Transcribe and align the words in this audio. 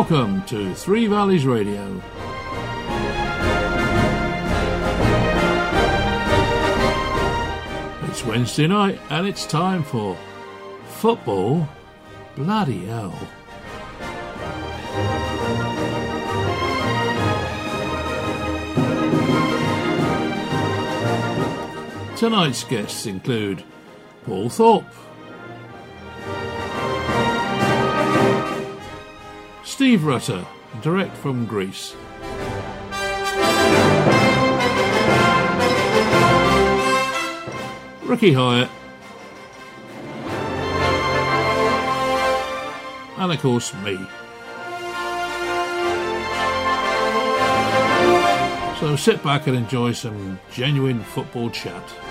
Welcome 0.00 0.42
to 0.46 0.74
Three 0.74 1.06
Valleys 1.08 1.44
Radio. 1.44 2.00
It's 8.08 8.24
Wednesday 8.24 8.66
night 8.66 8.98
and 9.10 9.26
it's 9.26 9.44
time 9.44 9.82
for 9.82 10.16
football. 10.86 11.68
Bloody 12.34 12.86
hell. 12.86 13.14
Tonight's 22.16 22.64
guests 22.64 23.04
include 23.04 23.62
Paul 24.24 24.48
Thorpe, 24.48 24.94
Steve 29.80 30.04
Rutter, 30.04 30.46
direct 30.82 31.16
from 31.16 31.46
Greece. 31.46 31.96
Ricky 38.02 38.34
Hyatt. 38.34 38.68
And 43.16 43.32
of 43.32 43.40
course, 43.40 43.72
me. 43.76 43.96
So 48.80 48.96
sit 48.96 49.22
back 49.22 49.46
and 49.46 49.56
enjoy 49.56 49.92
some 49.92 50.38
genuine 50.52 51.02
football 51.02 51.48
chat. 51.48 52.09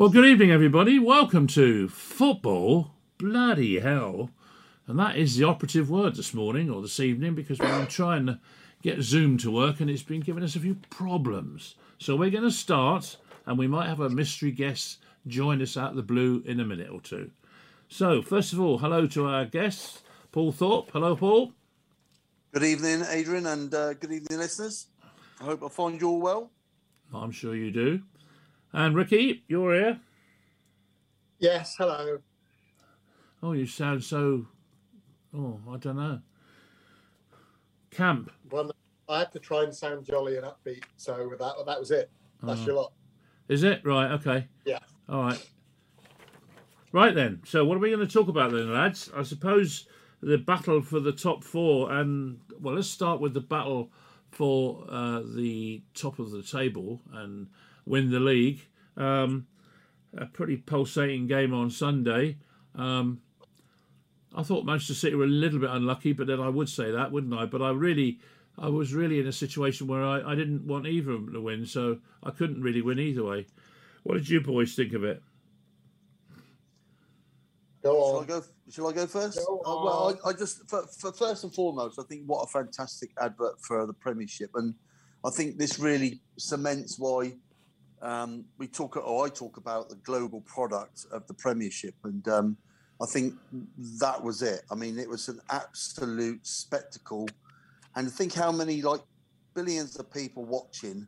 Well, 0.00 0.08
good 0.08 0.24
evening, 0.24 0.50
everybody. 0.50 0.98
Welcome 0.98 1.46
to 1.48 1.86
Football 1.90 2.92
Bloody 3.18 3.80
Hell. 3.80 4.30
And 4.86 4.98
that 4.98 5.18
is 5.18 5.36
the 5.36 5.44
operative 5.44 5.90
word 5.90 6.16
this 6.16 6.32
morning 6.32 6.70
or 6.70 6.80
this 6.80 6.98
evening 6.98 7.34
because 7.34 7.58
we've 7.58 7.68
been 7.68 7.86
trying 7.86 8.24
to 8.24 8.40
get 8.80 9.02
Zoom 9.02 9.36
to 9.36 9.50
work 9.50 9.78
and 9.78 9.90
it's 9.90 10.02
been 10.02 10.22
giving 10.22 10.42
us 10.42 10.56
a 10.56 10.60
few 10.60 10.76
problems. 10.88 11.74
So 11.98 12.16
we're 12.16 12.30
going 12.30 12.44
to 12.44 12.50
start 12.50 13.18
and 13.44 13.58
we 13.58 13.66
might 13.66 13.88
have 13.88 14.00
a 14.00 14.08
mystery 14.08 14.52
guest 14.52 15.00
join 15.26 15.60
us 15.60 15.76
out 15.76 15.90
of 15.90 15.96
the 15.96 16.02
blue 16.02 16.42
in 16.46 16.60
a 16.60 16.64
minute 16.64 16.88
or 16.90 17.02
two. 17.02 17.30
So, 17.90 18.22
first 18.22 18.54
of 18.54 18.60
all, 18.60 18.78
hello 18.78 19.06
to 19.08 19.26
our 19.26 19.44
guests, 19.44 20.00
Paul 20.32 20.52
Thorpe. 20.52 20.92
Hello, 20.94 21.14
Paul. 21.14 21.52
Good 22.54 22.64
evening, 22.64 23.04
Adrian, 23.06 23.44
and 23.44 23.74
uh, 23.74 23.92
good 23.92 24.12
evening, 24.12 24.38
listeners. 24.38 24.86
I 25.42 25.44
hope 25.44 25.62
I 25.62 25.68
find 25.68 26.00
you 26.00 26.08
all 26.08 26.20
well. 26.22 26.50
I'm 27.12 27.32
sure 27.32 27.54
you 27.54 27.70
do. 27.70 28.00
And 28.72 28.94
Ricky, 28.94 29.42
you're 29.48 29.74
here. 29.74 30.00
Yes, 31.38 31.74
hello. 31.76 32.18
Oh, 33.42 33.52
you 33.52 33.66
sound 33.66 34.04
so. 34.04 34.46
Oh, 35.34 35.58
I 35.70 35.76
don't 35.78 35.96
know. 35.96 36.20
Camp. 37.90 38.30
Well, 38.50 38.70
I 39.08 39.20
had 39.20 39.32
to 39.32 39.40
try 39.40 39.64
and 39.64 39.74
sound 39.74 40.04
jolly 40.04 40.36
and 40.36 40.46
upbeat, 40.46 40.84
so 40.96 41.32
that 41.38 41.54
that 41.66 41.80
was 41.80 41.90
it. 41.90 42.10
That's 42.42 42.64
your 42.64 42.76
lot. 42.76 42.92
Is 43.48 43.64
it 43.64 43.84
right? 43.84 44.12
Okay. 44.12 44.46
Yeah. 44.64 44.78
All 45.08 45.22
right. 45.24 45.50
Right 46.92 47.14
then. 47.14 47.40
So, 47.44 47.64
what 47.64 47.76
are 47.76 47.80
we 47.80 47.90
going 47.90 48.06
to 48.06 48.12
talk 48.12 48.28
about 48.28 48.52
then, 48.52 48.72
lads? 48.72 49.10
I 49.16 49.22
suppose 49.22 49.86
the 50.22 50.38
battle 50.38 50.80
for 50.82 51.00
the 51.00 51.12
top 51.12 51.42
four, 51.42 51.90
and 51.92 52.38
well, 52.60 52.74
let's 52.74 52.88
start 52.88 53.20
with 53.20 53.34
the 53.34 53.40
battle 53.40 53.90
for 54.30 54.84
uh, 54.88 55.22
the 55.34 55.82
top 55.94 56.18
of 56.18 56.30
the 56.30 56.42
table 56.42 57.00
and 57.12 57.48
win 57.90 58.10
the 58.10 58.20
league. 58.20 58.60
Um, 58.96 59.46
a 60.16 60.26
pretty 60.26 60.56
pulsating 60.56 61.26
game 61.26 61.52
on 61.52 61.70
Sunday. 61.70 62.38
Um, 62.74 63.20
I 64.34 64.42
thought 64.42 64.64
Manchester 64.64 64.94
City 64.94 65.16
were 65.16 65.24
a 65.24 65.28
little 65.28 65.58
bit 65.58 65.70
unlucky, 65.70 66.12
but 66.12 66.26
then 66.26 66.40
I 66.40 66.48
would 66.48 66.68
say 66.68 66.90
that, 66.90 67.10
wouldn't 67.10 67.34
I? 67.34 67.46
But 67.46 67.62
I 67.62 67.70
really, 67.70 68.20
I 68.58 68.68
was 68.68 68.94
really 68.94 69.18
in 69.18 69.26
a 69.26 69.32
situation 69.32 69.86
where 69.88 70.04
I, 70.04 70.32
I 70.32 70.34
didn't 70.34 70.66
want 70.66 70.86
either 70.86 71.12
of 71.12 71.26
them 71.26 71.34
to 71.34 71.40
win, 71.40 71.66
so 71.66 71.98
I 72.22 72.30
couldn't 72.30 72.62
really 72.62 72.82
win 72.82 72.98
either 72.98 73.24
way. 73.24 73.46
What 74.04 74.14
did 74.14 74.28
you 74.28 74.40
boys 74.40 74.74
think 74.74 74.92
of 74.92 75.04
it? 75.04 75.22
Go 77.82 77.92
Shall 77.92 78.16
I 78.16 78.20
on. 78.20 78.26
go? 78.26 78.44
Shall 78.70 78.88
I 78.88 78.92
go 78.92 79.06
first? 79.06 79.38
Go 79.38 79.58
Uh, 79.64 79.84
well. 79.84 80.20
I, 80.24 80.28
I 80.28 80.32
just 80.32 80.68
for, 80.68 80.86
for 80.86 81.12
first 81.12 81.44
and 81.44 81.52
foremost, 81.52 81.98
I 81.98 82.02
think 82.04 82.24
what 82.26 82.42
a 82.42 82.46
fantastic 82.46 83.10
advert 83.20 83.60
for 83.60 83.86
the 83.86 83.94
Premiership, 83.94 84.50
and 84.54 84.74
I 85.24 85.30
think 85.30 85.58
this 85.58 85.78
really 85.78 86.20
cements 86.36 86.98
why 86.98 87.32
um, 88.02 88.44
we 88.58 88.66
talk 88.66 88.96
or 88.96 89.26
I 89.26 89.28
talk 89.28 89.56
about 89.56 89.88
the 89.88 89.96
global 89.96 90.40
product 90.42 91.06
of 91.12 91.26
the 91.26 91.34
Premiership, 91.34 91.94
and 92.04 92.26
um, 92.28 92.56
I 93.00 93.06
think 93.06 93.34
that 94.00 94.22
was 94.22 94.42
it. 94.42 94.62
I 94.70 94.74
mean, 94.74 94.98
it 94.98 95.08
was 95.08 95.28
an 95.28 95.40
absolute 95.50 96.46
spectacle, 96.46 97.28
and 97.96 98.10
think 98.10 98.34
how 98.34 98.52
many 98.52 98.82
like 98.82 99.00
billions 99.54 99.96
of 99.96 100.10
people 100.10 100.44
watching 100.44 101.06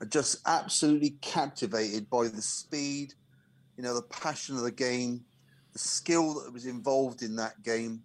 are 0.00 0.06
just 0.06 0.38
absolutely 0.46 1.16
captivated 1.20 2.08
by 2.08 2.28
the 2.28 2.42
speed, 2.42 3.14
you 3.76 3.82
know, 3.82 3.94
the 3.94 4.02
passion 4.02 4.56
of 4.56 4.62
the 4.62 4.70
game, 4.70 5.22
the 5.72 5.78
skill 5.78 6.34
that 6.34 6.52
was 6.52 6.66
involved 6.66 7.22
in 7.22 7.36
that 7.36 7.62
game, 7.62 8.02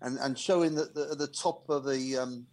and 0.00 0.18
and 0.18 0.38
showing 0.38 0.74
that 0.74 0.94
the, 0.94 1.14
the 1.14 1.28
top 1.28 1.68
of 1.68 1.84
the 1.84 2.16
um, 2.16 2.46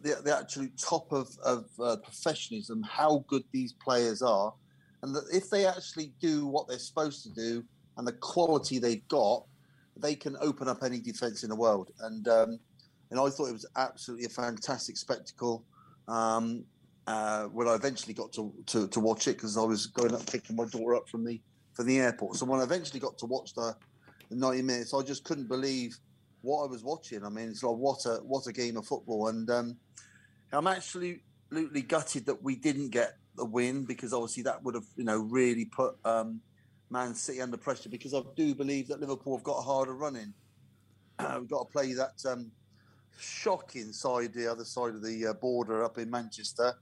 the, 0.00 0.20
the 0.24 0.36
absolute 0.36 0.72
top 0.78 1.12
of 1.12 1.28
of 1.44 1.66
uh, 1.82 1.96
professionalism, 1.96 2.82
how 2.82 3.24
good 3.28 3.44
these 3.52 3.72
players 3.72 4.22
are, 4.22 4.52
and 5.02 5.14
that 5.14 5.24
if 5.32 5.50
they 5.50 5.66
actually 5.66 6.12
do 6.20 6.46
what 6.46 6.68
they're 6.68 6.78
supposed 6.78 7.22
to 7.24 7.30
do 7.30 7.64
and 7.96 8.06
the 8.06 8.12
quality 8.12 8.78
they've 8.78 9.06
got, 9.08 9.44
they 9.96 10.14
can 10.14 10.36
open 10.40 10.68
up 10.68 10.82
any 10.82 11.00
defence 11.00 11.42
in 11.42 11.50
the 11.50 11.56
world. 11.56 11.90
And 12.00 12.26
um, 12.28 12.58
and 13.10 13.20
I 13.20 13.28
thought 13.28 13.48
it 13.48 13.52
was 13.52 13.66
absolutely 13.76 14.26
a 14.26 14.30
fantastic 14.30 14.96
spectacle. 14.96 15.64
Um, 16.08 16.64
uh, 17.06 17.44
when 17.46 17.66
I 17.68 17.74
eventually 17.74 18.14
got 18.14 18.32
to, 18.34 18.52
to, 18.66 18.86
to 18.88 19.00
watch 19.00 19.26
it 19.26 19.32
because 19.32 19.58
I 19.58 19.62
was 19.62 19.86
going 19.86 20.14
up 20.14 20.24
picking 20.30 20.54
my 20.54 20.66
daughter 20.66 20.94
up 20.94 21.08
from 21.08 21.24
the 21.24 21.40
from 21.72 21.86
the 21.86 21.98
airport. 21.98 22.36
So 22.36 22.46
when 22.46 22.60
I 22.60 22.64
eventually 22.64 23.00
got 23.00 23.16
to 23.18 23.26
watch 23.26 23.54
the, 23.54 23.74
the 24.28 24.36
90 24.36 24.62
minutes, 24.62 24.94
I 24.94 25.02
just 25.02 25.24
couldn't 25.24 25.48
believe 25.48 25.98
what 26.42 26.64
I 26.64 26.66
was 26.66 26.84
watching. 26.84 27.24
I 27.24 27.28
mean, 27.28 27.48
it's 27.48 27.62
like 27.62 27.76
what 27.76 28.04
a 28.06 28.16
what 28.16 28.46
a 28.46 28.52
game 28.52 28.76
of 28.76 28.86
football, 28.86 29.28
and 29.28 29.48
um, 29.50 29.76
I'm 30.52 30.66
absolutely 30.66 31.82
gutted 31.82 32.26
that 32.26 32.42
we 32.42 32.56
didn't 32.56 32.90
get 32.90 33.16
the 33.36 33.44
win 33.44 33.84
because 33.84 34.12
obviously 34.12 34.42
that 34.42 34.62
would 34.62 34.74
have 34.74 34.86
you 34.96 35.04
know 35.04 35.18
really 35.18 35.64
put 35.64 35.96
um, 36.04 36.40
Man 36.90 37.14
City 37.14 37.40
under 37.40 37.56
pressure 37.56 37.88
because 37.88 38.14
I 38.14 38.20
do 38.36 38.54
believe 38.54 38.88
that 38.88 39.00
Liverpool 39.00 39.36
have 39.36 39.44
got 39.44 39.58
a 39.58 39.62
harder 39.62 39.94
run 39.94 40.16
in. 40.16 40.34
We've 41.40 41.48
got 41.48 41.68
to 41.68 41.72
play 41.72 41.94
that 41.94 42.22
um, 42.28 42.50
shocking 43.18 43.92
side, 43.92 44.34
the 44.34 44.50
other 44.50 44.64
side 44.64 44.94
of 44.94 45.02
the 45.02 45.28
uh, 45.28 45.32
border 45.34 45.84
up 45.84 45.98
in 45.98 46.10
Manchester. 46.10 46.74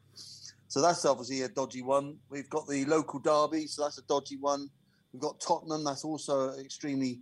So 0.69 0.81
that's 0.81 1.05
obviously 1.05 1.43
a 1.43 1.49
dodgy 1.49 1.83
one. 1.83 2.17
We've 2.29 2.49
got 2.49 2.69
the 2.69 2.85
local 2.85 3.19
derby, 3.19 3.67
so 3.67 3.83
that's 3.83 3.99
a 3.99 4.03
dodgy 4.03 4.37
one. 4.37 4.71
We've 5.13 5.21
got 5.21 5.41
Tottenham, 5.41 5.83
that's 5.83 6.05
also 6.05 6.57
extremely 6.59 7.21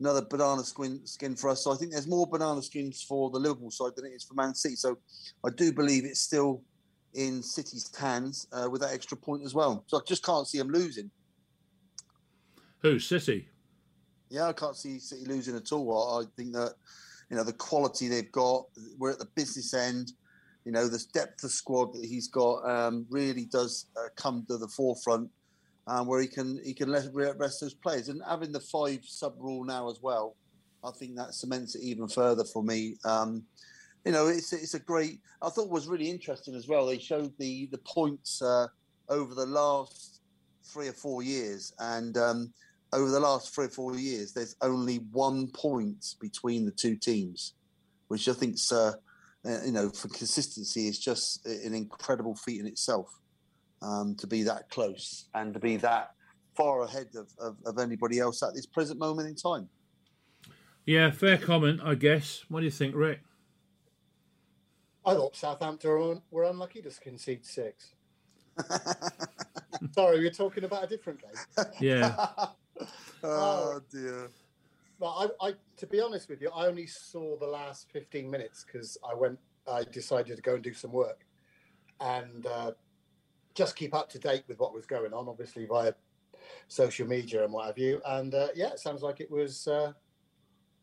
another 0.00 0.22
banana 0.22 0.64
skin, 0.64 1.00
skin 1.06 1.36
for 1.36 1.50
us. 1.50 1.62
So 1.62 1.72
I 1.72 1.76
think 1.76 1.92
there's 1.92 2.08
more 2.08 2.26
banana 2.26 2.62
skins 2.62 3.02
for 3.02 3.30
the 3.30 3.38
Liverpool 3.38 3.70
side 3.70 3.92
than 3.96 4.06
it 4.06 4.14
is 4.14 4.24
for 4.24 4.34
Man 4.34 4.54
City. 4.54 4.74
So 4.74 4.98
I 5.44 5.50
do 5.50 5.72
believe 5.72 6.04
it's 6.04 6.20
still 6.20 6.62
in 7.14 7.42
City's 7.42 7.94
hands 7.94 8.46
uh, 8.52 8.68
with 8.70 8.80
that 8.80 8.92
extra 8.92 9.16
point 9.16 9.44
as 9.44 9.54
well. 9.54 9.84
So 9.86 9.98
I 9.98 10.00
just 10.06 10.24
can't 10.24 10.48
see 10.48 10.58
them 10.58 10.70
losing. 10.70 11.10
Who? 12.80 12.98
City. 12.98 13.48
Yeah, 14.30 14.46
I 14.46 14.52
can't 14.52 14.76
see 14.76 14.98
City 14.98 15.24
losing 15.26 15.56
at 15.56 15.70
all. 15.70 16.20
I 16.20 16.24
think 16.36 16.54
that 16.54 16.74
you 17.28 17.36
know 17.36 17.44
the 17.44 17.52
quality 17.52 18.08
they've 18.08 18.32
got. 18.32 18.64
We're 18.98 19.10
at 19.10 19.18
the 19.18 19.28
business 19.34 19.74
end. 19.74 20.12
You 20.64 20.72
know, 20.72 20.88
the 20.88 21.04
depth 21.12 21.42
of 21.44 21.50
squad 21.50 21.94
that 21.94 22.04
he's 22.04 22.28
got 22.28 22.68
um, 22.68 23.06
really 23.10 23.46
does 23.46 23.86
uh, 23.96 24.08
come 24.16 24.44
to 24.48 24.58
the 24.58 24.68
forefront, 24.68 25.30
um, 25.90 26.06
where 26.06 26.20
he 26.20 26.28
can 26.28 26.60
he 26.64 26.72
can 26.72 26.88
let 26.88 27.12
rest 27.12 27.60
those 27.60 27.74
players. 27.74 28.08
And 28.08 28.22
having 28.26 28.52
the 28.52 28.60
five 28.60 29.00
sub 29.04 29.34
rule 29.38 29.64
now 29.64 29.90
as 29.90 29.98
well, 30.00 30.36
I 30.84 30.92
think 30.92 31.16
that 31.16 31.34
cements 31.34 31.74
it 31.74 31.82
even 31.82 32.06
further 32.06 32.44
for 32.44 32.62
me. 32.62 32.96
Um, 33.04 33.42
you 34.04 34.12
know, 34.12 34.28
it's 34.28 34.52
it's 34.52 34.74
a 34.74 34.78
great. 34.78 35.20
I 35.42 35.50
thought 35.50 35.68
was 35.68 35.88
really 35.88 36.08
interesting 36.08 36.54
as 36.54 36.68
well. 36.68 36.86
They 36.86 36.98
showed 36.98 37.32
the 37.38 37.66
the 37.72 37.78
points 37.78 38.40
uh, 38.40 38.68
over 39.08 39.34
the 39.34 39.46
last 39.46 40.20
three 40.62 40.86
or 40.86 40.92
four 40.92 41.24
years, 41.24 41.74
and 41.80 42.16
um, 42.16 42.52
over 42.92 43.10
the 43.10 43.20
last 43.20 43.52
three 43.52 43.66
or 43.66 43.70
four 43.70 43.96
years, 43.96 44.32
there's 44.32 44.54
only 44.62 44.98
one 45.10 45.48
point 45.48 46.14
between 46.20 46.66
the 46.66 46.70
two 46.70 46.94
teams, 46.94 47.54
which 48.06 48.28
I 48.28 48.32
think's 48.32 48.70
uh, 48.70 48.92
uh, 49.44 49.62
you 49.64 49.72
know 49.72 49.90
for 49.90 50.06
consistency 50.06 50.86
is 50.86 51.00
just 51.00 51.44
an 51.46 51.74
incredible 51.74 52.36
feat 52.36 52.60
in 52.60 52.68
itself. 52.68 53.19
Um, 53.82 54.14
to 54.16 54.26
be 54.26 54.42
that 54.44 54.68
close 54.70 55.26
and 55.34 55.54
to 55.54 55.60
be 55.60 55.76
that 55.76 56.10
far 56.56 56.82
ahead 56.82 57.08
of, 57.16 57.28
of, 57.38 57.56
of 57.64 57.78
anybody 57.78 58.18
else 58.18 58.42
at 58.42 58.54
this 58.54 58.66
present 58.66 58.98
moment 58.98 59.28
in 59.28 59.34
time. 59.34 59.68
Yeah, 60.86 61.10
fair 61.10 61.38
comment, 61.38 61.80
I 61.82 61.94
guess. 61.94 62.44
What 62.48 62.60
do 62.60 62.64
you 62.64 62.70
think, 62.70 62.94
Rick? 62.94 63.20
I 65.04 65.14
thought 65.14 65.36
Southampton 65.36 66.20
were, 66.30 66.44
unlucky 66.44 66.82
to 66.82 66.90
concede 67.00 67.46
six. 67.46 67.94
Sorry, 69.92 70.18
we're 70.18 70.30
talking 70.30 70.64
about 70.64 70.84
a 70.84 70.86
different 70.86 71.20
game. 71.22 71.64
Yeah, 71.80 72.14
oh 73.22 73.80
dear. 73.90 74.28
But 74.98 75.12
I, 75.40 75.48
I, 75.48 75.52
to 75.78 75.86
be 75.86 76.00
honest 76.00 76.28
with 76.28 76.42
you, 76.42 76.50
I 76.54 76.66
only 76.66 76.86
saw 76.86 77.38
the 77.38 77.46
last 77.46 77.86
15 77.90 78.30
minutes 78.30 78.66
because 78.66 78.98
I 79.08 79.14
went, 79.14 79.38
I 79.66 79.84
decided 79.84 80.36
to 80.36 80.42
go 80.42 80.54
and 80.54 80.62
do 80.62 80.74
some 80.74 80.92
work 80.92 81.24
and 82.00 82.46
uh, 82.46 82.72
just 83.60 83.76
keep 83.76 83.92
up 83.92 84.08
to 84.08 84.18
date 84.18 84.42
with 84.48 84.58
what 84.58 84.72
was 84.72 84.86
going 84.86 85.12
on, 85.12 85.28
obviously 85.28 85.66
via 85.66 85.92
social 86.68 87.06
media 87.06 87.44
and 87.44 87.52
what 87.52 87.66
have 87.66 87.76
you. 87.76 88.00
And 88.06 88.34
uh, 88.34 88.48
yeah, 88.54 88.68
it 88.68 88.78
sounds 88.78 89.02
like 89.02 89.20
it 89.20 89.30
was 89.30 89.68
uh, 89.68 89.92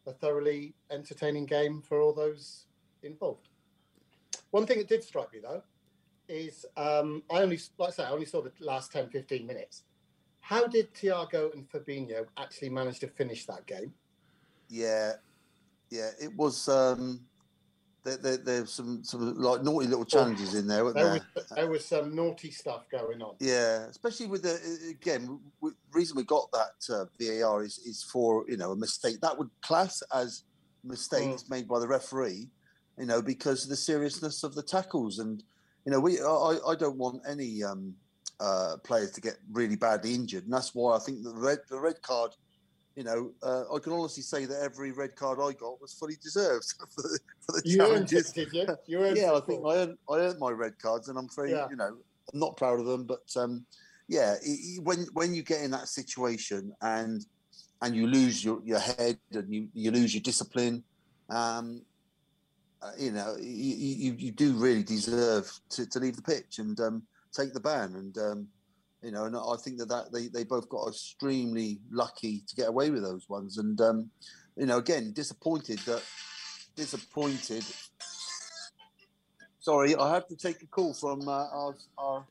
a 0.05 0.11
thoroughly 0.11 0.75
entertaining 0.91 1.47
game 1.47 1.81
for 1.81 1.99
all 1.99 2.13
those 2.13 2.67
involved. 3.01 3.49
One 4.51 4.67
thing 4.67 4.77
that 4.77 4.87
did 4.87 5.03
strike 5.03 5.33
me 5.33 5.39
though 5.41 5.63
is 6.27 6.67
um, 6.77 7.23
I 7.31 7.41
only, 7.41 7.59
like 7.79 7.89
I 7.89 7.91
say, 7.93 8.03
I 8.03 8.11
only 8.11 8.27
saw 8.27 8.43
the 8.43 8.51
last 8.59 8.91
10, 8.91 9.09
15 9.09 9.47
minutes. 9.47 9.81
How 10.41 10.67
did 10.67 10.93
Thiago 10.93 11.51
and 11.55 11.67
Fabinho 11.67 12.27
actually 12.37 12.69
manage 12.69 12.99
to 12.99 13.07
finish 13.07 13.47
that 13.47 13.65
game? 13.65 13.91
Yeah, 14.69 15.13
yeah. 15.89 16.11
It 16.21 16.31
was. 16.35 16.69
Um, 16.69 17.21
there, 18.07 18.17
there, 18.17 18.37
there's 18.37 18.71
some 18.71 19.03
some 19.03 19.37
like 19.37 19.63
naughty 19.63 19.87
little 19.87 20.05
challenges 20.05 20.55
in 20.55 20.67
there, 20.67 20.85
weren't 20.85 20.95
There 20.95 21.05
there? 21.05 21.25
was, 21.35 21.45
there 21.55 21.69
was 21.69 21.85
some 21.85 22.15
naughty 22.15 22.51
stuff 22.51 22.85
going 22.89 23.21
on. 23.21 23.35
Yeah, 23.39 23.85
especially 23.87 24.27
with 24.27 24.43
the 24.43 24.57
again, 24.89 25.39
reason 25.91 26.15
we 26.15 26.23
got 26.23 26.49
that 26.53 26.93
uh, 26.93 27.05
VAR 27.19 27.63
is 27.63 27.79
is 27.79 28.03
for 28.03 28.45
you 28.47 28.57
know 28.57 28.71
a 28.71 28.75
mistake 28.75 29.19
that 29.21 29.37
would 29.37 29.49
class 29.61 30.01
as 30.13 30.43
mistakes 30.83 31.49
made 31.49 31.67
by 31.67 31.79
the 31.79 31.87
referee, 31.87 32.47
you 32.97 33.05
know, 33.05 33.21
because 33.21 33.63
of 33.63 33.69
the 33.69 33.75
seriousness 33.75 34.43
of 34.43 34.55
the 34.55 34.63
tackles, 34.63 35.19
and 35.19 35.43
you 35.85 35.91
know 35.91 35.99
we 35.99 36.19
I, 36.21 36.57
I 36.67 36.75
don't 36.75 36.97
want 36.97 37.21
any 37.27 37.63
um, 37.63 37.93
uh, 38.39 38.77
players 38.83 39.11
to 39.11 39.21
get 39.21 39.35
really 39.51 39.75
badly 39.75 40.15
injured, 40.15 40.45
and 40.45 40.53
that's 40.53 40.73
why 40.73 40.95
I 40.95 40.99
think 40.99 41.23
the 41.23 41.35
red 41.35 41.59
the 41.69 41.79
red 41.79 42.01
card. 42.01 42.31
You 42.97 43.03
know, 43.03 43.31
uh, 43.43 43.63
I 43.71 43.77
can 43.77 43.93
honestly 43.93 44.23
say 44.23 44.45
that 44.45 44.59
every 44.59 44.91
red 44.91 45.15
card 45.15 45.37
I 45.39 45.53
got 45.53 45.79
was 45.79 45.93
fully 45.93 46.15
deserved 46.19 46.65
for 46.95 47.03
the, 47.03 47.19
for 47.45 47.51
the 47.51 47.61
You 47.63 47.81
earned 47.83 48.09
challenges. 48.09 48.29
it, 48.29 48.33
did 48.33 48.53
you? 48.53 48.75
You 48.87 48.99
earned 49.03 49.17
yeah, 49.17 49.33
it 49.33 49.35
I 49.35 49.39
think 49.41 49.63
I 49.63 49.75
earned, 49.75 49.97
I 50.09 50.15
earned 50.15 50.39
my 50.39 50.49
red 50.49 50.79
cards, 50.81 51.07
and 51.07 51.15
I'm 51.19 51.29
very, 51.35 51.51
Yeah. 51.51 51.67
you 51.69 51.75
know, 51.75 51.95
I'm 52.33 52.39
not 52.39 52.57
proud 52.57 52.79
of 52.79 52.87
them, 52.87 53.05
but 53.05 53.21
um, 53.35 53.67
yeah, 54.07 54.33
i 54.43 54.49
i 54.49 54.81
when 54.81 55.05
when 55.13 55.35
you 55.35 55.43
get 55.43 55.61
in 55.61 55.69
that 55.71 55.89
situation 55.89 56.73
and 56.81 57.23
and 57.83 57.95
you 57.95 58.07
lose 58.07 58.43
your, 58.43 58.61
your 58.65 58.79
head 58.79 59.19
and 59.31 59.53
you, 59.53 59.67
you 59.75 59.91
lose 59.91 60.15
your 60.15 60.23
discipline, 60.23 60.83
um, 61.29 61.83
uh, 62.81 62.91
you 62.97 63.11
know, 63.11 63.35
you, 63.39 63.75
you, 63.75 64.15
you 64.17 64.31
do 64.31 64.53
really 64.53 64.81
deserve 64.81 65.51
to, 65.69 65.85
to 65.85 65.99
leave 65.99 66.15
the 66.15 66.21
pitch 66.23 66.57
and 66.57 66.79
um, 66.79 67.03
take 67.31 67.53
the 67.53 67.59
ban. 67.59 67.93
And 67.93 68.17
um, 68.17 68.47
you 69.03 69.11
know, 69.11 69.25
and 69.25 69.35
I 69.35 69.55
think 69.63 69.77
that, 69.79 69.89
that 69.89 70.11
they, 70.11 70.27
they 70.27 70.43
both 70.43 70.67
got 70.69 70.87
extremely 70.87 71.79
lucky 71.91 72.43
to 72.47 72.55
get 72.55 72.67
away 72.69 72.89
with 72.89 73.03
those 73.03 73.29
ones. 73.29 73.57
And 73.57 73.79
um, 73.81 74.09
you 74.55 74.65
know, 74.65 74.77
again, 74.77 75.13
disappointed 75.13 75.79
that 75.79 76.01
disappointed. 76.75 77.63
Sorry, 79.59 79.95
I 79.95 80.13
have 80.13 80.27
to 80.27 80.35
take 80.35 80.61
a 80.63 80.65
call 80.67 80.93
from 80.93 81.27
uh, 81.27 81.31
our, 81.31 81.75
our. 81.97 82.25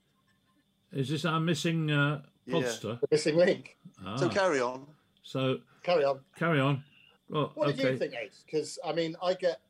is 0.92 1.08
this 1.08 1.24
our 1.24 1.38
missing 1.40 1.90
uh, 1.90 2.22
Yeah. 2.46 2.54
podster? 2.56 3.00
the 3.00 3.08
missing 3.10 3.36
link. 3.36 3.76
Ah, 4.04 4.16
So 4.16 4.28
carry 4.28 4.60
on. 4.60 4.86
so 5.22 5.58
Carry 5.82 6.04
on. 6.04 6.18
carry 6.36 6.60
on. 6.60 6.82
Well, 7.28 7.52
What 7.54 7.66
did 7.68 7.80
okay. 7.80 7.92
you 7.92 7.98
think, 7.98 8.14
Ace? 8.14 8.42
Because 8.44 8.78
I 8.84 8.92
mean, 8.92 9.14
I 9.22 9.34
get 9.34 9.60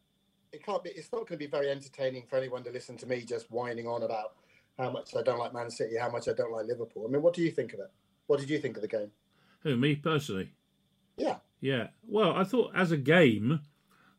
it 0.52 0.64
can't 0.64 0.82
be. 0.82 0.90
It's 0.90 1.12
not 1.12 1.20
going 1.20 1.38
to 1.38 1.44
be 1.44 1.46
very 1.46 1.70
entertaining 1.70 2.25
for 2.28 2.37
anyone 2.37 2.62
to 2.64 2.70
listen 2.70 2.96
to 2.98 3.06
me 3.06 3.22
just 3.22 3.50
whining 3.50 3.87
on 3.87 4.02
about 4.04 4.34
how 4.78 4.90
much 4.90 5.14
I 5.17 5.23
don't 5.23 5.38
like 5.38 5.55
Man 5.55 5.70
City, 5.70 5.96
how 5.96 6.11
much 6.11 6.28
I 6.28 6.32
don't 6.32 6.52
like 6.52 6.67
Liverpool. 6.67 7.06
I 7.06 7.11
mean, 7.11 7.23
what 7.23 7.34
do 7.34 7.43
you 7.43 7.50
think 7.50 7.73
of 7.73 7.81
it? 7.81 7.90
What 8.26 8.40
did 8.40 8.50
you 8.50 8.58
think 8.58 8.76
of 8.76 8.82
the 8.82 8.88
game? 8.88 9.11
Who 9.62 9.76
me 9.76 9.96
personally? 9.96 10.50
Yeah, 11.17 11.37
Yeah. 11.61 11.88
Well, 12.06 12.34
I 12.37 12.44
thought 12.44 12.73
as 12.76 12.93
a 12.93 12.96
game, 12.96 13.61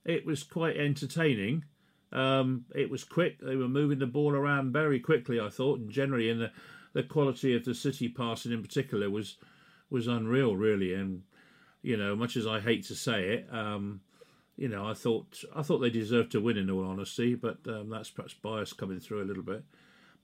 it 0.06 0.25
was 0.25 0.44
quite 0.44 0.77
entertaining. 0.77 1.65
Um, 2.12 2.65
it 2.74 2.89
was 2.89 3.04
quick. 3.04 3.39
They 3.39 3.56
were 3.56 3.68
moving 3.68 4.00
the 4.00 4.07
ball 4.07 4.33
around 4.33 4.74
very 4.74 5.00
quickly. 5.00 5.39
I 5.39 5.50
thought, 5.50 5.80
and 5.80 5.92
generally, 5.92 6.30
and 6.30 6.42
the 6.42 6.51
the 6.94 7.03
quality 7.03 7.56
of 7.56 7.65
the 7.65 7.75
City 7.75 8.10
passing 8.10 8.51
in 8.51 8.63
particular 8.63 9.10
was 9.10 9.38
was 9.89 10.07
unreal, 10.07 10.56
really. 10.56 10.94
And 10.94 11.24
you 11.81 11.98
know, 11.98 12.15
much 12.15 12.36
as 12.36 12.48
I 12.48 12.60
hate 12.60 12.86
to 12.86 12.95
say 12.95 13.30
it, 13.30 13.48
um, 13.51 14.01
you 14.56 14.68
know, 14.68 14.88
I 14.88 14.94
thought 14.94 15.44
I 15.56 15.62
thought 15.62 15.80
they 15.80 15.89
deserved 15.89 16.31
to 16.31 16.42
win 16.42 16.57
in 16.57 16.69
all 16.69 16.86
honesty, 16.86 17.36
but 17.36 17.60
um, 17.68 17.89
that's 17.89 18.10
perhaps 18.10 18.33
bias 18.33 18.74
coming 18.74 19.00
through 19.00 19.21
a 19.21 19.25
little 19.25 19.44
bit. 19.44 19.63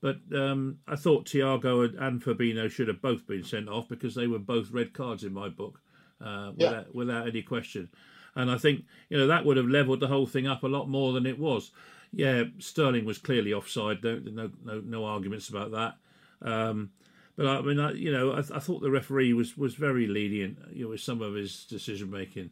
But 0.00 0.16
um, 0.34 0.78
I 0.86 0.96
thought 0.96 1.26
Thiago 1.26 1.98
and, 1.98 2.22
Fabinho 2.22 2.70
should 2.70 2.88
have 2.88 3.00
both 3.00 3.26
been 3.26 3.42
sent 3.42 3.68
off 3.68 3.88
because 3.88 4.14
they 4.14 4.26
were 4.26 4.38
both 4.38 4.70
red 4.70 4.92
cards 4.92 5.24
in 5.24 5.32
my 5.32 5.48
book, 5.48 5.80
uh, 6.20 6.52
Yeah. 6.56 6.68
without, 6.68 6.94
without 6.94 7.28
any 7.28 7.42
question. 7.42 7.88
And 8.36 8.50
I 8.50 8.58
think 8.58 8.84
you 9.08 9.16
know 9.16 9.28
that 9.28 9.44
would 9.44 9.56
have 9.56 9.68
levelled 9.68 10.00
the 10.00 10.08
whole 10.08 10.26
thing 10.26 10.46
up 10.46 10.62
a 10.64 10.68
lot 10.68 10.88
more 10.88 11.12
than 11.12 11.24
it 11.24 11.38
was. 11.38 11.70
Yeah, 12.12 12.44
Sterling 12.58 13.04
was 13.04 13.18
clearly 13.18 13.52
offside. 13.52 14.02
No, 14.02 14.18
no, 14.18 14.50
no, 14.64 14.80
no 14.80 15.04
arguments 15.04 15.48
about 15.48 15.70
that. 15.70 15.96
Um, 16.42 16.90
but 17.36 17.46
I 17.46 17.60
mean, 17.62 17.80
I, 17.80 17.92
you 17.92 18.12
know, 18.12 18.32
I, 18.32 18.38
I 18.38 18.58
thought 18.58 18.82
the 18.82 18.90
referee 18.90 19.32
was 19.32 19.56
was 19.56 19.74
very 19.74 20.06
lenient. 20.06 20.58
You 20.72 20.84
know, 20.84 20.90
with 20.90 21.00
some 21.00 21.22
of 21.22 21.34
his 21.34 21.64
decision 21.64 22.10
making. 22.10 22.50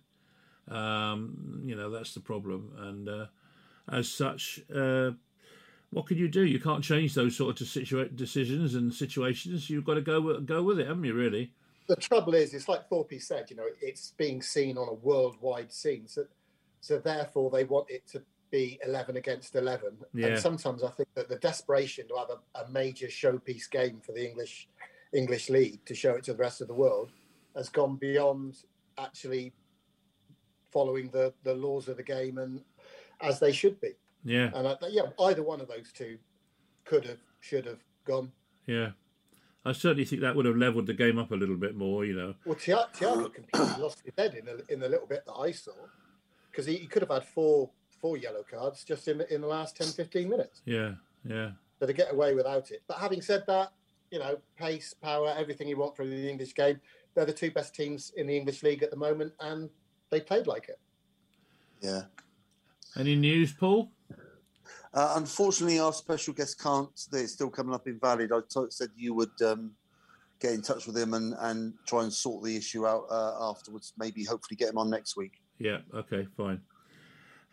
Um, 0.68 1.62
you 1.64 1.74
know, 1.74 1.90
that's 1.90 2.14
the 2.14 2.20
problem. 2.20 2.72
And 2.78 3.08
uh, 3.08 3.26
as 3.90 4.08
such, 4.08 4.60
uh, 4.74 5.12
what 5.92 6.06
can 6.06 6.18
you 6.18 6.28
do? 6.28 6.44
You 6.44 6.58
can't 6.58 6.82
change 6.82 7.14
those 7.14 7.36
sort 7.36 7.60
of 7.60 7.66
situa- 7.66 8.16
decisions 8.16 8.74
and 8.74 8.92
situations. 8.92 9.70
You've 9.70 9.84
got 9.84 9.94
to 9.94 10.00
go 10.00 10.20
with, 10.20 10.46
go 10.46 10.62
with 10.62 10.80
it, 10.80 10.88
haven't 10.88 11.04
you? 11.04 11.14
Really? 11.14 11.52
the 11.88 11.96
trouble 11.96 12.34
is, 12.34 12.54
it's 12.54 12.68
like 12.68 12.88
Thorpe 12.88 13.20
said. 13.20 13.50
You 13.50 13.56
know, 13.56 13.66
it's 13.80 14.12
being 14.16 14.42
seen 14.42 14.78
on 14.78 14.88
a 14.88 14.94
worldwide 14.94 15.72
scene, 15.72 16.06
so 16.06 16.24
so 16.80 16.98
therefore 16.98 17.50
they 17.50 17.64
want 17.64 17.90
it 17.90 18.06
to 18.08 18.22
be 18.50 18.78
eleven 18.84 19.16
against 19.16 19.54
eleven. 19.56 19.96
Yeah. 20.14 20.28
And 20.28 20.38
sometimes 20.38 20.82
I 20.82 20.90
think 20.90 21.08
that 21.14 21.28
the 21.28 21.36
desperation 21.36 22.08
to 22.08 22.16
have 22.16 22.30
a, 22.30 22.64
a 22.64 22.70
major 22.70 23.08
showpiece 23.08 23.70
game 23.70 24.00
for 24.04 24.12
the 24.12 24.26
English 24.26 24.68
English 25.12 25.50
league 25.50 25.84
to 25.84 25.94
show 25.94 26.14
it 26.14 26.24
to 26.24 26.32
the 26.32 26.38
rest 26.38 26.60
of 26.60 26.68
the 26.68 26.74
world 26.74 27.10
has 27.54 27.68
gone 27.68 27.96
beyond 27.96 28.56
actually 28.98 29.52
following 30.70 31.10
the 31.10 31.32
the 31.42 31.54
laws 31.54 31.88
of 31.88 31.96
the 31.96 32.02
game 32.02 32.38
and 32.38 32.62
as 33.20 33.38
they 33.38 33.52
should 33.52 33.80
be. 33.80 33.92
Yeah, 34.24 34.50
And 34.54 34.68
I, 34.68 34.76
yeah, 34.88 35.02
either 35.20 35.42
one 35.42 35.60
of 35.60 35.68
those 35.68 35.90
two 35.92 36.18
could 36.84 37.04
have, 37.06 37.18
should 37.40 37.66
have 37.66 37.80
gone. 38.04 38.32
yeah. 38.66 38.90
I 39.64 39.70
certainly 39.70 40.04
think 40.04 40.22
that 40.22 40.34
would 40.34 40.44
have 40.44 40.56
levelled 40.56 40.88
the 40.88 40.92
game 40.92 41.18
up 41.20 41.30
a 41.30 41.36
little 41.36 41.54
bit 41.54 41.76
more. 41.76 42.04
You 42.04 42.14
know. 42.16 42.34
Well, 42.44 42.56
Thi- 42.56 42.72
Thiago 42.72 43.32
completely 43.32 43.76
lost 43.80 44.02
his 44.04 44.12
head 44.18 44.34
in 44.34 44.44
the, 44.46 44.64
in 44.68 44.80
the 44.80 44.88
little 44.88 45.06
bit 45.06 45.24
that 45.24 45.34
I 45.34 45.52
saw 45.52 45.70
because 46.50 46.66
he, 46.66 46.74
he 46.78 46.86
could 46.88 47.00
have 47.02 47.12
had 47.12 47.24
four 47.24 47.70
four 48.00 48.16
yellow 48.16 48.42
cards 48.42 48.82
just 48.82 49.06
in 49.06 49.18
the, 49.18 49.32
in 49.32 49.40
the 49.40 49.46
last 49.46 49.76
10, 49.76 49.86
15 49.86 50.28
minutes. 50.28 50.62
Yeah, 50.64 50.94
yeah, 51.24 51.52
So 51.78 51.86
to 51.86 51.92
get 51.92 52.12
away 52.12 52.34
without 52.34 52.72
it. 52.72 52.82
But 52.88 52.98
having 52.98 53.22
said 53.22 53.44
that, 53.46 53.72
you 54.10 54.18
know, 54.18 54.36
pace, 54.58 54.92
power, 55.00 55.32
everything 55.38 55.68
you 55.68 55.76
want 55.76 55.96
from 55.96 56.10
the 56.10 56.28
English 56.28 56.56
game, 56.56 56.80
they're 57.14 57.24
the 57.24 57.32
two 57.32 57.52
best 57.52 57.72
teams 57.76 58.12
in 58.16 58.26
the 58.26 58.36
English 58.36 58.64
league 58.64 58.82
at 58.82 58.90
the 58.90 58.96
moment, 58.96 59.32
and 59.38 59.70
they 60.10 60.20
played 60.20 60.48
like 60.48 60.68
it. 60.68 60.80
Yeah. 61.80 62.02
Any 62.96 63.14
news, 63.14 63.52
Paul? 63.52 63.92
Uh, 64.94 65.14
unfortunately, 65.16 65.78
our 65.78 65.92
special 65.92 66.34
guest 66.34 66.60
can't. 66.62 66.88
It's 67.12 67.32
still 67.32 67.50
coming 67.50 67.74
up 67.74 67.86
invalid. 67.86 68.30
I 68.32 68.40
t- 68.48 68.66
said 68.68 68.90
you 68.96 69.14
would 69.14 69.30
um, 69.44 69.72
get 70.38 70.52
in 70.52 70.60
touch 70.62 70.86
with 70.86 70.96
him 70.96 71.14
and, 71.14 71.34
and 71.40 71.72
try 71.86 72.02
and 72.02 72.12
sort 72.12 72.44
the 72.44 72.56
issue 72.56 72.86
out 72.86 73.06
uh, 73.10 73.50
afterwards. 73.50 73.94
Maybe, 73.96 74.24
hopefully, 74.24 74.56
get 74.56 74.68
him 74.68 74.78
on 74.78 74.90
next 74.90 75.16
week. 75.16 75.40
Yeah. 75.58 75.78
Okay. 75.94 76.26
Fine. 76.36 76.60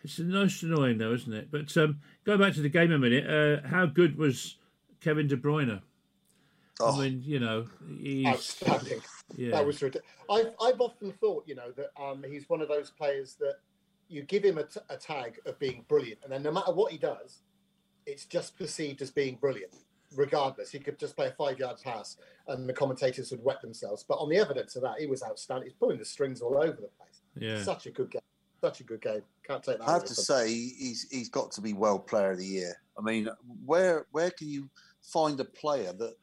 It's 0.04 0.20
most 0.20 0.64
annoying, 0.64 0.98
though, 0.98 1.14
isn't 1.14 1.34
it? 1.34 1.50
But 1.52 1.76
um, 1.78 2.00
going 2.26 2.40
back 2.40 2.54
to 2.56 2.62
the 2.62 2.70
game 2.70 2.92
a 2.92 3.00
minute. 3.00 3.26
Uh, 3.30 3.68
how 3.68 3.86
good 3.86 4.18
was 4.18 4.58
Kevin 5.02 5.28
De 5.28 5.38
Bruyne? 5.38 5.82
Oh, 6.82 6.98
I 6.98 7.10
mean, 7.10 7.22
you 7.26 7.40
know, 7.42 7.66
he's 8.00 8.26
Outstanding. 8.26 9.02
yeah, 9.36 9.52
That 9.52 9.66
was 9.66 9.82
ridiculous. 9.82 10.08
I've, 10.30 10.54
I've 10.62 10.80
often 10.80 11.12
thought, 11.12 11.44
you 11.46 11.56
know, 11.56 11.72
that 11.76 11.90
um, 12.02 12.24
he's 12.26 12.48
one 12.50 12.62
of 12.62 12.70
those 12.70 12.90
players 12.92 13.36
that 13.42 13.56
you 14.10 14.24
give 14.24 14.44
him 14.44 14.58
a, 14.58 14.64
t- 14.64 14.80
a 14.90 14.98
tag 14.98 15.40
of 15.46 15.58
being 15.60 15.86
brilliant, 15.88 16.20
and 16.24 16.32
then 16.32 16.44
no 16.44 16.52
matter 16.52 16.74
what 16.74 16.92
he 16.92 16.98
does, 16.98 17.42
it's 18.06 18.26
just 18.26 18.58
perceived 18.58 19.02
as 19.02 19.12
being 19.12 19.36
brilliant. 19.36 19.74
Regardless, 20.16 20.72
he 20.72 20.80
could 20.80 20.98
just 20.98 21.16
play 21.16 21.28
a 21.28 21.32
five-yard 21.32 21.78
pass, 21.84 22.18
and 22.48 22.68
the 22.68 22.74
commentators 22.74 23.30
would 23.32 23.44
wet 23.44 23.62
themselves. 23.62 24.04
But 24.08 24.16
on 24.16 24.30
the 24.30 24.38
evidence 24.38 24.76
of 24.76 24.82
that, 24.82 25.00
he 25.00 25.06
was 25.06 25.22
outstanding. 25.24 25.70
He's 25.70 25.78
pulling 25.78 26.00
the 26.00 26.06
strings 26.06 26.42
all 26.42 26.58
over 26.58 26.72
the 26.72 26.90
place. 26.98 27.22
yeah, 27.38 27.62
Such 27.62 27.86
a 27.86 27.92
good 27.92 28.10
game. 28.10 28.22
Such 28.60 28.80
a 28.82 28.84
good 28.84 29.02
game. 29.02 29.22
Can't 29.48 29.64
take 29.64 29.78
that. 29.78 29.88
I 29.88 29.94
have 29.94 30.04
to 30.06 30.12
him. 30.12 30.16
say, 30.16 30.48
he's 30.50 31.08
he's 31.12 31.30
got 31.30 31.52
to 31.52 31.62
be 31.62 31.74
World 31.74 32.08
Player 32.08 32.32
of 32.32 32.40
the 32.40 32.46
Year. 32.46 32.76
I 32.98 33.02
mean, 33.02 33.30
where 33.66 34.08
where 34.12 34.32
can 34.32 34.50
you 34.50 34.70
find 35.02 35.40
a 35.40 35.46
player 35.46 35.94
that 35.94 36.16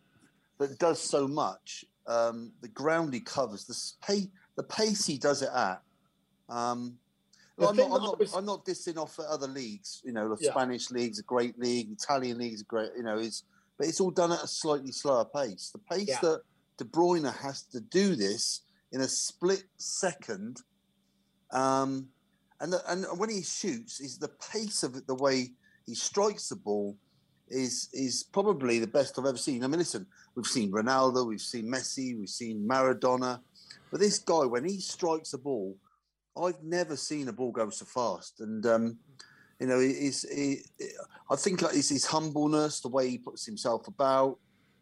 that 0.59 0.78
does 0.78 1.00
so 1.00 1.28
much. 1.28 1.85
Um, 2.07 2.52
the 2.61 2.69
ground 2.69 3.12
he 3.12 3.21
covers, 3.21 3.64
the 3.64 4.07
pace, 4.07 4.28
the 4.57 4.62
pace 4.62 5.05
he 5.07 5.19
does 5.19 5.43
it 5.43 5.50
at. 5.55 5.83
Um, 6.49 6.99
The 7.58 7.68
I'm, 7.68 7.76
not, 7.76 7.84
I'm, 7.86 8.02
not, 8.02 8.18
was- 8.18 8.34
I'm 8.34 8.44
not 8.44 8.64
dissing 8.66 8.98
off 8.98 9.18
at 9.18 9.26
other 9.26 9.46
leagues. 9.46 10.02
You 10.04 10.12
know, 10.12 10.34
the 10.34 10.42
Yeah. 10.44 10.50
Spanish 10.50 10.90
league's 10.90 11.18
a 11.18 11.22
great 11.22 11.58
league, 11.58 11.90
Italian 11.90 12.38
league's 12.38 12.60
a 12.60 12.64
great. 12.64 12.90
You 12.96 13.02
know, 13.02 13.16
is 13.18 13.44
but 13.78 13.86
it's 13.88 14.00
all 14.00 14.10
done 14.10 14.32
at 14.32 14.42
a 14.42 14.46
slightly 14.48 14.92
slower 14.92 15.25
pace. 15.25 15.70
The 15.72 15.78
pace 15.78 16.08
Yeah. 16.08 16.20
that 16.22 16.42
De 16.78 16.84
Bruyne 16.84 17.32
has 17.34 17.62
to 17.72 17.80
do 17.80 18.14
this 18.14 18.62
in 18.92 19.00
a 19.00 19.08
split 19.08 19.64
second, 19.78 20.62
um, 21.50 22.08
and 22.60 22.72
the, 22.72 22.82
and 22.90 23.04
when 23.18 23.30
he 23.30 23.42
shoots, 23.42 24.00
is 24.00 24.18
the 24.18 24.28
pace 24.52 24.82
of 24.82 24.96
it, 24.96 25.06
the 25.06 25.14
way 25.14 25.52
he 25.86 25.94
strikes 25.94 26.48
the 26.48 26.56
ball, 26.56 26.96
is 27.48 27.88
is 27.92 28.22
probably 28.22 28.78
the 28.78 28.86
best 28.86 29.18
I've 29.18 29.26
ever 29.26 29.38
seen. 29.38 29.64
I 29.64 29.66
mean, 29.66 29.78
listen, 29.78 30.06
we've 30.34 30.46
seen 30.46 30.70
Ronaldo, 30.72 31.26
we've 31.26 31.40
seen 31.40 31.66
Messi, 31.66 32.18
we've 32.18 32.28
seen 32.28 32.66
Maradona, 32.68 33.40
but 33.90 34.00
this 34.00 34.18
guy, 34.18 34.44
when 34.44 34.64
he 34.64 34.80
strikes 34.80 35.32
a 35.32 35.38
ball, 35.38 35.76
I've 36.37 36.62
never 36.62 36.97
seen 36.97 37.28
a 37.28 37.33
ball 37.33 37.52
go 37.52 37.71
so 37.71 37.85
fast. 37.85 38.40
And 38.40 38.64
um, 38.66 38.99
you 39.61 39.66
know, 39.66 39.78
he's, 39.78 40.28
he, 40.31 40.61
I 41.31 41.37
think 41.37 41.62
it's 41.62 41.88
his 41.88 42.05
humbleness, 42.05 42.81
the 42.81 42.88
way 42.88 43.09
he 43.09 43.19
puts 43.19 43.47
himself 43.47 43.88
about. 43.88 44.38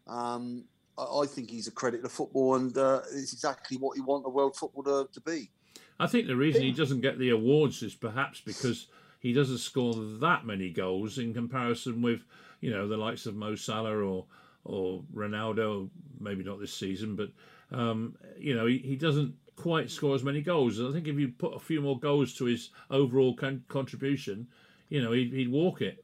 Um, 0.07 0.65
I, 0.97 1.03
I 1.03 1.25
think 1.27 1.49
he's 1.49 1.67
a 1.67 1.71
credit 1.71 2.03
to 2.03 2.09
football, 2.09 2.55
and 2.55 2.77
uh, 2.77 3.01
it's 3.13 3.33
exactly 3.33 3.77
what 3.77 3.97
you 3.97 4.03
want 4.03 4.23
the 4.23 4.29
world 4.29 4.55
footballer 4.55 5.07
to 5.11 5.21
be. 5.21 5.49
I 5.99 6.07
think 6.07 6.27
the 6.27 6.35
reason 6.35 6.61
he 6.61 6.71
doesn't 6.71 7.01
get 7.01 7.19
the 7.19 7.29
awards 7.29 7.81
is 7.81 7.95
perhaps 7.95 8.41
because 8.41 8.87
he 9.19 9.31
doesn't 9.31 9.59
score 9.59 9.93
that 10.19 10.45
many 10.45 10.69
goals 10.69 11.17
in 11.17 11.33
comparison 11.33 12.01
with, 12.01 12.25
you 12.59 12.69
know, 12.69 12.87
the 12.87 12.97
likes 12.97 13.25
of 13.25 13.35
Mo 13.35 13.55
Salah 13.55 13.97
or 13.97 14.25
or 14.65 15.03
Ronaldo. 15.13 15.89
Maybe 16.19 16.43
not 16.43 16.59
this 16.59 16.73
season, 16.73 17.15
but 17.15 17.29
um, 17.71 18.17
you 18.37 18.55
know, 18.55 18.65
he, 18.65 18.79
he 18.79 18.95
doesn't 18.97 19.35
quite 19.55 19.89
score 19.89 20.15
as 20.15 20.23
many 20.23 20.41
goals. 20.41 20.79
And 20.79 20.89
I 20.89 20.91
think 20.91 21.07
if 21.07 21.17
you 21.17 21.29
put 21.29 21.55
a 21.55 21.59
few 21.59 21.81
more 21.81 21.99
goals 21.99 22.33
to 22.35 22.45
his 22.45 22.69
overall 22.89 23.35
con- 23.35 23.63
contribution, 23.67 24.47
you 24.89 25.01
know, 25.01 25.11
he'd, 25.11 25.33
he'd 25.33 25.51
walk 25.51 25.81
it. 25.81 26.03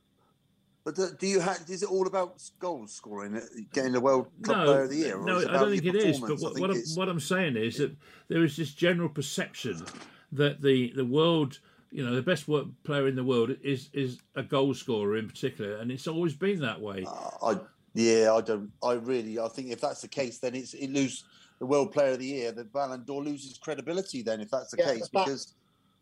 But 0.83 0.95
do, 0.95 1.09
do 1.19 1.27
you 1.27 1.39
have? 1.39 1.61
Is 1.69 1.83
it 1.83 1.91
all 1.91 2.07
about 2.07 2.41
goals 2.59 2.91
scoring, 2.91 3.35
uh, 3.35 3.41
getting 3.71 3.91
the 3.91 4.01
World 4.01 4.27
Club 4.41 4.65
Player 4.65 4.83
of 4.83 4.89
the 4.89 4.95
Year? 4.95 5.17
or 5.17 5.25
No, 5.25 5.37
I 5.37 5.43
don't 5.43 5.69
think 5.69 5.85
it 5.85 5.95
is. 5.95 6.19
But 6.19 6.39
what, 6.39 6.59
what, 6.59 6.71
I'm, 6.71 6.81
what 6.95 7.07
I'm 7.07 7.19
saying 7.19 7.55
is 7.55 7.77
that 7.77 7.95
there 8.29 8.43
is 8.43 8.57
this 8.57 8.73
general 8.73 9.09
perception 9.09 9.85
that 10.31 10.61
the, 10.61 10.91
the 10.95 11.05
world, 11.05 11.59
you 11.91 12.03
know, 12.03 12.15
the 12.15 12.23
best 12.23 12.47
work 12.47 12.65
player 12.83 13.07
in 13.07 13.15
the 13.15 13.23
world 13.23 13.55
is 13.63 13.91
is 13.93 14.17
a 14.35 14.41
goal 14.41 14.73
scorer 14.73 15.17
in 15.17 15.27
particular, 15.27 15.75
and 15.75 15.91
it's 15.91 16.07
always 16.07 16.33
been 16.33 16.59
that 16.61 16.81
way. 16.81 17.05
Uh, 17.07 17.53
I 17.53 17.59
yeah, 17.93 18.33
I 18.33 18.41
don't. 18.41 18.71
I 18.83 18.93
really, 18.93 19.37
I 19.37 19.49
think 19.49 19.69
if 19.69 19.81
that's 19.81 20.01
the 20.01 20.07
case, 20.07 20.39
then 20.39 20.55
it's 20.55 20.73
it 20.73 20.89
lose 20.89 21.25
the 21.61 21.65
World 21.67 21.91
Player 21.91 22.13
of 22.13 22.19
the 22.19 22.25
Year. 22.25 22.51
The 22.51 22.63
Ballon 22.63 23.03
d'Or 23.05 23.23
loses 23.23 23.59
credibility. 23.59 24.23
Then, 24.23 24.41
if 24.41 24.49
that's 24.49 24.71
the 24.71 24.77
Yeah, 24.79 24.93
case, 24.95 25.01
that- 25.09 25.11
because 25.25 25.53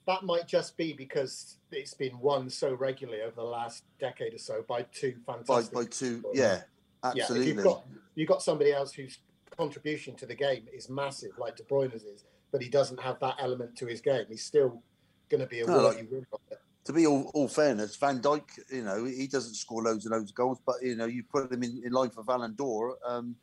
that 0.08 0.24
might 0.24 0.48
just 0.48 0.78
be 0.78 0.94
because 0.94 1.58
it's 1.70 1.94
been 1.94 2.18
won 2.22 2.50
so 2.50 2.74
regularly 2.74 3.22
over 3.22 3.36
the 3.36 3.44
last 3.44 3.84
decade 4.00 4.34
or 4.34 4.38
so 4.38 4.63
by 4.70 4.84
two 4.84 5.18
by 5.25 5.34
fantastic. 5.34 5.74
by 5.74 5.84
two, 5.84 6.16
people. 6.20 6.32
yeah, 6.34 6.63
Yeah, 7.04 7.12
absolutely. 7.12 7.50
if 7.50 7.56
you've 7.58 7.63
got 7.66 7.86
you've 8.16 8.30
got 8.30 8.42
somebody 8.42 8.72
else 8.72 8.94
whose 8.94 9.20
contribution 9.58 10.16
to 10.16 10.25
the 10.25 10.34
game 10.34 10.66
is 10.74 10.89
massive, 10.89 11.38
like 11.38 11.58
De 11.58 11.63
Bruyne's 11.63 12.04
is, 12.06 12.24
but 12.51 12.62
he 12.62 12.70
doesn't 12.70 13.00
have 13.01 13.20
that 13.20 13.36
element 13.39 13.75
to 13.80 13.86
his 13.86 14.00
game. 14.00 14.25
He's 14.30 14.46
still 14.46 14.82
going 15.28 15.42
to 15.42 15.48
be 15.48 15.60
a 15.60 15.68
No, 15.68 15.82
like- 15.84 15.98
winner 16.10 16.25
of 16.32 16.39
it. 16.51 16.60
to 16.86 16.94
be 16.94 17.06
all, 17.06 17.30
all 17.34 17.50
fairness, 17.50 17.98
Van 17.98 18.22
Dijk, 18.22 18.46
you 18.72 18.84
know, 18.86 19.04
he 19.04 19.28
doesn't 19.28 19.56
score 19.56 19.84
loads 19.84 20.06
and 20.06 20.13
loads 20.16 20.32
of 20.32 20.36
goals, 20.36 20.60
but 20.66 20.82
you 20.82 20.96
know, 20.96 21.06
you 21.06 21.22
put 21.24 21.51
him 21.51 21.62
in, 21.63 21.84
in 21.84 21.92
line 21.92 22.10
for 22.12 22.24
Ballon 22.24 22.56
d'Or. 22.56 22.98
Um, 23.06 23.36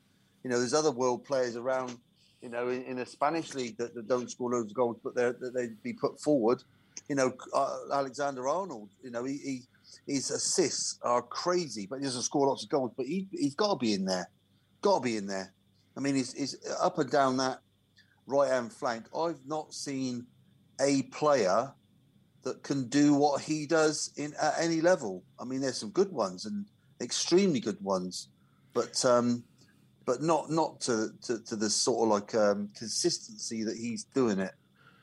you 0.47 0.53
know, 0.53 0.61
there's 0.61 0.75
other 0.75 0.93
world 0.93 1.25
players 1.25 1.57
around, 1.57 1.99
you 2.41 2.49
know, 2.49 2.69
in, 2.69 2.85
in 2.85 3.05
Spanish 3.05 3.53
league 3.53 3.77
that, 3.79 3.97
that 3.97 4.07
don't 4.07 4.31
score 4.31 4.53
loads 4.53 4.71
of 4.71 4.77
goals, 4.77 4.97
but 5.03 5.13
that 5.17 5.41
they'd 5.53 5.83
be 5.83 5.93
put 5.93 6.21
forward. 6.21 6.63
You 7.09 7.17
know, 7.17 7.33
uh, 7.53 7.77
Alexander 7.93 8.47
Arnold, 8.47 8.91
you 9.03 9.11
know, 9.11 9.25
he, 9.25 9.39
he 9.39 9.63
his 10.07 10.31
assists 10.31 11.01
are 11.03 11.21
crazy, 11.21 11.89
but 11.91 11.99
he 11.99 12.05
doesn't 12.05 12.23
score 12.23 12.47
lots 12.47 12.63
of 12.63 12.69
goals. 12.71 12.93
But 12.97 13.07
he, 13.07 13.27
he's 13.33 13.57
got 13.57 13.71
to 13.73 13.77
be 13.77 13.93
in 13.93 14.05
there, 14.05 14.31
got 14.83 14.99
to 14.99 15.03
be 15.03 15.17
in 15.17 15.27
there. 15.27 15.53
I 15.97 16.01
mean, 16.01 16.15
he's, 16.15 16.33
he's 16.33 16.57
up 16.81 17.01
and 17.01 17.11
down 17.11 17.39
that 17.39 17.59
right 18.29 18.49
hand 18.49 18.73
flank. 18.73 19.07
I've 19.19 19.45
not 19.49 19.75
seen 19.75 20.29
a 20.81 21.03
player 21.11 21.73
that 22.45 22.63
can 22.63 22.85
do 22.89 23.15
what 23.15 23.41
he 23.41 23.67
does 23.67 24.13
in 24.17 24.33
at 24.41 24.55
any 24.61 24.81
level. 24.81 25.25
I 25.41 25.45
mean, 25.45 25.61
there's 25.61 25.79
some 25.79 25.91
good 25.91 26.13
ones 26.13 26.47
and 26.47 26.67
extremely 27.01 27.59
good 27.59 27.83
ones, 27.83 28.29
but 28.75 29.05
um, 29.05 29.43
but 30.07 30.23
not 30.23 30.51
not 30.51 30.81
to, 30.83 31.11
to, 31.23 31.39
to 31.41 31.57
the 31.57 31.69
sort 31.69 32.05
of 32.05 32.09
like 32.09 32.35
um, 32.35 32.71
consistency 32.75 33.65
that 33.65 33.77
he's 33.77 34.05
doing 34.05 34.39
it. 34.39 34.55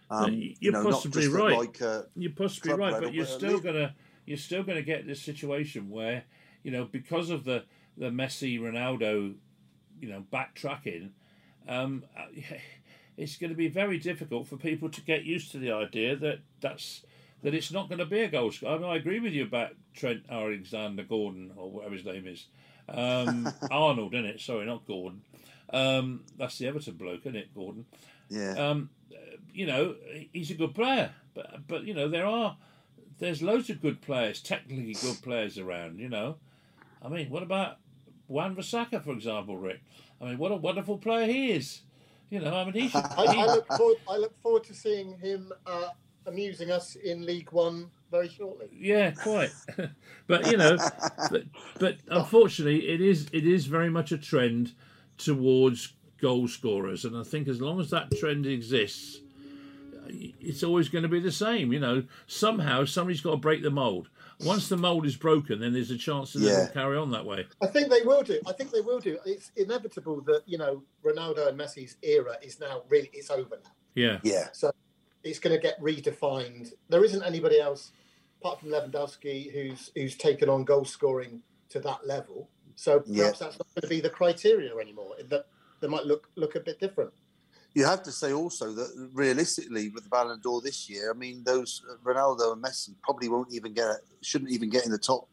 Um, 0.10 0.34
You're 0.34 0.54
you 0.60 0.72
know, 0.72 0.84
possibly 0.84 1.28
right. 1.28 1.58
Like, 1.58 1.82
uh, 1.82 2.04
You're 2.16 2.32
possibly 2.32 2.74
right, 2.74 3.00
but 3.02 3.14
you're 3.14 3.26
still 3.26 3.60
gonna 3.60 3.94
you're 4.26 4.38
still 4.38 4.64
gonna 4.64 4.82
get 4.82 5.06
this 5.06 5.22
situation 5.22 5.90
where 5.90 6.24
you 6.64 6.72
know 6.72 6.86
because 6.86 7.30
of 7.30 7.44
the 7.44 7.64
the 7.98 8.10
Messi 8.10 8.60
Ronaldo, 8.60 9.36
you 10.00 10.10
know, 10.10 10.24
backtracking, 10.32 11.12
um, 11.68 12.04
it's 13.18 13.38
going 13.38 13.52
to 13.52 13.56
be 13.56 13.68
very 13.68 14.00
difficult 14.00 14.48
for 14.48 14.58
people 14.58 14.90
to 14.90 15.02
get 15.02 15.24
used 15.24 15.52
to 15.52 15.60
the 15.60 15.72
idea 15.72 16.16
that 16.16 16.40
that's 16.62 17.04
that 17.44 17.54
it's 17.54 17.72
not 17.72 17.90
going 17.90 18.00
to 18.00 18.06
be 18.06 18.22
a 18.22 18.30
goal 18.30 18.52
scorer. 18.52 18.76
I, 18.76 18.78
mean, 18.78 18.90
I 18.90 18.96
agree 18.96 19.20
with 19.20 19.34
you 19.34 19.44
about 19.44 19.72
Trent 19.94 20.24
Alexander 20.30 21.04
Gordon 21.04 21.52
or 21.58 21.70
whatever 21.70 21.96
his 21.96 22.06
name 22.06 22.26
is, 22.26 22.48
um, 22.90 23.52
Arnold, 23.72 24.14
isn't 24.14 24.26
it? 24.26 24.42
Sorry, 24.42 24.66
not 24.66 24.86
Gordon. 24.86 25.22
Um, 25.72 26.22
that's 26.38 26.58
the 26.58 26.68
Everton 26.68 26.96
bloke, 26.96 27.22
isn't 27.22 27.36
it, 27.36 27.54
Gordon? 27.54 27.86
yeah, 28.30 28.54
um, 28.54 28.90
you 29.54 29.66
know, 29.66 29.96
he's 30.32 30.52
a 30.52 30.56
good 30.56 30.74
player, 30.76 31.12
but 31.34 31.68
but 31.68 31.84
you 31.84 31.94
know 31.94 32.10
there 32.10 32.26
are 32.26 32.58
there's 33.20 33.42
loads 33.42 33.70
of 33.70 33.82
good 33.82 34.02
players, 34.02 34.42
technically 34.42 34.94
good 34.94 35.22
players 35.22 35.58
around. 35.58 36.00
You 36.00 36.10
know, 36.10 36.38
I 37.02 37.10
mean, 37.10 37.30
what 37.30 37.44
about 37.44 37.78
Wan-Bissaka, 38.28 39.04
for 39.04 39.12
example, 39.12 39.58
Rick? 39.58 39.82
I 40.22 40.26
mean, 40.26 40.38
what 40.38 40.52
a 40.52 40.56
wonderful 40.56 40.98
player 40.98 41.28
he 41.28 41.52
is. 41.52 41.82
You 42.30 42.40
know, 42.40 42.56
I 42.56 42.66
mean, 42.66 42.74
he 42.74 42.90
should. 42.90 43.04
I, 43.04 43.26
I 43.26 43.46
look 43.46 43.68
forward. 43.74 43.98
I 44.10 44.18
look 44.18 44.42
forward 44.42 44.64
to 44.66 44.74
seeing 44.74 45.18
him 45.18 45.52
uh, 45.66 45.90
amusing 46.26 46.72
us 46.72 46.96
in 46.96 47.26
League 47.26 47.52
One 47.52 47.90
very 48.14 48.30
shortly. 48.30 48.68
yeah, 48.72 49.12
quite. 49.12 49.50
but 50.28 50.50
you 50.52 50.56
know, 50.58 50.78
but 51.32 51.44
but 51.80 51.98
unfortunately, 52.10 52.88
it 52.90 53.02
is 53.02 53.28
it 53.34 53.46
is 53.46 53.66
very 53.66 53.90
much 53.90 54.12
a 54.12 54.18
trend 54.18 54.74
towards 55.18 55.94
goal 56.22 56.48
scorers, 56.48 57.04
and 57.06 57.18
I 57.18 57.24
think 57.24 57.48
as 57.48 57.60
long 57.60 57.80
as 57.82 57.90
that 57.90 58.16
trend 58.20 58.46
exists, 58.46 59.20
it's 60.08 60.64
always 60.64 60.90
going 60.90 61.02
to 61.04 61.10
be 61.10 61.20
the 61.20 61.32
same. 61.32 61.74
You 61.74 61.80
know, 61.80 62.04
somehow 62.28 62.86
somebody's 62.86 63.22
got 63.22 63.32
to 63.32 63.38
break 63.38 63.64
the 63.64 63.72
mold. 63.72 64.10
Once 64.46 64.68
the 64.70 64.78
mold 64.78 65.06
is 65.06 65.16
broken, 65.16 65.60
then 65.60 65.74
there's 65.74 65.92
a 65.92 65.98
chance 65.98 66.34
that 66.34 66.42
it 66.44 66.48
Yeah. 66.48 66.60
will 66.60 66.68
carry 66.68 66.98
on 66.98 67.12
that 67.12 67.26
way. 67.26 67.46
I 67.62 67.68
think 67.68 67.90
they 67.90 68.02
will 68.02 68.24
do. 68.24 68.40
I 68.46 68.52
think 68.52 68.72
they 68.72 68.82
will 68.82 69.00
do. 69.00 69.18
It's 69.26 69.52
inevitable 69.56 70.22
that 70.22 70.42
you 70.46 70.58
know 70.60 70.84
Ronaldo 71.04 71.48
and 71.48 71.60
Messi's 71.60 71.98
era 72.04 72.38
is 72.44 72.60
now 72.60 72.84
really 72.90 73.10
it's 73.14 73.32
over 73.32 73.58
now. 73.64 73.72
Yeah, 73.96 74.20
yeah. 74.24 74.48
So 74.52 74.72
it's 75.24 75.40
going 75.40 75.56
to 75.56 75.62
get 75.62 75.80
redefined. 75.82 76.74
There 76.90 77.04
isn't 77.06 77.24
anybody 77.24 77.60
else 77.60 77.92
apart 78.44 78.60
from 78.60 78.70
Lewandowski 78.70 79.52
who's 79.54 79.92
who's 79.96 80.16
taken 80.18 80.50
on 80.50 80.64
goal 80.64 80.86
scoring 80.86 81.42
to 81.70 81.80
that 81.80 82.06
level. 82.06 82.50
So 82.76 83.00
perhaps 83.00 83.10
Yeah. 83.18 83.30
that's 83.32 83.42
not 83.60 83.68
going 83.76 83.82
to 83.84 83.88
be 83.88 84.02
the 84.02 84.10
criteria 84.10 84.76
anymore. 84.78 85.16
That 85.30 85.48
they 85.80 85.88
might 85.88 86.06
look 86.06 86.30
look 86.36 86.56
a 86.56 86.60
bit 86.60 86.80
different. 86.80 87.14
You 87.74 87.86
have 87.86 88.04
to 88.04 88.12
say 88.12 88.34
also 88.34 88.72
that 88.74 89.10
realistically, 89.14 89.90
with 89.90 90.04
the 90.04 90.10
Ballon 90.10 90.40
d'Or 90.42 90.62
this 90.62 90.88
year, 90.90 91.10
I 91.10 91.18
mean, 91.18 91.44
those 91.44 91.82
uh, 91.90 91.96
Ronaldo 92.04 92.54
and 92.54 92.64
Messi 92.64 92.94
probably 93.02 93.30
won't 93.30 93.52
even 93.52 93.74
get, 93.74 93.96
shouldn't 94.22 94.52
even 94.52 94.70
get 94.70 94.86
in 94.86 94.92
the 94.92 95.00
top 95.00 95.28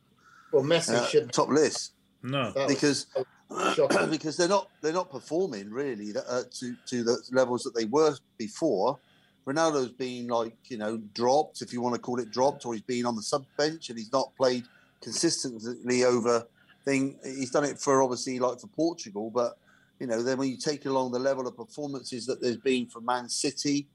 Well, 0.50 0.62
Messi 0.62 0.94
uh, 0.94 1.04
shouldn't. 1.06 1.34
top 1.34 1.50
list. 1.50 1.92
no, 2.22 2.52
because 2.66 3.06
because 4.10 4.36
they're 4.38 4.48
not 4.48 4.68
they're 4.80 4.92
not 4.92 5.10
performing 5.10 5.70
really 5.70 6.14
uh, 6.16 6.44
to 6.58 6.76
to 6.86 7.02
the 7.02 7.18
levels 7.32 7.62
that 7.64 7.74
they 7.74 7.84
were 7.86 8.14
before. 8.38 8.98
Ronaldo's 9.46 9.92
been 9.92 10.28
like 10.28 10.56
you 10.68 10.76
know 10.78 10.98
dropped, 11.14 11.62
if 11.62 11.72
you 11.72 11.80
want 11.80 11.94
to 11.94 12.00
call 12.00 12.18
it 12.20 12.30
dropped, 12.30 12.66
or 12.66 12.74
he's 12.74 12.82
been 12.82 13.06
on 13.06 13.16
the 13.16 13.22
sub 13.22 13.44
bench 13.56 13.88
and 13.88 13.98
he's 13.98 14.12
not 14.12 14.34
played 14.36 14.64
consistently 15.02 16.04
over 16.04 16.46
thing. 16.84 17.18
He's 17.24 17.50
done 17.50 17.64
it 17.64 17.78
for 17.80 18.02
obviously 18.02 18.38
like 18.38 18.60
for 18.60 18.68
Portugal, 18.68 19.30
but 19.30 19.56
you 19.98 20.06
know 20.06 20.22
then 20.22 20.38
when 20.38 20.48
you 20.48 20.56
take 20.56 20.86
along 20.86 21.12
the 21.12 21.18
level 21.18 21.46
of 21.46 21.56
performances 21.56 22.26
that 22.26 22.40
there's 22.40 22.56
been 22.58 22.86
for 22.86 23.00
Man 23.00 23.28
City, 23.28 23.88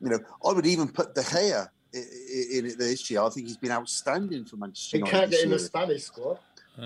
you 0.00 0.10
know 0.10 0.18
I 0.46 0.52
would 0.52 0.66
even 0.66 0.88
put 0.88 1.14
De 1.14 1.22
Gea 1.22 1.68
in 1.92 2.66
it 2.66 2.78
this 2.78 3.10
year. 3.10 3.20
I 3.22 3.28
think 3.30 3.48
he's 3.48 3.56
been 3.56 3.72
outstanding 3.72 4.44
for 4.44 4.56
Manchester 4.56 4.98
He 4.98 5.02
can't 5.02 5.30
get 5.30 5.44
in 5.44 5.50
the. 5.50 5.58
Spanish 5.58 6.04
squad. 6.04 6.38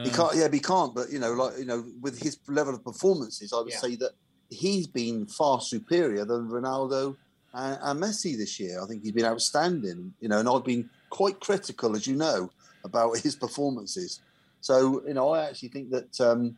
He 0.02 0.08
Um, 0.10 0.14
can't. 0.14 0.36
Yeah, 0.36 0.48
he 0.50 0.60
can't. 0.60 0.94
But 0.94 1.10
you 1.10 1.18
know, 1.18 1.32
like 1.32 1.58
you 1.58 1.66
know, 1.66 1.84
with 2.00 2.18
his 2.18 2.38
level 2.48 2.74
of 2.74 2.82
performances, 2.82 3.52
I 3.52 3.58
would 3.60 3.70
Yeah. 3.70 3.78
say 3.80 3.96
that 3.96 4.12
he's 4.48 4.86
been 4.86 5.26
far 5.26 5.60
superior 5.60 6.24
than 6.24 6.48
Ronaldo 6.48 7.16
and, 7.54 7.78
and 7.82 8.02
Messi 8.02 8.36
this 8.36 8.58
year. 8.58 8.82
I 8.82 8.86
think 8.86 9.02
he's 9.02 9.12
been 9.12 9.24
outstanding. 9.24 10.12
You 10.20 10.28
know, 10.28 10.38
and 10.38 10.48
I've 10.48 10.64
been 10.64 10.90
quite 11.10 11.40
critical, 11.40 11.94
as 11.94 12.06
you 12.06 12.16
know, 12.16 12.50
about 12.84 13.18
his 13.22 13.36
performances. 13.36 14.20
So 14.60 15.02
you 15.06 15.14
know, 15.14 15.30
I 15.30 15.46
actually 15.46 15.68
think 15.68 15.90
that 15.90 16.20
um, 16.20 16.56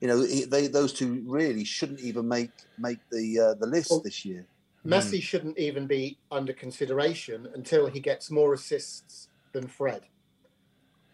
you 0.00 0.08
know, 0.08 0.22
they 0.24 0.66
those 0.66 0.92
two 0.92 1.22
really 1.26 1.64
shouldn't 1.64 2.00
even 2.00 2.28
make 2.28 2.50
make 2.78 2.98
the 3.10 3.38
uh, 3.40 3.54
the 3.54 3.66
list 3.66 3.90
well, 3.90 4.00
this 4.00 4.24
year. 4.24 4.46
Messi 4.86 5.18
mm. 5.18 5.22
shouldn't 5.22 5.58
even 5.58 5.86
be 5.86 6.18
under 6.30 6.52
consideration 6.52 7.48
until 7.54 7.88
he 7.88 7.98
gets 7.98 8.30
more 8.30 8.54
assists 8.54 9.28
than 9.52 9.66
Fred. 9.66 10.02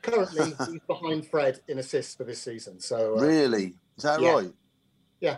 Currently, 0.02 0.52
he's 0.66 0.80
behind 0.86 1.26
Fred 1.26 1.60
in 1.68 1.78
assists 1.78 2.14
for 2.14 2.24
this 2.24 2.42
season. 2.42 2.80
So 2.80 3.16
uh, 3.16 3.22
really, 3.22 3.74
is 3.96 4.02
that 4.02 4.20
yeah. 4.20 4.32
right? 4.32 4.52
Yeah. 5.20 5.36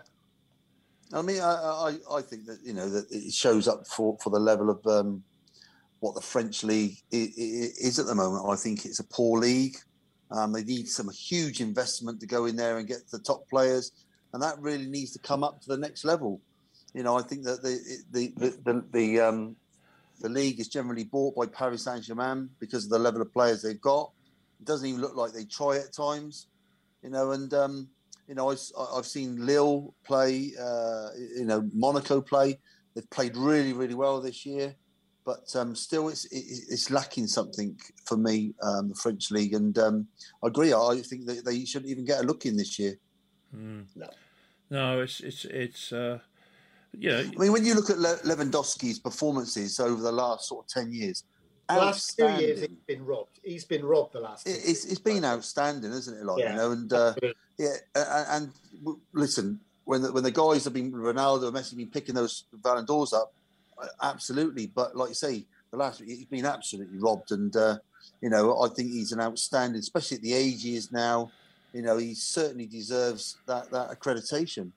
I 1.13 1.23
mean, 1.23 1.41
I, 1.41 1.53
I, 1.53 2.17
I 2.17 2.23
think 2.23 2.47
that 2.47 2.59
you 2.65 2.73
know 2.73 2.89
that 2.89 3.07
it 3.11 3.33
shows 3.33 3.69
up 3.69 3.87
for, 3.87 4.17
for 4.23 4.31
the 4.31 4.39
level 4.39 4.71
of 4.71 4.87
um, 4.87 5.23
what 6.01 6.15
the 6.15 6.21
French 6.21 6.65
league 6.65 6.97
is, 7.11 7.99
at 7.99 8.07
the 8.07 8.15
moment. 8.15 8.47
I 8.49 8.57
think 8.57 8.85
it's 8.85 9.01
a 9.01 9.05
poor 9.05 9.41
league. 9.41 9.77
Um, 10.31 10.53
they 10.53 10.65
need 10.65 10.89
some 10.89 11.11
huge 11.11 11.61
investment 11.61 12.21
to 12.21 12.27
go 12.27 12.47
in 12.47 12.57
there 12.57 12.79
and 12.79 12.89
get 12.89 13.09
the 13.11 13.19
top 13.19 13.49
players, 13.49 13.93
and 14.33 14.43
that 14.43 14.59
really 14.61 14.87
needs 14.87 15.13
to 15.13 15.19
come 15.19 15.45
up 15.45 15.61
to 15.61 15.69
the 15.69 15.77
next 15.77 16.05
level. 16.05 16.41
You 16.95 17.03
know, 17.03 17.19
I 17.19 17.23
think 17.23 17.45
that 17.45 17.63
the 17.63 17.79
the 18.11 18.33
the 18.37 18.51
the, 18.65 18.85
the, 18.93 19.21
um, 19.21 19.57
the 20.21 20.29
league 20.29 20.61
is 20.61 20.69
generally 20.69 21.05
bought 21.05 21.37
by 21.37 21.47
Paris 21.47 21.85
Saint 21.85 22.05
Germain 22.05 22.49
because 22.61 22.85
of 22.85 22.91
the 22.91 22.99
level 22.99 23.21
of 23.21 23.33
players 23.33 23.63
they've 23.63 23.81
got. 23.81 24.11
It 24.61 24.67
doesn't 24.67 24.89
even 24.89 25.01
look 25.01 25.17
like 25.17 25.33
they 25.33 25.45
try 25.45 25.77
at 25.77 25.93
times. 25.93 26.47
You 27.03 27.11
know, 27.11 27.33
and 27.33 27.53
um, 27.53 27.89
you 28.29 28.35
know, 28.35 28.51
I, 28.51 28.97
have 28.97 29.07
seen 29.07 29.45
Lille 29.45 29.95
play. 30.05 30.53
Uh, 30.61 31.09
you 31.37 31.45
know, 31.45 31.69
Monaco 31.73 32.21
play. 32.21 32.59
They've 32.95 33.11
played 33.11 33.37
really, 33.37 33.73
really 33.73 33.95
well 33.95 34.21
this 34.21 34.47
year 34.47 34.77
but 35.25 35.45
um, 35.57 35.75
still, 35.75 36.09
it's 36.09 36.27
it's 36.31 36.91
lacking 36.91 37.27
something 37.27 37.79
for 38.05 38.17
me, 38.17 38.55
um, 38.63 38.91
the 38.91 38.95
French 38.95 39.31
league, 39.31 39.55
and 39.55 39.77
um, 39.79 40.07
I 40.43 40.49
agree. 40.49 40.73
I 40.73 41.01
think 41.05 41.27
that 41.27 41.45
they 41.45 41.65
shouldn't 41.65 41.91
even 41.91 42.05
get 42.05 42.21
a 42.21 42.27
look 42.27 42.45
in 42.45 42.57
this 42.57 42.79
year. 42.79 42.95
Mm. 43.55 43.87
No, 43.97 44.09
no, 44.71 45.01
it's 45.01 45.21
it's 45.21 45.45
it's. 45.47 45.93
Uh, 45.93 46.19
yeah, 46.97 47.19
I 47.19 47.39
mean, 47.39 47.53
when 47.53 47.65
you 47.65 47.75
look 47.75 47.91
at 47.91 47.99
Le- 47.99 48.19
Lewandowski's 48.19 49.01
performances 49.01 49.81
over 49.81 50.01
the 50.01 50.13
last 50.13 50.49
sort 50.49 50.65
of 50.65 50.69
ten 50.69 50.93
years, 50.93 51.25
last 51.69 52.17
two 52.17 52.29
years 52.29 52.61
he's 52.61 52.69
been 52.87 53.05
robbed. 53.05 53.41
He's 53.43 53.65
been 53.65 53.85
robbed 53.85 54.13
the 54.15 54.21
last. 54.21 54.47
It, 54.47 54.61
it's 54.65 54.85
it's 54.85 55.01
been 55.01 55.25
outstanding, 55.25 55.93
isn't 55.93 56.19
it? 56.19 56.25
Like 56.25 56.41
yeah. 56.41 56.51
you 56.51 56.57
know, 56.57 56.71
and 56.73 56.93
uh, 56.93 57.15
yeah, 57.59 57.75
and, 57.95 58.53
and, 58.85 58.97
listen, 59.13 59.61
when 59.85 60.03
the, 60.03 60.13
when 60.13 60.23
the 60.23 60.31
guys 60.31 60.65
have 60.65 60.73
been 60.73 60.93
Ronaldo 60.93 61.49
and 61.49 61.57
Messi 61.57 61.77
been 61.77 61.89
picking 61.89 62.15
those 62.15 62.45
Ballon 62.53 62.85
d'Ors 62.85 63.13
up, 63.13 63.33
absolutely. 64.03 64.67
But 64.67 64.97
like 64.97 65.11
you 65.11 65.15
say, 65.15 65.45
the 65.71 65.77
last 65.77 66.01
he's 66.01 66.25
been 66.27 66.47
absolutely 66.47 66.99
robbed, 66.99 67.33
and 67.33 67.55
uh, 67.57 67.79
you 68.21 68.31
know 68.31 68.61
I 68.63 68.69
think 68.69 68.91
he's 68.91 69.13
an 69.13 69.21
outstanding, 69.21 69.81
especially 69.81 70.17
at 70.17 70.23
the 70.23 70.35
age 70.35 70.63
he 70.63 70.77
is 70.77 70.93
now. 70.93 71.31
You 71.73 71.83
know 71.83 71.97
he 71.97 72.15
certainly 72.15 72.67
deserves 72.67 73.39
that 73.47 73.71
that 73.71 73.91
accreditation. 73.91 74.71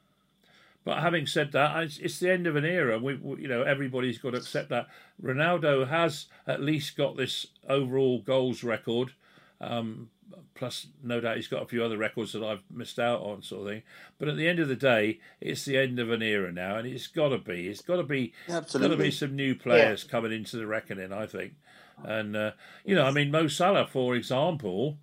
But 0.88 1.00
having 1.00 1.28
said 1.28 1.52
that, 1.52 1.84
it's, 1.84 1.98
it's 1.98 2.18
the 2.20 2.32
end 2.32 2.48
of 2.48 2.56
an 2.56 2.64
era. 2.64 2.98
We, 2.98 3.16
we, 3.16 3.42
you 3.42 3.50
know, 3.50 3.62
everybody's 3.62 4.20
got 4.20 4.32
to 4.32 4.38
accept 4.38 4.70
that. 4.70 4.88
Ronaldo 5.22 5.86
has 5.90 6.28
at 6.48 6.62
least 6.62 6.96
got 6.96 7.18
this 7.18 7.48
overall 7.68 8.22
goals 8.22 8.64
record. 8.64 9.12
Um, 9.60 10.10
plus 10.56 10.88
no 11.04 11.20
doubt 11.20 11.36
he's 11.36 11.50
got 11.50 11.62
a 11.62 11.68
few 11.68 11.84
other 11.84 11.98
records 11.98 12.32
that 12.32 12.42
I've 12.42 12.64
missed 12.72 13.00
out 13.00 13.20
on, 13.20 13.42
sort 13.42 13.64
of 13.64 13.68
thing. 13.68 13.84
But 14.18 14.30
at 14.30 14.38
the 14.38 14.48
end 14.48 14.60
of 14.60 14.70
the 14.70 14.78
day, 14.78 15.20
it's 15.42 15.66
the 15.66 15.78
end 15.78 16.00
of 16.00 16.10
an 16.10 16.22
era 16.22 16.54
now, 16.54 16.78
and 16.78 16.88
it's 16.88 17.08
got 17.08 17.30
to 17.30 17.38
be. 17.38 17.68
It's 17.68 17.82
got 17.82 17.98
to 17.98 18.04
be. 18.04 18.32
Absolutely. 18.48 18.88
Got 18.88 18.96
to 18.96 19.04
be 19.04 19.12
some 19.12 19.36
new 19.36 19.56
players 19.56 20.06
yeah. 20.06 20.10
coming 20.10 20.32
into 20.32 20.56
the 20.56 20.68
reckoning, 20.68 21.12
I 21.12 21.26
think. 21.26 21.56
And 22.02 22.34
uh, 22.34 22.52
you 22.86 22.96
know, 22.96 23.04
I 23.04 23.12
mean, 23.12 23.30
Mo 23.30 23.50
Salah, 23.50 23.88
for 23.88 24.16
example, 24.16 25.00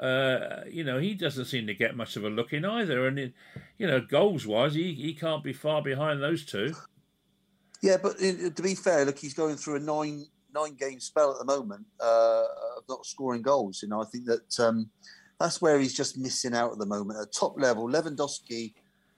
uh, 0.00 0.62
you 0.68 0.82
know, 0.82 0.98
he 0.98 1.14
doesn't 1.14 1.44
seem 1.44 1.66
to 1.66 1.74
get 1.74 1.96
much 1.96 2.16
of 2.16 2.24
a 2.24 2.30
look 2.30 2.52
in 2.52 2.64
either. 2.64 3.06
And 3.06 3.32
you 3.78 3.86
know, 3.86 4.00
goals 4.00 4.46
wise, 4.46 4.74
he 4.74 4.94
he 4.94 5.14
can't 5.14 5.44
be 5.44 5.52
far 5.52 5.82
behind 5.82 6.22
those 6.22 6.44
two. 6.44 6.74
Yeah, 7.82 7.98
but 8.02 8.18
to 8.18 8.62
be 8.62 8.74
fair, 8.74 9.04
look, 9.04 9.18
he's 9.18 9.34
going 9.34 9.56
through 9.56 9.76
a 9.76 9.80
nine 9.80 10.26
nine 10.54 10.74
game 10.74 11.00
spell 11.00 11.32
at 11.32 11.38
the 11.38 11.44
moment 11.44 11.84
uh, 12.00 12.44
of 12.76 12.84
not 12.88 13.06
scoring 13.06 13.42
goals. 13.42 13.82
You 13.82 13.88
know, 13.88 14.02
I 14.02 14.06
think 14.06 14.24
that 14.26 14.58
um, 14.58 14.90
that's 15.38 15.60
where 15.60 15.78
he's 15.78 15.94
just 15.94 16.18
missing 16.18 16.54
out 16.54 16.72
at 16.72 16.78
the 16.78 16.86
moment. 16.86 17.20
At 17.20 17.32
top 17.32 17.58
level, 17.58 17.88
Lewandowski, 17.88 18.72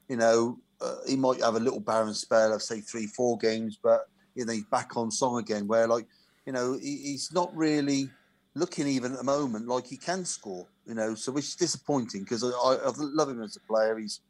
you 0.08 0.16
know, 0.16 0.58
uh, 0.80 0.96
he 1.06 1.16
might 1.16 1.40
have 1.40 1.54
a 1.54 1.60
little 1.60 1.80
barren 1.80 2.14
spell 2.14 2.52
of 2.52 2.62
say 2.62 2.80
three, 2.80 3.06
four 3.06 3.38
games, 3.38 3.78
but 3.82 4.08
you 4.34 4.44
know 4.44 4.52
he's 4.52 4.64
back 4.64 4.96
on 4.96 5.10
song 5.10 5.38
again. 5.38 5.66
Where 5.66 5.86
like, 5.86 6.06
you 6.44 6.52
know, 6.52 6.74
he, 6.74 6.98
he's 6.98 7.32
not 7.32 7.54
really 7.56 8.10
looking 8.56 8.88
even 8.88 9.12
at 9.12 9.18
the 9.18 9.24
moment 9.24 9.68
like 9.68 9.86
he 9.86 9.96
can 9.96 10.24
score. 10.24 10.66
You 10.86 10.94
know, 10.94 11.14
so 11.14 11.30
which 11.32 11.44
is 11.44 11.56
disappointing 11.56 12.22
because 12.22 12.42
I, 12.42 12.48
I, 12.48 12.92
love 12.96 13.28
him 13.28 13.42
as 13.42 13.56
a 13.56 13.60
player. 13.60 13.98
He's 13.98 14.20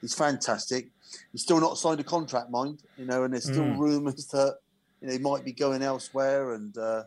he's 0.00 0.14
fantastic. 0.14 0.88
He's 1.32 1.42
still 1.42 1.60
not 1.60 1.78
signed 1.78 2.00
a 2.00 2.04
contract, 2.04 2.50
mind. 2.50 2.82
You 2.96 3.06
know, 3.06 3.24
and 3.24 3.32
there's 3.32 3.44
still 3.44 3.64
mm. 3.64 3.78
rumours 3.78 4.26
that 4.28 4.58
you 5.00 5.08
know, 5.08 5.12
he 5.12 5.18
might 5.18 5.44
be 5.44 5.52
going 5.52 5.82
elsewhere, 5.82 6.54
and 6.54 6.76
uh, 6.78 7.02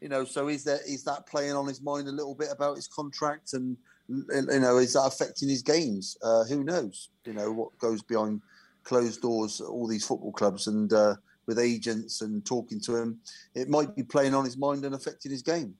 you 0.00 0.08
know, 0.08 0.24
so 0.24 0.48
is 0.48 0.64
that 0.64 0.80
is 0.86 1.04
that 1.04 1.26
playing 1.26 1.52
on 1.52 1.66
his 1.66 1.82
mind 1.82 2.08
a 2.08 2.12
little 2.12 2.34
bit 2.34 2.48
about 2.52 2.76
his 2.76 2.86
contract, 2.86 3.54
and 3.54 3.76
you 4.08 4.60
know, 4.60 4.78
is 4.78 4.94
that 4.94 5.06
affecting 5.06 5.48
his 5.48 5.62
games? 5.62 6.16
Uh, 6.22 6.44
who 6.44 6.64
knows? 6.64 7.08
You 7.24 7.32
know, 7.32 7.50
what 7.52 7.76
goes 7.78 8.02
behind 8.02 8.40
closed 8.84 9.20
doors, 9.20 9.60
at 9.60 9.66
all 9.66 9.86
these 9.86 10.06
football 10.06 10.32
clubs, 10.32 10.66
and 10.66 10.92
uh, 10.92 11.16
with 11.46 11.58
agents 11.58 12.20
and 12.20 12.44
talking 12.44 12.80
to 12.80 12.96
him, 12.96 13.18
it 13.54 13.68
might 13.68 13.94
be 13.96 14.02
playing 14.02 14.34
on 14.34 14.44
his 14.44 14.56
mind 14.56 14.84
and 14.84 14.94
affecting 14.94 15.30
his 15.30 15.42
game. 15.42 15.74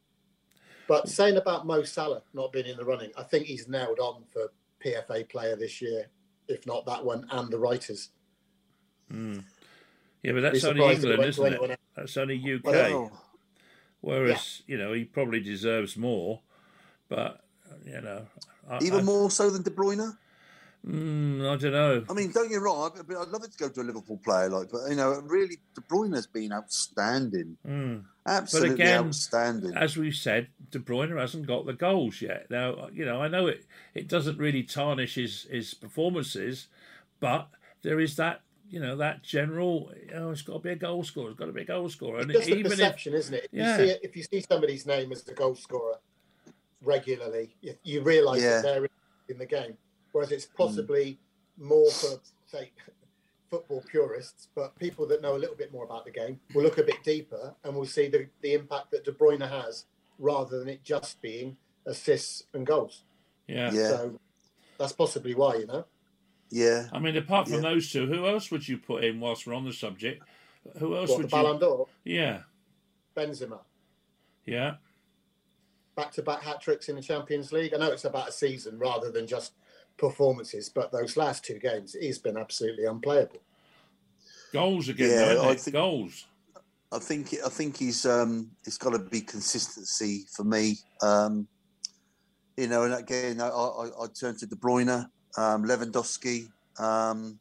But 0.90 1.08
saying 1.08 1.36
about 1.36 1.68
Mo 1.68 1.84
Salah 1.84 2.22
not 2.34 2.50
being 2.50 2.66
in 2.66 2.76
the 2.76 2.84
running, 2.84 3.12
I 3.16 3.22
think 3.22 3.46
he's 3.46 3.68
nailed 3.68 4.00
on 4.00 4.24
for 4.32 4.50
PFA 4.84 5.28
player 5.28 5.54
this 5.54 5.80
year, 5.80 6.06
if 6.48 6.66
not 6.66 6.84
that 6.86 7.04
one 7.04 7.28
and 7.30 7.48
the 7.48 7.60
writers. 7.60 8.08
Mm. 9.08 9.44
Yeah, 10.24 10.32
but 10.32 10.40
that's 10.40 10.64
only 10.64 10.92
England, 10.92 11.22
isn't 11.22 11.52
it? 11.52 11.80
That's 11.94 12.16
only 12.16 12.42
UK. 12.42 13.08
Whereas, 14.00 14.62
yeah. 14.66 14.72
you 14.72 14.82
know, 14.82 14.92
he 14.92 15.04
probably 15.04 15.38
deserves 15.38 15.96
more, 15.96 16.40
but 17.08 17.40
you 17.86 18.00
know, 18.00 18.26
I, 18.68 18.78
even 18.82 18.98
I, 18.98 19.02
more 19.02 19.30
so 19.30 19.48
than 19.48 19.62
De 19.62 19.70
Bruyne. 19.70 20.16
Mm, 20.84 21.48
I 21.48 21.56
don't 21.56 21.70
know. 21.70 22.04
I 22.10 22.12
mean, 22.14 22.32
don't 22.32 22.48
get 22.48 22.56
me 22.56 22.64
wrong. 22.64 22.90
I'd, 22.98 23.14
I'd 23.14 23.28
love 23.28 23.44
it 23.44 23.52
to 23.52 23.58
go 23.58 23.68
to 23.68 23.80
a 23.80 23.84
Liverpool 23.84 24.18
player, 24.24 24.48
like, 24.48 24.70
but 24.72 24.88
you 24.88 24.96
know, 24.96 25.22
really, 25.24 25.58
De 25.76 25.82
Bruyne 25.82 26.16
has 26.16 26.26
been 26.26 26.52
outstanding. 26.52 27.56
Mm. 27.64 28.06
Absolutely 28.26 28.70
but 28.70 28.74
again, 28.74 29.04
outstanding. 29.06 29.76
As 29.76 29.96
we've 29.96 30.14
said, 30.14 30.48
De 30.70 30.78
Bruyne 30.78 31.18
hasn't 31.18 31.46
got 31.46 31.66
the 31.66 31.72
goals 31.72 32.20
yet. 32.20 32.46
Now, 32.50 32.88
you 32.92 33.04
know, 33.04 33.22
I 33.22 33.28
know 33.28 33.46
it. 33.46 33.64
It 33.94 34.08
doesn't 34.08 34.38
really 34.38 34.62
tarnish 34.62 35.14
his 35.14 35.44
his 35.44 35.74
performances, 35.74 36.68
but 37.18 37.48
there 37.82 37.98
is 37.98 38.16
that 38.16 38.42
you 38.68 38.78
know 38.78 38.96
that 38.96 39.22
general. 39.22 39.90
Oh, 40.14 40.30
it's 40.30 40.42
got 40.42 40.54
to 40.54 40.58
be 40.60 40.70
a 40.70 40.76
goal 40.76 41.02
scorer. 41.02 41.30
It's 41.30 41.38
got 41.38 41.46
to 41.46 41.52
be 41.52 41.62
a 41.62 41.66
goal 41.66 41.88
scorer. 41.88 42.20
And 42.20 42.30
it's 42.30 42.46
just 42.46 42.50
even 42.50 42.70
perception, 42.70 43.14
if, 43.14 43.20
isn't 43.20 43.34
it? 43.34 43.44
If 43.44 43.50
yeah. 43.52 43.78
You 43.78 43.88
see, 43.88 43.96
if 44.02 44.16
you 44.16 44.22
see 44.22 44.44
somebody's 44.48 44.86
name 44.86 45.12
as 45.12 45.26
a 45.26 45.32
goal 45.32 45.54
scorer 45.54 45.98
regularly, 46.82 47.56
you, 47.62 47.74
you 47.84 48.02
realise 48.02 48.42
yeah. 48.42 48.60
that 48.60 48.62
they're 48.62 48.88
in 49.28 49.38
the 49.38 49.46
game. 49.46 49.76
Whereas 50.12 50.30
it's 50.30 50.46
possibly 50.46 51.18
mm. 51.58 51.68
more 51.68 51.90
for 51.90 52.20
say 52.46 52.70
football 53.50 53.82
purists, 53.90 54.48
but 54.54 54.78
people 54.78 55.06
that 55.08 55.20
know 55.20 55.36
a 55.36 55.38
little 55.38 55.56
bit 55.56 55.72
more 55.72 55.84
about 55.84 56.04
the 56.04 56.10
game 56.10 56.38
will 56.54 56.62
look 56.62 56.78
a 56.78 56.82
bit 56.82 57.02
deeper 57.04 57.54
and 57.64 57.74
will 57.74 57.84
see 57.84 58.08
the, 58.08 58.28
the 58.42 58.54
impact 58.54 58.90
that 58.92 59.04
De 59.04 59.12
Bruyne 59.12 59.46
has 59.46 59.86
rather 60.18 60.58
than 60.58 60.68
it 60.68 60.84
just 60.84 61.20
being 61.20 61.56
assists 61.86 62.44
and 62.54 62.66
goals. 62.66 63.02
Yeah. 63.48 63.72
yeah. 63.72 63.88
So 63.88 64.20
that's 64.78 64.92
possibly 64.92 65.34
why, 65.34 65.56
you 65.56 65.66
know. 65.66 65.84
Yeah. 66.50 66.88
I 66.92 66.98
mean, 66.98 67.16
apart 67.16 67.48
from 67.48 67.62
yeah. 67.62 67.70
those 67.70 67.90
two, 67.90 68.06
who 68.06 68.26
else 68.26 68.50
would 68.50 68.66
you 68.66 68.78
put 68.78 69.04
in 69.04 69.20
whilst 69.20 69.46
we're 69.46 69.54
on 69.54 69.64
the 69.64 69.72
subject? 69.72 70.22
Who 70.78 70.96
else 70.96 71.10
what, 71.10 71.18
would 71.18 71.30
the 71.30 71.36
you? 71.36 71.42
Ballon 71.42 71.58
d'Or? 71.58 71.86
Yeah. 72.04 72.40
Benzema. 73.16 73.60
Yeah. 74.44 74.74
Back 75.96 76.12
to 76.12 76.22
back 76.22 76.42
hat 76.42 76.60
tricks 76.60 76.88
in 76.88 76.96
the 76.96 77.02
Champions 77.02 77.52
League. 77.52 77.74
I 77.74 77.78
know 77.78 77.90
it's 77.90 78.04
about 78.04 78.28
a 78.28 78.32
season 78.32 78.78
rather 78.78 79.10
than 79.10 79.26
just 79.26 79.54
performances, 80.00 80.68
but 80.68 80.90
those 80.90 81.16
last 81.16 81.44
two 81.44 81.58
games, 81.58 81.94
he's 81.98 82.18
been 82.18 82.36
absolutely 82.36 82.86
unplayable. 82.86 83.40
Goals 84.52 84.88
again, 84.88 85.10
yeah, 85.10 85.34
though, 85.34 85.50
I 85.50 85.54
think, 85.54 85.74
goals. 85.74 86.26
I 86.90 86.98
think 86.98 87.34
I 87.44 87.48
think 87.48 87.76
he's 87.76 88.04
um, 88.04 88.50
it's 88.64 88.78
got 88.78 88.90
to 88.90 88.98
be 88.98 89.20
consistency 89.20 90.24
for 90.34 90.42
me. 90.42 90.78
Um, 91.02 91.46
you 92.56 92.66
know, 92.66 92.82
and 92.82 92.94
again, 92.94 93.40
I, 93.40 93.48
I, 93.48 93.86
I 94.02 94.06
turn 94.18 94.36
to 94.38 94.46
De 94.46 94.56
Bruyne 94.56 95.06
um, 95.36 95.64
Lewandowski. 95.64 96.48
Um, 96.78 97.38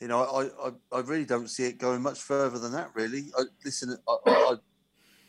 you 0.00 0.08
know, 0.08 0.22
I, 0.22 0.68
I, 0.68 0.98
I, 0.98 1.00
really 1.00 1.24
don't 1.24 1.48
see 1.48 1.64
it 1.64 1.78
going 1.78 2.02
much 2.02 2.20
further 2.20 2.58
than 2.58 2.72
that. 2.72 2.90
Really, 2.94 3.30
I, 3.36 3.42
listen, 3.64 3.96
I, 4.06 4.56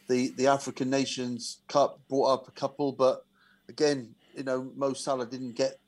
the 0.07 0.33
the 0.37 0.47
African 0.47 0.89
Nations 0.89 1.61
Cup 1.67 1.99
brought 2.09 2.33
up 2.33 2.47
a 2.47 2.51
couple, 2.51 2.91
but 2.91 3.25
again, 3.69 4.13
you 4.37 4.43
know, 4.43 4.71
Mo 4.75 4.93
Salah 4.93 5.25
didn't 5.25 5.55
get 5.55 5.79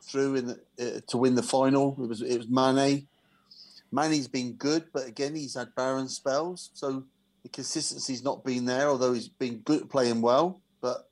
through 0.00 0.36
in 0.36 0.46
the, 0.46 0.60
uh, 0.80 1.00
to 1.08 1.16
win 1.18 1.34
the 1.34 1.42
final. 1.42 1.96
It 2.02 2.08
was 2.08 2.22
it 2.22 2.36
was 2.38 2.48
Mane. 2.48 3.06
Mane's 3.92 4.28
been 4.28 4.52
good, 4.54 4.84
but 4.92 5.06
again, 5.06 5.34
he's 5.34 5.54
had 5.54 5.74
barren 5.74 6.08
spells, 6.08 6.70
so 6.74 7.04
the 7.42 7.48
consistency's 7.48 8.22
not 8.22 8.44
been 8.44 8.64
there. 8.64 8.88
Although 8.88 9.12
he's 9.12 9.28
been 9.28 9.58
good 9.58 9.90
playing 9.90 10.20
well, 10.22 10.60
but 10.80 11.08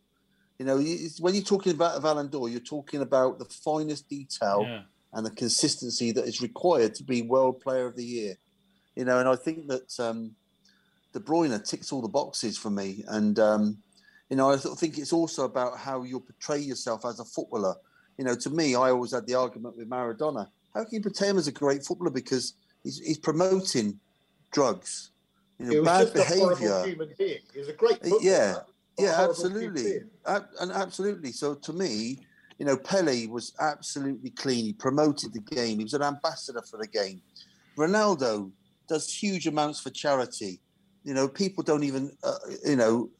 You 0.61 0.67
know, 0.67 0.79
when 1.21 1.35
you're 1.35 1.45
talking 1.55 1.73
about 1.73 2.03
Ballon 2.03 2.29
d'Or, 2.29 2.49
you're 2.49 2.59
talking 2.77 3.01
about 3.01 3.39
the 3.39 3.45
finest 3.45 4.09
detail 4.09 4.63
Yeah. 4.63 4.83
and 5.13 5.25
the 5.25 5.31
consistency 5.31 6.11
that 6.13 6.25
is 6.27 6.41
required 6.43 6.95
to 6.97 7.05
be 7.05 7.23
World 7.23 7.61
Player 7.61 7.87
of 7.87 7.95
the 7.95 8.05
Year. 8.05 8.35
You 8.97 9.05
know, 9.05 9.19
and 9.21 9.29
I 9.29 9.37
think 9.37 9.69
that 9.69 9.89
um, 10.01 10.35
De 11.13 11.21
Bruyne 11.21 11.57
ticks 11.65 11.93
all 11.93 12.03
the 12.03 12.09
boxes 12.21 12.59
for 12.59 12.71
me. 12.71 13.05
And 13.07 13.39
um, 13.39 13.79
you 14.31 14.37
know, 14.37 14.51
I 14.51 14.57
sort 14.57 14.75
of 14.75 14.79
think 14.79 14.99
it's 14.99 15.13
also 15.13 15.45
about 15.45 15.79
how 15.79 16.03
you 16.03 16.21
portray 16.21 16.59
yourself 16.59 17.05
as 17.07 17.21
a 17.21 17.25
footballer. 17.25 17.75
You 18.19 18.25
know, 18.25 18.35
to 18.35 18.51
me, 18.51 18.75
I 18.75 18.91
always 18.91 19.13
had 19.13 19.27
the 19.27 19.35
argument 19.35 19.77
with 19.77 19.89
Maradona. 19.89 20.49
How 20.75 20.85
can 20.85 20.95
you 20.95 21.01
portray 21.01 21.29
him 21.29 21.39
as 21.39 21.49
a 21.49 21.53
great 21.53 21.85
footballer 21.85 22.11
because 22.11 22.55
he's, 22.83 22.99
he's 22.99 23.19
promoting 23.19 23.99
drugs, 24.51 25.11
you 25.59 25.67
know, 25.67 25.81
was 25.81 25.87
bad 25.87 26.01
just 26.01 26.17
a 26.17 26.25
horrible 26.25 26.57
behaviour. 26.57 26.87
human 26.87 27.15
being. 27.19 27.39
He 27.53 27.59
was 27.59 27.69
a 27.69 27.73
great 27.73 27.93
uh, 27.93 28.09
footballer. 28.09 28.23
Yeah, 28.23 28.55
Yeah, 28.99 29.17
absolutely. 29.19 30.01
Ab- 30.27 30.49
and 30.61 30.73
absolutely. 30.73 31.33
So 31.33 31.55
to 31.55 31.73
me, 31.73 32.27
you 32.59 32.67
know, 32.67 32.77
Pele 32.77 33.27
was 33.27 33.55
absolutely 33.61 34.31
clean. 34.31 34.65
He 34.65 34.73
promoted 34.73 35.33
the 35.33 35.41
game. 35.41 35.79
He 35.79 35.85
was 35.85 35.95
an 35.95 36.03
ambassador 36.03 36.63
for 36.63 36.77
the 36.77 36.89
game. 36.89 37.23
Ronaldo 37.77 38.51
does 38.89 39.13
huge 39.13 39.47
amounts 39.47 39.81
for 39.81 39.91
charity. 39.91 40.61
You 41.05 41.15
know, 41.15 41.29
people 41.29 41.63
don't 41.63 41.85
even, 41.85 42.11
uh, 42.23 42.35
you 42.67 42.77
know, 42.77 43.11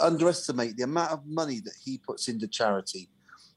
underestimate 0.00 0.76
the 0.76 0.84
amount 0.84 1.12
of 1.12 1.26
money 1.26 1.60
that 1.60 1.74
he 1.82 1.98
puts 1.98 2.28
into 2.28 2.48
charity. 2.48 3.08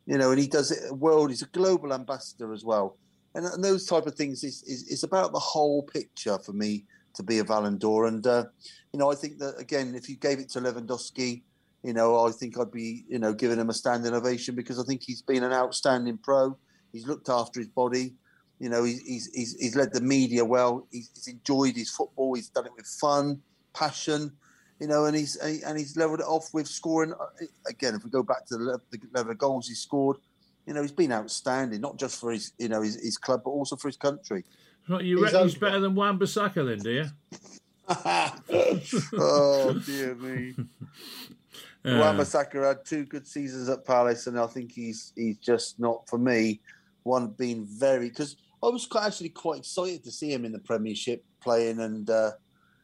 You 0.06 0.17
know, 0.17 0.32
and 0.32 0.39
he 0.39 0.47
does 0.47 0.71
it 0.71 0.91
world. 0.97 1.30
He's 1.30 1.43
a 1.43 1.47
global 1.47 1.93
ambassador 1.93 2.54
as 2.54 2.65
well. 2.65 2.97
And, 3.36 3.45
and 3.45 3.63
those 3.63 3.86
type 3.86 4.08
of 4.08 4.15
things 4.15 4.43
is, 4.43 4.63
is, 4.63 4.88
is 4.89 5.04
about 5.04 5.32
the 5.32 5.39
whole 5.39 5.84
picture 5.84 6.38
for 6.39 6.54
me 6.54 6.86
to 7.13 7.24
be 7.24 7.39
a 7.39 7.45
Ballon 7.45 7.78
d'Or. 7.78 8.08
And 8.08 8.26
uh, 8.26 8.45
you 8.93 9.00
know, 9.00 9.12
I 9.12 9.15
think 9.15 9.38
that 9.39 9.56
again, 9.58 9.95
if 9.95 10.10
you 10.10 10.15
gave 10.15 10.39
it 10.39 10.50
to 10.50 10.60
Lewandowski, 10.60 11.43
you 11.84 11.93
know, 11.93 12.26
I 12.26 12.32
think 12.32 12.60
I'd 12.60 12.71
be, 12.71 13.06
you 13.08 13.19
know, 13.19 13.34
giving 13.34 13.60
him 13.60 13.69
a 13.69 13.74
standing 13.74 14.13
ovation 14.13 14.56
because 14.56 14.80
I 14.80 14.84
think 14.84 15.02
he's 15.04 15.21
been 15.21 15.43
an 15.43 15.54
outstanding 15.54 16.17
pro. 16.17 16.58
He's 16.91 17.08
looked 17.08 17.30
after 17.30 17.60
his 17.60 17.69
body. 17.69 18.13
You 18.60 18.69
know, 18.69 18.84
he's 18.84 19.02
he's 19.02 19.56
he's, 19.60 19.76
led 19.76 19.91
the 19.91 20.02
media 20.02 20.45
well. 20.45 20.88
He's, 20.91 21.10
he's 21.15 21.28
enjoyed 21.28 21.76
his 21.76 21.89
football. 21.89 22.36
He's 22.36 22.50
done 22.50 22.67
it 22.67 22.74
with 22.76 22.86
fun, 22.86 23.41
passion. 23.74 24.32
You 24.80 24.88
know, 24.88 25.06
and 25.06 25.16
he's 25.16 25.36
and 25.36 25.78
he's 25.78 25.96
leveled 25.96 26.22
it 26.22 26.26
off 26.26 26.54
with 26.54 26.68
scoring. 26.68 27.14
uh, 27.14 27.46
Again, 27.70 27.94
if 27.96 28.04
we 28.04 28.10
go 28.10 28.24
back 28.24 28.46
to 28.48 28.58
the 28.58 28.80
level 29.14 29.32
of 29.32 29.38
goals 29.38 29.68
he 29.68 29.76
scored, 29.76 30.18
you 30.66 30.74
know, 30.74 30.82
he's 30.82 30.92
been 30.92 31.12
outstanding, 31.12 31.82
not 31.82 31.98
just 31.98 32.20
for 32.20 32.32
his, 32.32 32.54
you 32.58 32.68
know, 32.68 32.82
his, 32.82 32.96
his 32.96 33.18
club, 33.18 33.42
but 33.44 33.52
also 33.52 33.76
for 33.76 33.88
his 33.90 33.98
country. 33.98 34.44
Right, 34.90 35.04
you 35.04 35.18
He's 35.18 35.34
reckon 35.34 35.48
he's 35.48 35.56
better 35.56 35.80
than 35.80 35.94
Wan 35.94 36.18
Bissaka 36.18 36.66
then, 36.68 36.80
do 36.80 36.92
you? 36.92 37.06
oh 39.20 39.80
dear 39.86 40.16
me. 40.16 40.56
Uh, 41.84 41.98
Wan-Bissaka 41.98 42.68
had 42.68 42.86
two 42.86 43.06
good 43.06 43.26
seasons 43.26 43.68
at 43.68 43.84
Palace, 43.86 44.28
and 44.28 44.40
I 44.40 44.46
think 44.46 44.72
he's 44.72 45.14
he's 45.16 45.38
just 45.38 45.80
not 45.80 46.08
for 46.08 46.20
me. 46.20 46.60
One 47.02 47.30
being 47.30 47.66
very 47.66 48.10
because 48.10 48.36
I 48.62 48.68
was 48.68 48.86
quite, 48.86 49.08
actually 49.08 49.30
quite 49.30 49.60
excited 49.60 50.04
to 50.04 50.12
see 50.12 50.32
him 50.32 50.46
in 50.46 50.52
the 50.52 50.60
Premiership 50.60 51.24
playing, 51.40 51.80
and 51.80 52.08
uh, 52.08 52.32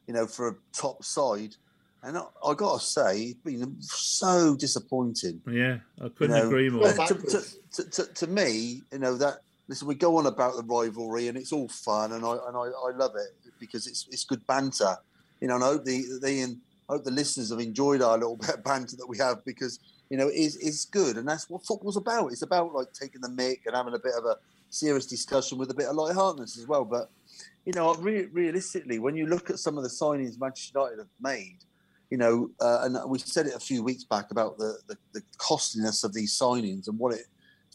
you 0.07 0.13
know 0.13 0.27
for 0.27 0.47
a 0.49 0.55
top 0.73 1.03
side. 1.03 1.55
And 2.03 2.17
I, 2.17 2.23
I 2.45 2.53
got 2.53 2.79
to 2.79 2.85
say, 2.85 3.35
he's 3.43 3.59
been 3.59 3.75
so 3.81 4.55
disappointing. 4.55 5.41
yeah, 5.49 5.79
I 5.99 6.09
couldn't 6.09 6.35
You 6.35 6.41
know, 6.43 6.47
agree 6.47 6.69
more. 6.69 6.93
To, 6.93 7.43
to, 7.71 7.89
to, 7.89 8.13
to, 8.13 8.27
me, 8.27 8.83
you 8.91 8.99
know 8.99 9.17
that 9.17 9.39
listen, 9.67 9.87
we 9.87 9.95
go 9.95 10.17
on 10.17 10.25
about 10.25 10.55
the 10.55 10.63
rivalry, 10.63 11.27
and 11.27 11.37
it's 11.37 11.51
all 11.51 11.67
fun, 11.67 12.13
and 12.13 12.25
I 12.25 12.37
and 12.47 12.55
I, 12.55 12.69
I 12.87 12.91
love 12.95 13.15
it 13.15 13.51
because 13.59 13.87
it's 13.87 14.07
it's 14.11 14.25
good 14.25 14.45
banter. 14.47 14.95
You 15.41 15.47
know, 15.47 15.55
and 15.55 15.63
I 15.63 15.67
hope 15.67 15.85
the 15.85 16.19
they 16.21 16.39
and 16.41 16.57
I 16.89 16.93
hope 16.93 17.03
the 17.03 17.11
listeners 17.11 17.49
have 17.49 17.59
enjoyed 17.59 18.01
our 18.01 18.17
little 18.17 18.37
bit 18.41 18.55
of 18.55 18.63
banter 18.63 18.95
that 18.97 19.07
we 19.07 19.17
have 19.17 19.43
because 19.45 19.79
you 20.09 20.17
know 20.17 20.29
it's 20.31 20.55
it's 20.57 20.85
good, 20.85 21.17
and 21.17 21.27
that's 21.27 21.49
what 21.49 21.65
football's 21.65 21.97
about. 21.97 22.31
It's 22.31 22.43
about 22.43 22.73
like 22.73 22.93
taking 22.93 23.21
the 23.21 23.29
mick 23.29 23.65
and 23.65 23.75
having 23.75 23.93
a 23.93 23.99
bit 23.99 24.13
of 24.17 24.25
a 24.25 24.37
serious 24.69 25.05
discussion 25.05 25.57
with 25.57 25.71
a 25.71 25.73
bit 25.73 25.87
of 25.87 25.95
lightheartedness 25.95 26.57
as 26.57 26.67
well. 26.67 26.85
But 26.85 27.09
you 27.67 27.73
know, 27.73 27.93
re- 27.95 28.29
realistically, 28.31 28.97
when 28.97 29.17
you 29.17 29.25
look 29.25 29.49
at 29.49 29.59
some 29.59 29.77
of 29.77 29.83
the 29.83 29.89
signings 29.89 30.39
Manchester 30.39 30.79
United 30.79 30.99
have 30.99 31.09
made, 31.19 31.57
you 32.09 32.17
know, 32.17 32.49
uh, 32.61 32.83
and 32.83 32.97
we 33.09 33.19
said 33.19 33.45
it 33.45 33.55
a 33.55 33.59
few 33.59 33.83
weeks 33.83 34.05
back 34.05 34.31
about 34.31 34.57
the, 34.57 34.77
the, 34.87 34.97
the 35.11 35.21
costliness 35.37 36.05
of 36.05 36.13
these 36.13 36.31
signings 36.31 36.87
and 36.87 36.97
what 36.97 37.13
it 37.13 37.25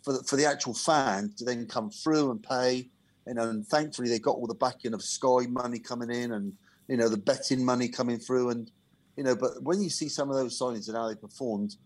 for 0.03 0.15
the, 0.15 0.23
for 0.23 0.37
the 0.37 0.47
actual 0.47 0.73
fan 0.73 1.31
to 1.37 1.45
then 1.45 1.67
come 1.67 1.91
through 1.91 2.31
and 2.31 2.43
pay. 2.43 2.89
You 3.27 3.35
know, 3.35 3.51
and 3.51 3.67
thankfully 3.67 4.09
they 4.09 4.19
got 4.19 4.37
all 4.37 4.47
the 4.47 4.55
backing 4.55 4.95
of 4.95 5.03
Sky 5.03 5.47
money 5.47 5.79
coming 5.79 6.11
in 6.11 6.33
and 6.33 6.57
you 6.89 6.97
know 6.97 7.11
the 7.11 7.19
betting 7.19 7.63
money 7.63 7.87
coming 7.87 8.19
through 8.19 8.49
and 8.49 8.71
you 9.19 9.25
know. 9.25 9.37
But 9.37 9.63
when 9.63 9.83
you 9.83 9.91
see 9.91 10.09
some 10.09 10.31
of 10.31 10.37
those 10.37 10.59
signings 10.59 10.89
and 10.89 10.97
how 10.97 11.07
they 11.07 11.17
performed, 11.17 11.77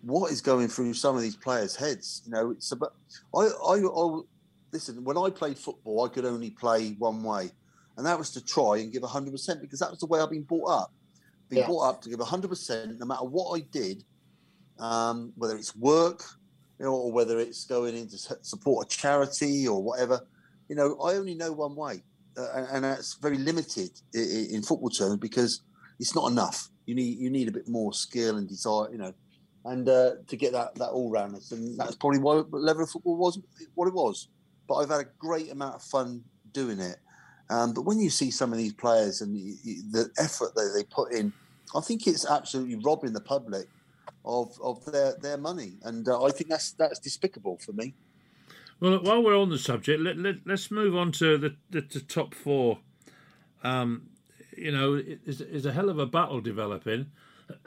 what 0.00 0.32
is 0.32 0.40
going 0.40 0.68
through 0.68 0.94
some 0.94 1.14
of 1.14 1.20
these 1.20 1.36
players' 1.36 1.76
heads? 1.76 2.22
You 2.24 2.32
know, 2.32 2.50
it's 2.52 2.72
about. 2.72 2.94
I 3.36 3.40
I, 3.40 3.80
I 3.80 4.20
listen. 4.72 5.04
When 5.04 5.18
I 5.18 5.30
played 5.30 5.58
football, 5.58 6.04
I 6.04 6.08
could 6.08 6.24
only 6.24 6.50
play 6.50 6.94
one 6.98 7.22
way, 7.22 7.50
and 7.96 8.06
that 8.06 8.18
was 8.18 8.30
to 8.32 8.44
try 8.44 8.78
and 8.78 8.92
give 8.92 9.02
hundred 9.02 9.32
percent 9.32 9.60
because 9.60 9.80
that 9.80 9.90
was 9.90 10.00
the 10.00 10.06
way 10.06 10.20
I've 10.20 10.30
been 10.30 10.42
brought 10.42 10.70
up. 10.70 10.92
Been 11.48 11.60
Yeah. 11.60 11.66
brought 11.66 11.88
up 11.88 12.02
to 12.02 12.10
give 12.10 12.20
hundred 12.20 12.48
percent, 12.48 12.98
no 12.98 13.06
matter 13.06 13.24
what 13.24 13.58
I 13.58 13.60
did, 13.60 14.04
um, 14.78 15.32
whether 15.36 15.56
it's 15.56 15.74
work, 15.74 16.22
you 16.78 16.86
know, 16.86 16.94
or 16.94 17.12
whether 17.12 17.38
it's 17.38 17.64
going 17.64 17.96
in 17.96 18.08
to 18.08 18.18
support 18.42 18.86
a 18.86 18.96
charity 18.96 19.66
or 19.66 19.82
whatever. 19.82 20.20
You 20.68 20.76
know, 20.76 20.98
I 21.00 21.14
only 21.14 21.34
know 21.34 21.52
one 21.52 21.74
way, 21.74 22.04
uh, 22.36 22.52
and, 22.54 22.66
and 22.68 22.84
that's 22.84 23.16
very 23.20 23.38
limited 23.38 23.90
in, 24.12 24.48
in 24.50 24.62
football 24.62 24.90
terms 24.90 25.16
because 25.18 25.62
it's 25.98 26.14
not 26.14 26.30
enough. 26.30 26.68
You 26.86 26.94
need 26.94 27.18
you 27.18 27.30
need 27.30 27.48
a 27.48 27.52
bit 27.52 27.68
more 27.68 27.92
skill 27.92 28.36
and 28.36 28.48
desire, 28.48 28.90
you 28.92 28.98
know, 28.98 29.12
and 29.64 29.88
uh, 29.88 30.12
to 30.26 30.36
get 30.36 30.52
that 30.52 30.74
that 30.76 30.90
all 30.90 31.10
roundness, 31.10 31.52
and 31.52 31.78
that's 31.78 31.96
probably 31.96 32.18
why 32.20 32.42
level 32.50 32.82
of 32.84 32.90
football 32.90 33.16
was 33.16 33.40
what 33.74 33.88
it 33.88 33.94
was. 33.94 34.28
But 34.68 34.76
I've 34.76 34.90
had 34.90 35.00
a 35.00 35.08
great 35.18 35.50
amount 35.50 35.76
of 35.76 35.82
fun 35.82 36.22
doing 36.52 36.78
it. 36.78 36.98
Um, 37.50 37.72
but 37.72 37.82
when 37.82 37.98
you 37.98 38.10
see 38.10 38.30
some 38.30 38.52
of 38.52 38.58
these 38.58 38.74
players 38.74 39.22
and 39.22 39.34
y 39.34 39.54
y 39.64 39.74
the 39.90 40.10
effort 40.18 40.54
that 40.54 40.72
they 40.76 40.84
put 40.84 41.12
in, 41.12 41.32
I 41.74 41.80
think 41.80 42.06
it's 42.06 42.26
absolutely 42.30 42.76
robbing 42.76 43.14
the 43.14 43.20
public 43.22 43.66
of 44.24 44.56
of 44.62 44.84
their 44.84 45.14
their 45.20 45.38
money, 45.38 45.78
and 45.82 46.06
uh, 46.06 46.22
I 46.22 46.30
think 46.30 46.50
that's 46.50 46.72
that's 46.72 46.98
despicable 46.98 47.58
for 47.58 47.72
me. 47.72 47.94
Well, 48.80 49.02
while 49.02 49.22
we're 49.24 49.36
on 49.36 49.48
the 49.50 49.58
subject, 49.58 50.00
let, 50.00 50.16
let, 50.18 50.36
let's 50.46 50.70
move 50.70 50.94
on 50.94 51.10
to 51.12 51.36
the, 51.36 51.56
the, 51.68 51.80
the 51.80 51.98
top 52.00 52.32
four. 52.32 52.78
Um, 53.64 54.10
you 54.56 54.70
know, 54.70 54.94
it- 54.94 55.18
it's, 55.26 55.40
it's 55.40 55.66
a 55.66 55.72
hell 55.72 55.88
of 55.88 55.98
a 55.98 56.06
battle 56.06 56.40
developing. 56.40 57.10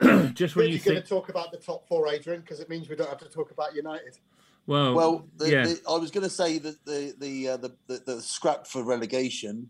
Just 0.32 0.56
when 0.56 0.66
Really 0.66 0.72
you 0.76 0.78
going 0.78 0.96
think, 0.96 1.04
to 1.04 1.08
talk 1.08 1.28
about 1.28 1.50
the 1.52 1.58
top 1.58 1.86
four, 1.86 2.08
Adrian, 2.08 2.40
because 2.40 2.60
it 2.60 2.70
means 2.70 2.88
we 2.88 2.96
don't 2.96 3.10
have 3.10 3.18
to 3.18 3.28
talk 3.28 3.50
about 3.50 3.74
United. 3.74 4.16
Well, 4.66 4.94
Well, 4.94 5.28
the, 5.36 5.50
yeah, 5.50 5.64
the, 5.64 5.80
I 5.88 5.96
was 5.96 6.10
going 6.10 6.24
to 6.24 6.30
say 6.30 6.58
that 6.58 6.84
the 6.84 7.14
the, 7.18 7.48
uh, 7.48 7.56
the 7.56 7.76
the 7.86 8.02
the 8.06 8.20
scrap 8.22 8.66
for 8.66 8.82
relegation, 8.82 9.68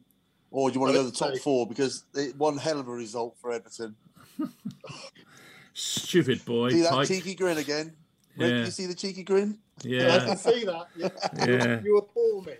or 0.50 0.70
do 0.70 0.74
you 0.74 0.80
want 0.80 0.92
to 0.92 0.98
go 0.98 1.04
to 1.04 1.10
the 1.10 1.16
top 1.16 1.30
Okay. 1.30 1.38
four 1.38 1.66
because 1.66 2.04
it, 2.14 2.36
one 2.36 2.56
hell 2.58 2.78
of 2.80 2.88
a 2.88 2.92
result 2.92 3.36
for 3.40 3.52
Everton. 3.52 3.96
stupid 5.74 6.44
boy, 6.44 6.70
see 6.72 6.82
that 6.82 6.90
Pike. 6.90 7.08
cheeky 7.08 7.34
grin 7.34 7.58
again? 7.58 7.96
Rick, 8.36 8.50
Yeah. 8.52 8.64
you 8.64 8.70
see 8.70 8.86
the 8.86 8.94
cheeky 8.94 9.22
grin? 9.22 9.58
Yeah, 9.82 10.12
I 10.12 10.16
Yeah, 10.16 10.24
can 10.26 10.36
see 10.36 10.64
that. 10.64 10.86
Yeah. 10.96 11.08
Yeah. 11.46 11.80
You 11.82 11.98
appall 11.98 12.42
me. 12.46 12.54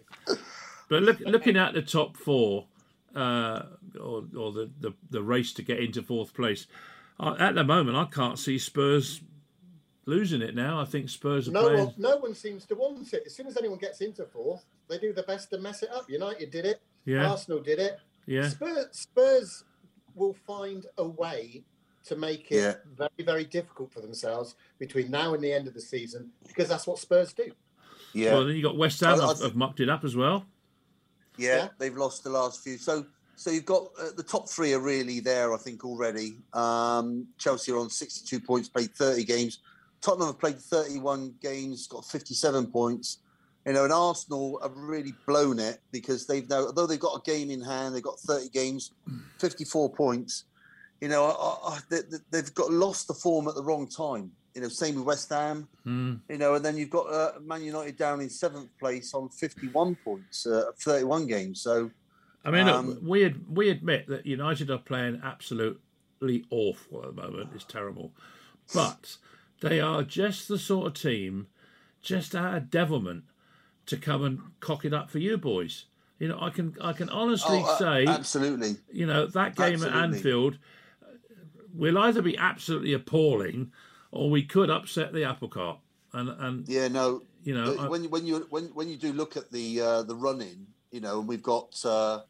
but 0.88 1.03
look, 1.03 1.21
looking 1.21 1.57
at 1.57 1.75
the 1.75 1.83
top 1.83 2.16
four, 2.16 2.66
uh, 3.14 3.62
or, 4.01 4.25
or 4.37 4.53
the, 4.53 4.71
the, 4.81 4.92
the 5.11 5.23
race 5.23 5.53
to 5.55 5.62
get 5.62 5.79
into 5.81 6.03
fourth 6.03 6.35
place, 6.35 6.66
uh, 7.21 7.37
at 7.38 7.55
the 7.55 7.64
moment, 7.64 7.97
I 7.97 8.05
can't 8.07 8.38
see 8.38 8.59
Spurs 8.59 9.21
losing 10.07 10.43
it 10.43 10.55
now. 10.55 10.81
I 10.81 10.85
think 10.85 11.09
Spurs 11.09 11.49
are 11.49 11.53
No 11.53 11.69
playing. 11.69 11.87
one, 11.87 11.95
no 11.99 12.17
one 12.19 12.35
seems 12.35 12.65
to 12.67 12.75
want 12.75 13.12
it. 13.12 13.23
As 13.27 13.35
soon 13.35 13.47
as 13.47 13.57
anyone 13.57 13.79
gets 13.79 14.01
into 14.01 14.25
fourth, 14.27 14.65
they 14.88 14.99
do 14.99 15.12
their 15.12 15.25
best 15.25 15.51
to 15.51 15.59
mess 15.59 15.83
it 15.83 15.91
up. 15.91 16.09
United 16.11 16.51
did 16.51 16.65
it. 16.67 16.81
Yeah, 17.05 17.31
Arsenal 17.31 17.61
did 17.61 17.79
it. 17.79 17.99
yeah. 18.27 18.49
Spurs, 18.49 18.87
Spurs 18.93 19.65
will 20.15 20.35
find 20.47 20.87
a 20.99 21.07
way 21.09 21.65
to 22.05 22.17
make 22.17 22.51
it 22.51 22.57
Yeah. 22.57 22.75
very, 22.97 23.25
very 23.25 23.45
difficult 23.45 23.93
for 23.93 24.01
themselves 24.01 24.57
between 24.79 25.11
now 25.11 25.35
and 25.35 25.43
the 25.43 25.53
end 25.53 25.69
of 25.69 25.75
the 25.75 25.81
season 25.81 26.31
because 26.47 26.69
that's 26.69 26.87
what 26.87 26.99
Spurs 26.99 27.33
do. 27.33 27.51
Yeah, 28.12 28.35
Well, 28.35 28.45
then 28.47 28.57
you 28.57 28.62
got 28.62 28.77
West 28.77 29.01
Ham 29.01 29.21
I- 29.21 29.25
I 29.25 29.29
have, 29.29 29.41
have 29.41 29.57
mucked 29.57 29.81
it 29.81 29.88
up 29.88 30.05
as 30.05 30.15
well. 30.17 30.45
yeah, 31.38 31.57
Yeah. 31.57 31.69
they've 31.79 31.97
lost 31.97 32.25
the 32.25 32.31
last 32.31 32.62
few. 32.62 32.77
So 32.79 33.07
so 33.35 33.51
you've 33.51 33.65
got 33.65 33.88
uh, 33.99 34.11
the 34.17 34.23
top 34.23 34.49
three 34.49 34.75
are 34.75 34.79
really 34.81 35.19
there, 35.21 35.55
I 35.55 35.57
think 35.57 35.85
already. 35.85 36.38
Um, 36.53 37.27
Chelsea 37.38 37.73
are 37.73 37.79
on 37.79 37.88
sixty-two 37.91 38.41
points, 38.41 38.69
played 38.69 38.95
thirty 38.95 39.25
games. 39.25 39.61
Tottenham 40.03 40.29
have 40.29 40.38
played 40.38 40.59
thirty-one 40.59 41.35
games, 41.41 41.87
got 41.87 42.05
fifty-seven 42.05 42.67
points. 42.67 43.19
You 43.65 43.73
know, 43.75 43.85
and 43.85 43.93
Arsenal 43.93 44.59
have 44.61 44.77
really 44.77 45.15
blown 45.25 45.61
it 45.61 45.79
because 45.93 46.27
they've 46.27 46.49
now, 46.49 46.67
although 46.67 46.87
they've 46.87 46.99
got 46.99 47.21
a 47.21 47.23
game 47.31 47.49
in 47.49 47.61
hand, 47.61 47.95
they've 47.95 48.03
got 48.03 48.19
30 48.19 48.49
games, 48.49 48.91
54 49.38 49.91
points. 49.91 50.47
You 51.01 51.07
know, 51.07 51.27
I, 51.27 51.69
I, 51.75 51.79
they, 51.88 52.01
they've 52.33 52.53
got 52.55 52.73
lost 52.73 53.07
the 53.07 53.15
form 53.15 53.47
at 53.47 53.55
the 53.55 53.62
wrong 53.62 53.87
time. 53.87 54.33
You 54.57 54.62
know, 54.62 54.69
same 54.69 54.97
with 54.97 55.05
West 55.05 55.31
Ham. 55.31 55.69
Hmm. 55.85 56.15
You 56.29 56.38
know, 56.38 56.57
and 56.57 56.65
then 56.65 56.77
you've 56.77 56.91
got 56.91 57.07
uh, 57.07 57.38
Man 57.41 57.62
United 57.62 57.97
down 57.97 58.21
in 58.21 58.29
seventh 58.29 58.77
place 58.81 59.15
on 59.15 59.29
51 59.29 59.95
points, 60.05 60.45
uh, 60.45 60.73
31 60.81 61.29
games. 61.29 61.61
So, 61.61 61.88
I 62.45 62.51
mean, 62.51 62.67
look, 62.67 62.75
Um, 62.75 62.99
we 63.01 63.25
ad- 63.27 63.45
we 63.49 63.71
admit 63.71 64.09
that 64.09 64.27
United 64.27 64.71
are 64.73 64.79
playing 64.79 65.21
absolutely 65.23 66.45
awful 66.51 66.99
at 67.05 67.15
the 67.15 67.23
moment. 67.23 67.51
It's 67.55 67.65
terrible, 67.65 68.11
but 68.75 69.17
they 69.62 69.81
are 69.81 70.03
just 70.03 70.48
the 70.48 70.59
sort 70.59 70.87
of 70.88 70.94
team, 70.94 71.46
just 72.03 72.35
out 72.35 72.55
of 72.55 72.70
devilment, 72.70 73.25
to 73.87 73.96
come 73.96 74.22
and 74.25 74.38
cock 74.61 74.85
it 74.85 74.92
up 74.92 75.11
for 75.11 75.18
you 75.18 75.38
boys. 75.38 75.87
You 76.18 76.29
know, 76.29 76.38
I 76.40 76.51
can 76.51 76.77
I 76.81 76.92
can 76.92 77.09
honestly 77.09 77.59
Oh, 77.64 77.64
uh, 77.64 77.79
say, 77.79 78.07
absolutely. 78.07 78.77
you 78.92 79.07
know, 79.07 79.27
that 79.27 79.57
game 79.57 79.83
at 79.83 79.88
Absolutely. 79.88 80.16
Anfield 80.16 80.59
will 81.75 81.98
either 81.98 82.22
be 82.22 82.37
absolutely 82.37 82.92
appalling, 82.92 83.72
or 84.11 84.31
we 84.31 84.42
could 84.44 84.70
upset 84.70 85.12
the 85.12 85.25
apple 85.25 85.48
cart. 85.48 85.79
And 86.12 86.29
and 86.29 86.68
Yeah, 86.68 86.88
no. 86.88 87.22
you 87.44 87.55
know, 87.55 87.75
Uh, 87.77 87.85
I- 87.85 87.88
when 87.88 88.05
when 88.11 88.27
you 88.27 88.46
when 88.51 88.64
when 88.75 88.88
you 88.88 88.96
do 88.96 89.12
look 89.12 89.37
at 89.37 89.51
the 89.51 89.81
uh, 89.81 90.03
the 90.03 90.14
run 90.14 90.40
in, 90.42 90.66
you 90.90 91.01
know, 91.01 91.18
and 91.20 91.27
we've 91.29 91.42
got 91.42 91.81
uh, 91.85 92.20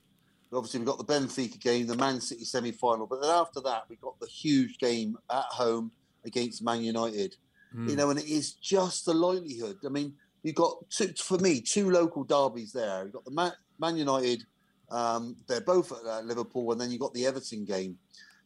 obviously 0.52 0.80
we've 0.80 0.86
got 0.86 0.98
the 0.98 1.04
Benfica 1.04 1.60
game, 1.60 1.86
the 1.86 1.96
Man 1.96 2.20
City 2.20 2.44
semi 2.44 2.72
final, 2.72 3.06
but 3.06 3.20
then 3.20 3.30
after 3.30 3.60
that 3.62 3.84
we've 3.88 4.00
got 4.00 4.18
the 4.20 4.26
huge 4.28 4.78
game 4.78 5.18
at 5.30 5.44
home 5.44 5.90
against 6.24 6.62
Man 6.62 6.82
United. 6.82 7.36
Hmm. 7.72 7.88
You 7.88 7.96
know, 7.96 8.10
and 8.10 8.18
it 8.18 8.26
is 8.26 8.52
just 8.54 9.06
the 9.06 9.14
likelihood. 9.14 9.78
I 9.84 9.88
mean, 9.88 10.14
you've 10.42 10.54
got 10.54 10.88
two 10.90 11.12
for 11.18 11.38
me 11.38 11.60
two 11.60 11.90
local 11.90 12.24
derbies 12.24 12.72
there. 12.72 13.04
You've 13.04 13.12
got 13.12 13.24
the 13.24 13.30
Man, 13.30 13.52
Man 13.78 13.96
United. 13.96 14.44
Um, 14.90 15.36
they're 15.46 15.62
both 15.62 15.90
at 15.92 16.06
uh, 16.06 16.20
Liverpool, 16.20 16.72
and 16.72 16.80
then 16.80 16.90
you've 16.90 17.00
got 17.00 17.14
the 17.14 17.26
Everton 17.26 17.64
game. 17.64 17.96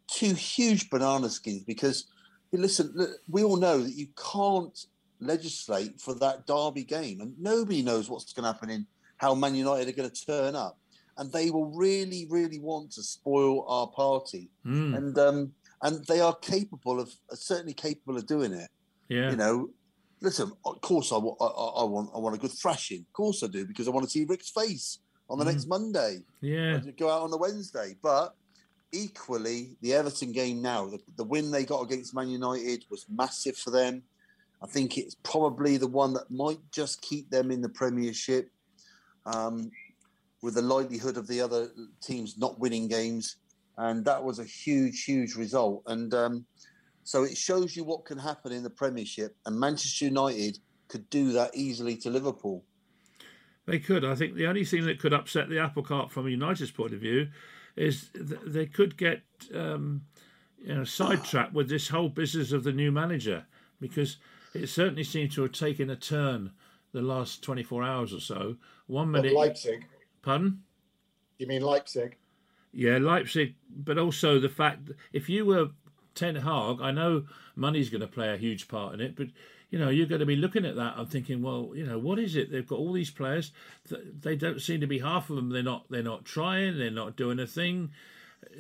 Two 0.07 0.35
huge 0.35 0.89
banana 0.89 1.29
skins 1.29 1.65
because 1.65 2.07
listen, 2.53 2.93
look, 2.95 3.11
we 3.29 3.43
all 3.43 3.57
know 3.57 3.79
that 3.83 3.95
you 3.95 4.07
can't 4.33 4.87
legislate 5.21 6.01
for 6.01 6.15
that 6.15 6.47
derby 6.47 6.85
game, 6.85 7.21
and 7.21 7.35
nobody 7.39 7.83
knows 7.83 8.09
what's 8.09 8.33
going 8.33 8.45
to 8.45 8.53
happen 8.53 8.71
in 8.71 8.87
how 9.17 9.35
Man 9.35 9.55
United 9.55 9.89
are 9.89 9.97
going 9.97 10.11
to 10.11 10.27
turn 10.27 10.55
up, 10.55 10.79
and 11.17 11.33
they 11.33 11.51
will 11.51 11.71
really, 11.71 12.27
really 12.29 12.59
want 12.59 12.93
to 12.93 13.03
spoil 13.03 13.67
our 13.69 13.89
party, 13.89 14.51
Hmm, 14.63 14.95
and 14.95 15.19
um, 15.19 15.53
and 15.83 16.05
they 16.07 16.21
are 16.21 16.35
capable 16.37 17.01
of 17.01 17.11
certainly 17.33 17.75
capable 17.75 18.17
of 18.17 18.27
doing 18.27 18.53
it. 18.53 18.69
yeah, 19.09 19.31
You 19.31 19.37
know, 19.37 19.71
listen, 20.21 20.53
of 20.65 20.81
course 20.81 21.13
I, 21.13 21.17
I, 21.17 21.47
I 21.47 21.67
I 21.83 21.85
want 21.85 22.11
I 22.15 22.19
want 22.19 22.35
a 22.35 22.39
good 22.39 22.53
thrashing, 22.53 23.01
of 23.01 23.13
course 23.13 23.43
I 23.43 23.49
do, 23.49 23.65
because 23.67 23.87
I 23.87 23.91
want 23.91 24.05
to 24.05 24.11
see 24.11 24.25
Rick's 24.25 24.51
face 24.51 24.99
on 25.29 25.39
the 25.39 25.45
Mm. 25.45 25.53
next 25.53 25.67
Monday 25.67 26.19
yeah, 26.41 26.79
go 26.99 27.11
out 27.11 27.23
on 27.23 27.31
the 27.31 27.37
Wednesday. 27.39 27.97
But 28.03 28.35
equally, 28.93 29.77
the 29.83 29.95
Everton 29.95 30.33
game 30.33 30.63
now, 30.63 30.87
the, 30.87 30.99
the 31.17 31.25
win 31.25 31.51
they 31.51 31.65
got 31.65 31.83
against 31.83 32.15
Man 32.15 32.29
United 32.29 32.85
was 32.91 33.05
massive 33.09 33.57
for 33.57 33.71
them. 33.71 34.03
I 34.63 34.67
think 34.67 34.97
it's 34.97 35.17
probably 35.23 35.77
the 35.77 35.89
one 35.89 36.15
that 36.15 36.31
might 36.31 36.61
just 36.73 37.03
keep 37.03 37.29
them 37.31 37.51
in 37.51 37.61
the 37.61 37.69
Premiership, 37.69 38.51
um, 39.27 39.71
with 40.43 40.55
the 40.55 40.63
likelihood 40.63 41.17
of 41.17 41.27
the 41.27 41.41
other 41.41 41.69
teams 42.01 42.39
not 42.39 42.59
winning 42.59 42.89
games. 42.89 43.37
And 43.79 44.05
that 44.05 44.23
was 44.23 44.39
a 44.39 44.45
huge, 44.45 45.05
huge 45.05 45.35
result. 45.35 45.83
And 45.87 46.13
um, 46.15 46.47
so 47.05 47.25
it 47.25 47.37
shows 47.37 47.77
you 47.77 47.85
what 47.85 48.05
can 48.05 48.19
happen 48.19 48.53
in 48.53 48.63
the 48.63 48.71
Premiership. 48.71 49.37
And 49.45 49.59
Manchester 49.59 50.07
United 50.07 50.59
could 50.89 51.09
do 51.11 51.33
that 51.33 51.51
easily 51.55 51.97
to 51.99 52.11
Liverpool. 52.11 52.65
they 53.67 53.79
could. 53.79 54.05
I 54.05 54.15
think 54.15 54.35
the 54.35 54.47
only 54.47 54.65
thing 54.65 54.85
that 54.87 54.99
could 55.01 55.13
upset 55.13 55.49
the 55.49 55.59
apple 55.59 55.83
cart 55.83 56.11
from 56.11 56.27
a 56.27 56.31
United's 56.31 56.71
point 56.71 56.95
of 56.95 57.01
view 57.01 57.29
is 57.75 58.09
th- 58.15 58.41
they 58.47 58.65
could 58.67 58.97
get 58.97 59.23
um, 59.55 60.03
you 60.59 60.75
know 60.75 60.85
sidetracked 60.85 61.53
with 61.53 61.69
this 61.69 61.89
whole 61.89 62.09
business 62.09 62.53
of 62.53 62.65
the 62.65 62.73
new 62.73 62.91
manager 62.93 63.45
because 63.81 64.17
it 64.55 64.69
certainly 64.69 65.05
seems 65.05 65.35
to 65.35 65.43
have 65.43 65.53
taken 65.53 65.91
a 65.91 65.97
turn 65.97 66.53
the 66.93 67.03
last 67.03 67.43
24 67.43 67.83
hours 67.83 68.15
or 68.15 68.21
so. 68.21 68.57
One 68.87 69.13
But 69.13 69.23
minute, 69.23 69.37
Leipzig. 69.37 69.85
pardon? 70.23 70.63
You 71.39 71.47
mean 71.47 71.61
Leipzig? 71.63 72.17
Yeah, 72.77 72.99
Leipzig, 72.99 73.55
but 73.75 73.97
also 73.97 74.39
the 74.39 74.51
fact 74.51 74.91
if 75.11 75.31
you 75.31 75.47
were 75.47 75.71
Ten 76.15 76.37
Hag, 76.37 76.77
I 76.83 76.91
know 76.91 77.25
money's 77.55 77.89
going 77.89 78.03
to 78.03 78.07
play 78.07 78.29
a 78.29 78.37
huge 78.37 78.69
part 78.69 78.93
in 78.93 79.01
it, 79.01 79.17
but 79.17 79.29
you 79.71 79.79
know 79.79 79.89
you're 79.89 80.07
going 80.07 80.21
to 80.21 80.27
be 80.27 80.37
looking 80.37 80.67
at 80.67 80.77
that 80.77 80.99
and 80.99 81.09
thinking, 81.09 81.41
well, 81.41 81.71
you 81.75 81.87
know, 81.87 81.99
what 81.99 82.19
is 82.19 82.37
it? 82.37 82.53
They've 82.53 82.67
got 82.67 82.79
all 82.79 82.93
these 82.93 83.11
players, 83.11 83.53
they 84.21 84.37
don't 84.37 84.61
seem 84.61 84.83
to 84.83 84.87
be 84.87 84.99
half 84.99 85.31
of 85.31 85.37
them. 85.37 85.49
They're 85.49 85.63
not, 85.63 85.87
they're 85.89 86.03
not 86.03 86.27
trying, 86.27 86.77
they're 86.77 86.91
not 86.91 87.17
doing 87.17 87.41
a 87.41 87.47
thing. 87.47 87.93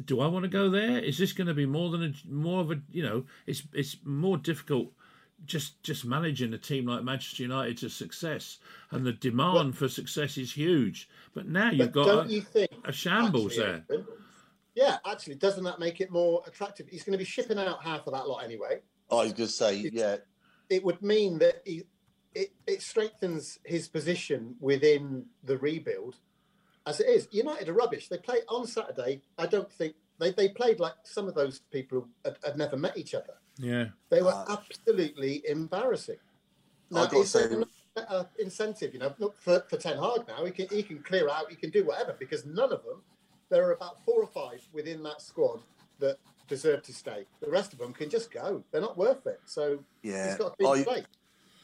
Do 0.07 0.21
I 0.21 0.29
want 0.29 0.45
to 0.45 0.49
go 0.49 0.71
there? 0.71 0.99
Is 0.99 1.19
this 1.19 1.35
going 1.35 1.49
to 1.49 1.55
be 1.55 1.67
more 1.67 1.91
than 1.91 2.03
a 2.03 2.33
more 2.33 2.63
of 2.63 2.71
a 2.71 2.81
you 2.91 3.03
know? 3.03 3.27
It's 3.47 3.65
it's 3.75 3.99
more 4.03 4.39
difficult 4.39 4.93
just 5.45 5.83
just 5.83 6.05
managing 6.05 6.55
a 6.55 6.59
team 6.59 6.87
like 6.87 7.05
Manchester 7.05 7.43
United 7.43 7.79
to 7.79 7.91
success, 7.91 8.59
and 8.91 9.05
the 9.05 9.13
demand 9.13 9.77
for 9.77 9.89
success 9.89 10.39
is 10.39 10.53
huge. 10.53 11.09
But 11.35 11.47
now 11.47 11.71
you've 11.71 11.93
But 11.93 12.05
got 12.05 12.07
don't 12.07 12.27
a, 12.29 12.33
you 12.33 12.41
think 12.41 12.71
a 12.85 12.93
shambles 12.93 13.59
actually, 13.59 13.83
there. 13.89 14.05
Yeah, 14.75 14.97
actually, 15.07 15.37
doesn't 15.37 15.65
that 15.65 15.79
make 15.79 16.01
it 16.01 16.11
more 16.11 16.43
attractive? 16.47 16.89
He's 16.89 17.03
going 17.03 17.13
to 17.13 17.19
be 17.19 17.25
shipping 17.25 17.59
out 17.59 17.83
half 17.83 18.07
of 18.07 18.13
that 18.13 18.29
lot 18.29 18.45
anyway. 18.45 18.81
I 19.11 19.15
was 19.17 19.33
going 19.33 19.49
to 19.49 19.53
say, 19.53 19.91
yeah, 19.93 20.17
It 20.69 20.85
would 20.85 21.01
mean 21.01 21.39
that 21.39 21.63
he, 21.65 21.85
it, 22.35 22.53
it 22.67 22.83
strengthens 22.83 23.59
his 23.65 23.89
position 23.89 24.57
within 24.61 25.25
the 25.45 25.57
rebuild 25.59 26.17
as 26.87 27.01
it 27.01 27.09
is. 27.09 27.29
United 27.31 27.69
are 27.69 27.73
rubbish. 27.73 28.09
They 28.09 28.19
play 28.19 28.39
on 28.49 28.67
Saturday. 28.67 29.23
I 29.39 29.47
don't 29.47 29.71
think 29.71 29.95
they, 30.19 30.33
they 30.33 30.49
played 30.49 30.81
like 30.81 30.95
some 31.05 31.29
of 31.29 31.35
those 31.35 31.61
people 31.71 32.01
who 32.01 32.09
had, 32.25 32.39
had 32.45 32.59
never 32.59 32.77
met 32.77 32.97
each 32.97 33.15
other. 33.15 33.35
Yeah. 33.59 33.87
They 34.11 34.23
were 34.23 34.33
Uh, 34.33 34.45
absolutely 34.59 35.43
embarrassing. 35.49 36.19
Now, 36.91 37.05
I've 37.05 37.11
got 37.11 37.17
to 37.17 37.23
is 37.23 37.33
there 37.33 37.51
say- 37.51 37.65
better 37.95 38.29
incentive? 38.39 38.93
You 38.95 39.01
know, 39.01 39.15
look 39.19 39.41
for, 39.41 39.61
for 39.69 39.77
Ten 39.77 39.99
Hag 39.99 40.27
now. 40.29 40.45
He 40.45 40.51
can 40.53 40.69
he 40.69 40.83
can 40.83 41.03
clear 41.03 41.29
out. 41.29 41.51
He 41.51 41.57
can 41.57 41.71
do 41.71 41.85
whatever 41.85 42.15
because 42.19 42.45
none 42.45 42.73
of 42.73 42.85
them. 42.85 43.03
There 43.49 43.67
are 43.67 43.73
about 43.73 44.05
four 44.05 44.21
or 44.23 44.27
five 44.27 44.67
within 44.73 45.03
that 45.05 45.23
squad 45.23 45.63
that 46.01 46.19
deserve 46.49 46.83
to 46.85 46.93
stay. 46.93 47.27
The 47.41 47.51
rest 47.51 47.73
of 47.73 47.79
them 47.79 47.93
can 47.93 48.11
just 48.11 48.31
go. 48.31 48.63
They're 48.71 48.81
not 48.81 48.99
worth 48.99 49.27
it. 49.27 49.41
So 49.47 49.79
yeah. 50.03 50.29
he's 50.29 50.37
got 50.37 50.59
to 50.59 50.85
be 50.85 50.91
I. 50.91 51.05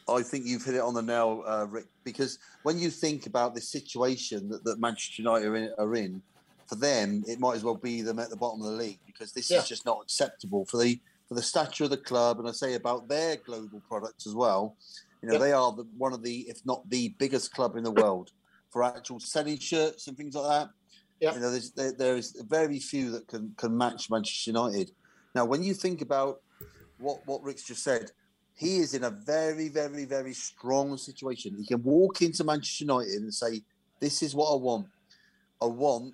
I 0.05 0.21
think 0.21 0.45
you've 0.45 0.65
hit 0.65 0.75
it 0.75 0.81
on 0.81 0.93
the 0.93 1.01
nail, 1.01 1.43
uh, 1.47 1.65
Rick, 1.69 1.85
because 2.03 2.37
when 2.63 2.77
you 2.77 2.89
think 2.89 3.25
about 3.25 3.55
the 3.55 3.61
situation 3.61 4.49
that, 4.49 4.61
that 4.65 4.77
Manchester 4.77 5.21
United 5.21 5.47
are 5.47 5.55
in, 5.55 5.73
are 5.77 5.95
in, 5.95 6.21
for 6.67 6.75
them, 6.75 7.23
it 7.25 7.39
might 7.39 7.55
as 7.55 7.63
well 7.63 7.75
be 7.75 8.01
them 8.01 8.19
at 8.19 8.29
the 8.29 8.35
bottom 8.35 8.59
of 8.61 8.67
the 8.67 8.73
league 8.77 8.99
because 9.05 9.31
this 9.31 9.49
Yeah. 9.49 9.59
is 9.59 9.67
just 9.69 9.85
not 9.85 10.01
acceptable 10.03 10.65
for 10.65 10.75
the 10.77 10.99
for 11.33 11.39
the 11.39 11.45
stature 11.45 11.85
of 11.85 11.89
the 11.89 11.97
club, 11.97 12.39
and 12.39 12.47
I 12.47 12.51
say 12.51 12.75
about 12.75 13.07
their 13.07 13.37
global 13.37 13.81
products 13.87 14.27
as 14.27 14.35
well. 14.35 14.77
You 15.21 15.29
know, 15.29 15.33
Yeah. 15.33 15.39
they 15.39 15.51
are 15.51 15.71
the, 15.71 15.85
one 15.97 16.13
of 16.13 16.21
the, 16.21 16.41
if 16.47 16.63
not 16.65 16.87
the 16.89 17.09
biggest 17.17 17.53
club 17.53 17.75
in 17.75 17.83
the 17.83 17.91
world 17.91 18.31
for 18.69 18.83
actual 18.83 19.19
selling 19.19 19.57
shirts 19.57 20.07
and 20.07 20.15
things 20.15 20.35
like 20.35 20.47
that. 20.47 20.69
Yeah. 21.19 21.33
You 21.33 21.39
know, 21.39 21.51
there's, 21.51 21.71
there, 21.71 21.93
there 21.93 22.17
is 22.17 22.35
very 22.47 22.79
few 22.79 23.11
that 23.11 23.27
can 23.27 23.53
can 23.57 23.75
match 23.75 24.09
Manchester 24.09 24.51
United. 24.51 24.91
Now, 25.33 25.45
when 25.45 25.63
you 25.63 25.73
think 25.73 26.01
about 26.01 26.41
what 26.99 27.25
what 27.25 27.41
Rick's 27.41 27.63
just 27.63 27.83
said, 27.83 28.11
he 28.55 28.77
is 28.77 28.93
in 28.93 29.03
a 29.05 29.09
very, 29.09 29.69
very, 29.69 30.05
very 30.05 30.33
strong 30.33 30.97
situation. 30.97 31.55
He 31.57 31.65
can 31.65 31.81
walk 31.81 32.21
into 32.21 32.43
Manchester 32.43 32.83
United 32.83 33.21
and 33.21 33.33
say, 33.33 33.61
"This 33.99 34.21
is 34.21 34.35
what 34.35 34.51
I 34.51 34.57
want. 34.57 34.87
I 35.61 35.65
want 35.65 36.13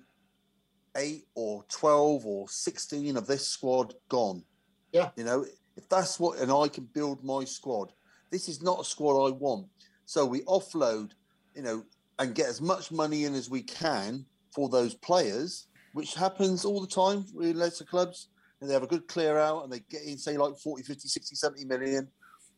eight 0.96 1.24
or 1.34 1.64
twelve 1.68 2.24
or 2.24 2.48
sixteen 2.48 3.16
of 3.16 3.26
this 3.26 3.48
squad 3.48 3.94
gone." 4.08 4.44
Yeah. 4.92 5.10
you 5.16 5.24
know, 5.24 5.44
if 5.76 5.88
that's 5.88 6.18
what, 6.18 6.38
and 6.38 6.52
I 6.52 6.68
can 6.68 6.84
build 6.84 7.24
my 7.24 7.44
squad. 7.44 7.92
This 8.30 8.48
is 8.48 8.62
not 8.62 8.80
a 8.80 8.84
squad 8.84 9.26
I 9.26 9.30
want. 9.30 9.66
So 10.06 10.26
we 10.26 10.40
offload, 10.42 11.12
you 11.54 11.62
know, 11.62 11.84
and 12.18 12.34
get 12.34 12.48
as 12.48 12.60
much 12.60 12.92
money 12.92 13.24
in 13.24 13.34
as 13.34 13.48
we 13.48 13.62
can 13.62 14.24
for 14.54 14.68
those 14.68 14.94
players, 14.94 15.66
which 15.94 16.14
happens 16.14 16.64
all 16.64 16.80
the 16.80 16.86
time 16.86 17.24
with 17.34 17.56
lesser 17.56 17.84
clubs. 17.84 18.28
And 18.60 18.68
they 18.68 18.74
have 18.74 18.82
a 18.82 18.88
good 18.88 19.08
clear 19.08 19.38
out 19.38 19.64
and 19.64 19.72
they 19.72 19.80
get 19.90 20.02
in, 20.02 20.18
say, 20.18 20.36
like 20.36 20.54
40, 20.56 20.82
50, 20.82 21.08
60, 21.08 21.34
70 21.34 21.64
million, 21.64 22.08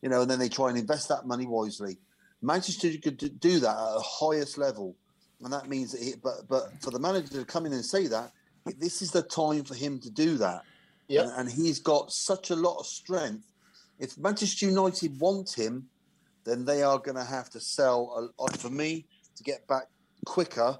you 0.01 0.09
know, 0.09 0.21
and 0.23 0.29
then 0.29 0.37
they 0.37 0.49
try 0.49 0.67
and 0.69 0.77
invest 0.77 1.07
that 1.09 1.25
money 1.25 1.47
wisely. 1.47 1.97
Manchester 2.41 2.89
could 3.01 3.17
do 3.39 3.59
that 3.61 3.69
at 3.69 3.93
the 3.93 4.03
highest 4.05 4.57
level. 4.57 4.97
And 5.41 5.53
that 5.53 5.69
means 5.69 5.93
that, 5.93 6.01
he, 6.01 6.13
but, 6.21 6.47
but 6.49 6.63
for 6.81 6.91
the 6.91 6.99
manager 6.99 7.39
to 7.39 7.45
come 7.45 7.65
in 7.65 7.73
and 7.73 7.85
say 7.85 8.07
that, 8.07 8.31
this 8.79 9.01
is 9.01 9.11
the 9.11 9.21
time 9.21 9.63
for 9.63 9.75
him 9.75 9.99
to 9.99 10.09
do 10.09 10.37
that. 10.37 10.63
Yeah. 11.07 11.23
And, 11.23 11.31
and 11.37 11.51
he's 11.51 11.79
got 11.79 12.11
such 12.11 12.49
a 12.49 12.55
lot 12.55 12.79
of 12.79 12.85
strength. 12.85 13.45
If 13.99 14.17
Manchester 14.17 14.65
United 14.65 15.19
want 15.19 15.51
him, 15.51 15.87
then 16.45 16.65
they 16.65 16.83
are 16.83 16.97
going 16.99 17.17
to 17.17 17.23
have 17.23 17.49
to 17.51 17.59
sell. 17.59 18.31
A, 18.39 18.57
for 18.57 18.69
me, 18.69 19.05
to 19.35 19.43
get 19.43 19.67
back 19.67 19.83
quicker 20.25 20.77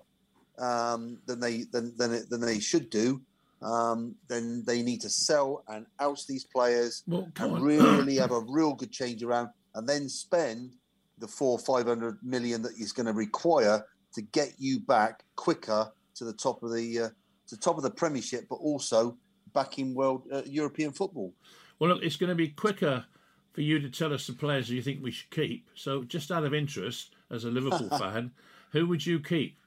um, 0.59 1.19
than 1.25 1.39
they 1.39 1.63
than 1.71 1.95
than, 1.97 2.13
it, 2.13 2.29
than 2.29 2.41
they 2.41 2.59
should 2.59 2.89
do, 2.89 3.21
um, 3.61 4.15
then 4.27 4.63
they 4.65 4.81
need 4.81 5.01
to 5.01 5.09
sell 5.09 5.63
and 5.67 5.85
oust 5.99 6.27
these 6.27 6.45
players 6.45 7.03
Well, 7.07 7.31
and 7.39 7.53
on. 7.53 7.61
really 7.61 8.17
have 8.17 8.31
a 8.31 8.41
real 8.41 8.73
good 8.73 8.91
change 8.91 9.23
around, 9.23 9.49
and 9.75 9.87
then 9.87 10.09
spend 10.09 10.75
the 11.19 11.27
four 11.27 11.57
five 11.59 11.87
hundred 11.87 12.17
million 12.23 12.61
that 12.63 12.73
he's 12.77 12.91
going 12.91 13.05
to 13.05 13.13
require 13.13 13.85
to 14.13 14.21
get 14.21 14.53
you 14.57 14.79
back 14.79 15.23
quicker 15.35 15.91
to 16.15 16.25
the 16.25 16.33
top 16.33 16.61
of 16.63 16.73
the 16.73 16.99
uh, 16.99 17.09
to 17.47 17.55
the 17.55 17.61
top 17.61 17.77
of 17.77 17.83
the 17.83 17.91
Premiership, 17.91 18.47
but 18.49 18.55
also 18.55 19.17
back 19.53 19.79
in 19.79 19.93
world 19.93 20.23
uh, 20.31 20.41
European 20.45 20.91
football. 20.91 21.33
Well, 21.79 21.91
look, 21.91 22.03
it's 22.03 22.15
going 22.15 22.29
to 22.29 22.35
be 22.35 22.49
quicker 22.49 23.05
for 23.53 23.61
you 23.61 23.79
to 23.79 23.89
tell 23.89 24.13
us 24.13 24.27
the 24.27 24.33
players 24.33 24.69
you 24.69 24.81
think 24.81 25.03
we 25.03 25.11
should 25.11 25.29
keep. 25.31 25.69
So, 25.75 26.03
just 26.03 26.31
out 26.31 26.43
of 26.43 26.53
interest, 26.53 27.15
as 27.31 27.45
a 27.45 27.49
Liverpool 27.49 27.89
fan, 27.97 28.31
who 28.71 28.87
would 28.87 29.05
you 29.05 29.19
keep? 29.19 29.57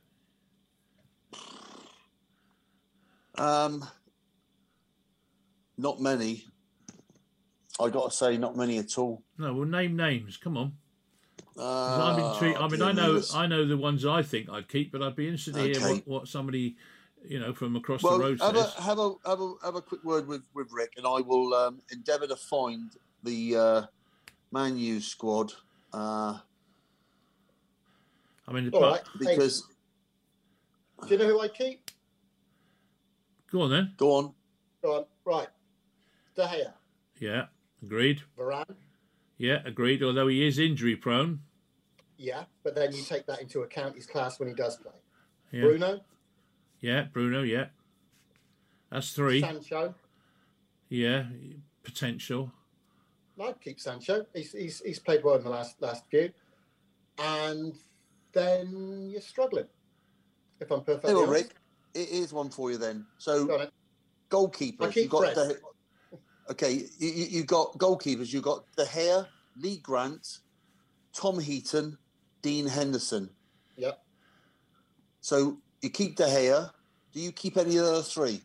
Um, 3.36 3.86
not 5.76 6.00
many. 6.00 6.44
I 7.78 7.90
got 7.90 8.10
to 8.10 8.16
say, 8.16 8.36
not 8.36 8.56
many 8.56 8.78
at 8.78 8.96
all. 8.96 9.22
No, 9.38 9.52
well, 9.52 9.68
name 9.68 9.96
names. 9.96 10.36
Come 10.36 10.56
on. 10.56 10.72
Uh, 11.58 12.14
I'm 12.14 12.32
intrigued. 12.32 12.58
I 12.58 12.68
mean, 12.68 12.82
I 12.82 12.92
know, 12.92 13.22
I 13.34 13.46
know 13.46 13.66
the 13.66 13.76
ones 13.76 14.04
I 14.04 14.22
think 14.22 14.48
I'd 14.50 14.68
keep, 14.68 14.92
but 14.92 15.02
I'd 15.02 15.16
be 15.16 15.26
interested 15.26 15.54
to 15.54 15.62
hear 15.62 15.80
what, 15.80 16.08
what 16.08 16.28
somebody, 16.28 16.76
you 17.28 17.40
know, 17.40 17.52
from 17.52 17.76
across 17.76 18.02
well, 18.02 18.18
the 18.18 18.24
road 18.24 18.40
have 18.40 18.56
says. 18.56 18.74
a, 18.78 18.82
have 18.82 18.98
a 18.98 19.12
have 19.26 19.40
a 19.40 19.52
have 19.64 19.74
a 19.74 19.82
quick 19.82 20.02
word 20.04 20.26
with 20.26 20.42
with 20.54 20.68
Rick, 20.72 20.92
and 20.96 21.06
I 21.06 21.20
will 21.20 21.54
um, 21.54 21.80
endeavour 21.92 22.26
to 22.26 22.36
find 22.36 22.90
the 23.24 23.56
uh, 23.56 23.82
Man 24.52 24.76
U 24.78 25.00
squad 25.00 25.52
uh, 25.92 26.38
I 28.48 28.52
mean, 28.52 28.70
All 28.72 28.80
but- 28.80 28.90
right. 28.92 29.02
Hey, 29.20 29.34
because 29.36 29.64
do 31.06 31.14
you 31.14 31.18
know 31.18 31.26
who 31.26 31.40
I 31.40 31.48
keep? 31.48 31.90
go 33.50 33.62
on 33.62 33.70
then. 33.70 33.94
go 33.96 34.12
on. 34.12 34.34
Go 34.82 34.96
on. 34.98 35.04
Right. 35.24 35.48
De 36.36 36.46
Gea, 36.46 36.72
Yeah, 37.18 37.46
agreed. 37.82 38.22
Varane. 38.38 38.74
Yeah, 39.38 39.60
agreed. 39.64 40.02
Although 40.02 40.28
he 40.28 40.46
is 40.46 40.58
injury 40.58 40.96
prone. 40.96 41.40
Yeah, 42.18 42.44
but 42.62 42.74
then 42.74 42.92
you 42.94 43.02
take 43.02 43.26
that 43.26 43.40
into 43.40 43.62
account 43.62 43.94
his 43.96 44.06
class 44.06 44.38
when 44.38 44.48
he 44.48 44.54
does 44.54 44.76
play. 44.76 44.92
Yeah, 45.52 45.62
Bruno, 45.62 46.00
yeah, 46.86 47.06
Bruno. 47.12 47.42
Yeah, 47.42 47.66
that's 48.92 49.10
three. 49.12 49.40
Sancho. 49.40 49.92
Yeah, 50.88 51.24
potential. 51.82 52.52
I'd 53.42 53.60
keep 53.60 53.80
Sancho. 53.80 54.24
He's, 54.32 54.52
he's 54.52 54.80
he's 54.80 54.98
played 55.00 55.24
well 55.24 55.34
in 55.34 55.42
the 55.42 55.50
last 55.50 55.82
last 55.82 56.04
few, 56.08 56.30
and 57.18 57.74
then 58.32 59.08
you're 59.10 59.20
struggling. 59.20 59.66
If 60.60 60.70
I'm 60.70 60.82
perfectly 60.82 61.10
Hey, 61.10 61.14
well, 61.14 61.28
honest. 61.28 61.44
Rick, 61.44 61.54
it 61.94 62.08
is 62.08 62.32
one 62.32 62.50
for 62.50 62.70
you 62.70 62.78
then. 62.78 63.04
So 63.18 63.46
Go. 63.46 63.58
I 63.58 63.68
goalkeepers, 64.30 64.92
keep 64.92 65.04
you 65.04 65.08
got 65.08 65.34
Fred. 65.34 65.34
De, 65.34 65.56
okay. 66.52 66.72
You, 66.98 67.08
you 67.10 67.26
you 67.30 67.44
got 67.44 67.76
goalkeepers. 67.78 68.32
You 68.32 68.40
got 68.40 68.64
De 68.76 68.84
Gea, 68.84 69.26
Lee 69.56 69.78
Grant, 69.78 70.38
Tom 71.12 71.40
Heaton, 71.40 71.98
Dean 72.42 72.66
Henderson. 72.68 73.28
Yep. 73.76 74.00
So 75.20 75.58
you 75.82 75.90
keep 75.90 76.14
De 76.14 76.24
Gea. 76.24 76.70
Do 77.16 77.22
you 77.22 77.32
keep 77.32 77.56
any 77.56 77.78
of 77.78 77.86
the 77.86 77.92
other 77.92 78.02
three? 78.02 78.42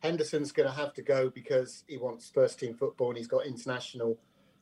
Henderson's 0.00 0.50
going 0.50 0.68
to 0.68 0.74
have 0.74 0.92
to 0.94 1.02
go 1.02 1.30
because 1.30 1.84
he 1.86 1.98
wants 1.98 2.28
first 2.34 2.58
team 2.58 2.74
football 2.74 3.10
and 3.10 3.16
he's 3.16 3.28
got 3.28 3.46
international 3.46 4.18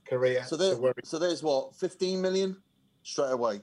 career. 0.06 0.44
So 0.44 0.58
to 0.58 0.62
there, 0.62 0.76
worry. 0.76 0.92
so 1.04 1.18
there's 1.18 1.42
what, 1.42 1.74
15 1.74 2.20
million 2.20 2.54
straight 3.02 3.32
away. 3.32 3.62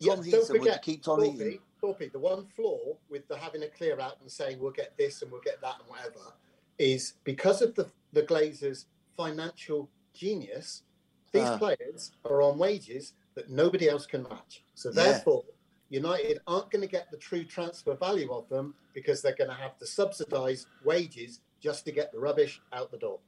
Yeah, 0.00 0.16
Tom 0.16 0.24
don't 0.24 0.32
would 0.32 0.48
you 0.48 0.58
forget, 0.58 0.82
keep 0.82 1.04
Tom 1.04 1.22
Heaton? 1.22 1.60
Thorpe, 1.80 1.98
Thorpe, 2.00 2.12
the 2.12 2.18
one 2.18 2.44
flaw 2.56 2.96
with 3.08 3.28
the 3.28 3.36
having 3.36 3.62
a 3.62 3.68
clear 3.68 4.00
out 4.00 4.20
and 4.20 4.28
saying 4.28 4.58
we'll 4.58 4.72
get 4.72 4.98
this 4.98 5.22
and 5.22 5.30
we'll 5.30 5.42
get 5.42 5.60
that 5.60 5.76
and 5.78 5.88
whatever 5.88 6.32
is 6.80 7.14
because 7.22 7.62
of 7.62 7.72
the 7.76 7.86
the 8.14 8.22
Glazers' 8.24 8.86
financial 9.16 9.88
genius. 10.12 10.82
These 11.30 11.42
Ah. 11.44 11.56
players 11.58 12.10
are 12.24 12.42
on 12.42 12.58
wages 12.58 13.12
that 13.36 13.48
nobody 13.48 13.88
else 13.88 14.06
can 14.06 14.24
match. 14.24 14.64
So 14.74 14.88
Yeah. 14.88 14.94
therefore, 15.12 15.44
United 15.90 16.38
aren't 16.46 16.70
going 16.70 16.82
to 16.82 16.88
get 16.88 17.10
the 17.10 17.16
true 17.16 17.44
transfer 17.44 17.94
value 17.94 18.32
of 18.32 18.48
them 18.48 18.74
because 18.92 19.22
they're 19.22 19.36
going 19.36 19.50
to 19.50 19.56
have 19.56 19.78
to 19.78 19.86
subsidise 19.86 20.66
wages 20.84 21.40
just 21.60 21.84
to 21.84 21.92
get 21.92 22.12
the 22.12 22.18
rubbish 22.18 22.60
out 22.72 22.90
the 22.90 22.98
door. 22.98 23.20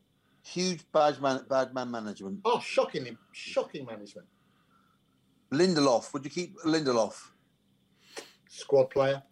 Huge 0.42 0.81
bad 0.92 1.21
man, 1.21 1.44
bad 1.49 1.73
man 1.75 1.90
management. 1.90 2.40
Oh, 2.44 2.59
shockingly, 2.61 3.16
shocking 3.33 3.85
management. 3.87 4.27
Lindelof, 5.53 6.12
would 6.12 6.25
you 6.25 6.31
keep 6.31 6.59
Lindelof? 6.61 7.31
Squad 8.49 8.90
player. 8.90 9.23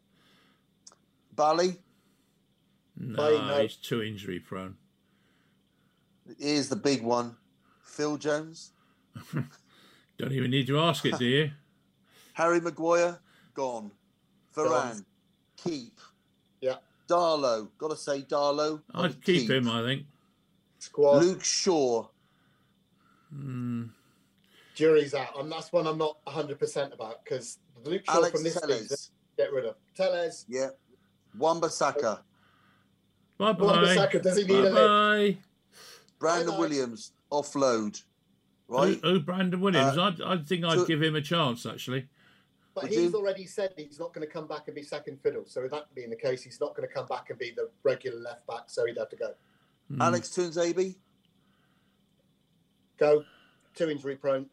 Bailly, 1.34 1.76
No, 2.96 3.16
Play, 3.16 3.38
no. 3.38 3.62
he's 3.62 3.76
too 3.76 4.02
injury 4.02 4.40
prone. 4.40 4.76
here's 6.38 6.68
the 6.68 6.76
big 6.76 7.02
one. 7.02 7.36
Phil 7.82 8.16
Jones, 8.16 8.72
Don't 10.18 10.32
even 10.32 10.50
need 10.50 10.66
to 10.66 10.78
ask 10.78 11.04
it, 11.06 11.18
do 11.18 11.24
you? 11.24 11.50
Harry 12.36 12.60
Maguire, 12.60 13.18
gone. 13.54 13.90
Varane, 14.54 14.68
Gone. 14.92 15.06
keep. 15.56 15.98
Yeah. 16.60 16.76
Dalot, 17.08 17.68
got 17.78 17.90
to 17.90 17.96
say 17.96 18.20
Dalot. 18.22 18.82
I'd 18.94 19.22
keep 19.24 19.48
him. 19.50 19.68
I 19.70 19.82
think. 19.82 20.02
Squad. 20.78 21.22
Luke 21.24 21.42
Shaw, 21.42 22.06
Mm, 23.34 23.90
jury's 24.74 25.14
out. 25.14 25.38
And 25.40 25.50
that's 25.50 25.72
one 25.72 25.86
I'm 25.86 25.98
not 25.98 26.18
100% 26.26 26.92
about 26.94 27.24
because 27.24 27.58
Luke 27.84 28.02
Shaw 28.06 28.12
Alex 28.16 28.32
from 28.32 28.44
this 28.44 28.54
season, 28.54 28.96
get 29.36 29.52
rid 29.52 29.64
of. 29.64 29.74
Telles, 29.96 30.44
yeah. 30.48 30.68
Wan-Bissaka, 31.38 32.20
bye 33.38 33.50
Wan 33.52 33.56
bye. 33.56 33.66
Bissaka, 33.96 34.22
does 34.22 34.36
he 34.36 34.44
need 34.44 34.48
Bye 34.52 34.58
a 34.58 34.62
lift? 34.62 34.74
bye. 34.74 35.38
Brandon 36.18 36.48
Bye-bye. 36.50 36.60
Williams, 36.60 37.12
offload. 37.32 38.02
Right? 38.68 38.98
Oh, 39.04 39.18
Brandon 39.18 39.60
Williams. 39.60 39.96
Uh, 39.98 40.02
I'd, 40.04 40.20
I 40.22 40.36
think 40.42 40.64
I'd 40.64 40.78
so- 40.78 40.86
give 40.86 41.02
him 41.02 41.14
a 41.16 41.20
chance 41.20 41.66
actually. 41.66 42.08
But 42.76 42.84
Would 42.84 42.92
he's 42.92 43.10
you? 43.12 43.16
already 43.16 43.46
said 43.46 43.72
he's 43.74 43.98
not 43.98 44.12
going 44.12 44.26
to 44.26 44.30
come 44.30 44.46
back 44.46 44.64
and 44.66 44.74
be 44.74 44.82
second 44.82 45.18
fiddle. 45.22 45.44
So 45.46 45.62
with 45.62 45.70
that 45.70 45.86
being 45.94 46.10
the 46.10 46.16
case, 46.16 46.42
he's 46.42 46.60
not 46.60 46.76
going 46.76 46.86
to 46.86 46.94
come 46.94 47.06
back 47.06 47.30
and 47.30 47.38
be 47.38 47.50
the 47.56 47.70
regular 47.84 48.20
left 48.20 48.46
back. 48.46 48.64
So 48.66 48.84
he'd 48.84 48.98
have 48.98 49.08
to 49.08 49.16
go. 49.16 49.32
Mm. 49.90 50.02
Alex 50.02 50.28
Tuanzebe, 50.28 50.94
Go. 52.98 53.24
Too 53.74 53.88
injury 53.90 54.16
prone. 54.16 54.46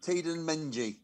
Teden 0.00 0.46
Mengi. 0.46 0.96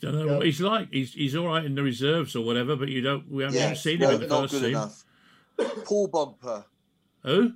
Don't 0.00 0.14
know 0.14 0.26
Yeah. 0.26 0.36
what 0.36 0.46
he's 0.46 0.60
like. 0.60 0.88
He's 0.92 1.12
he's 1.12 1.34
all 1.34 1.48
right 1.48 1.64
in 1.64 1.74
the 1.74 1.82
reserves 1.82 2.36
or 2.36 2.44
whatever, 2.44 2.76
but 2.76 2.88
you 2.88 3.00
don't. 3.00 3.28
We 3.28 3.42
haven't 3.42 3.58
Yeah, 3.58 3.64
even 3.66 3.76
seen 3.76 3.98
no, 3.98 4.08
him 4.08 4.14
in 4.14 4.20
the 4.22 4.26
not 4.28 4.40
first 4.42 4.52
good 4.54 4.60
team. 4.62 4.70
enough. 4.70 5.04
Paul 5.84 6.08
Pogba, 6.08 6.64
Who? 7.24 7.52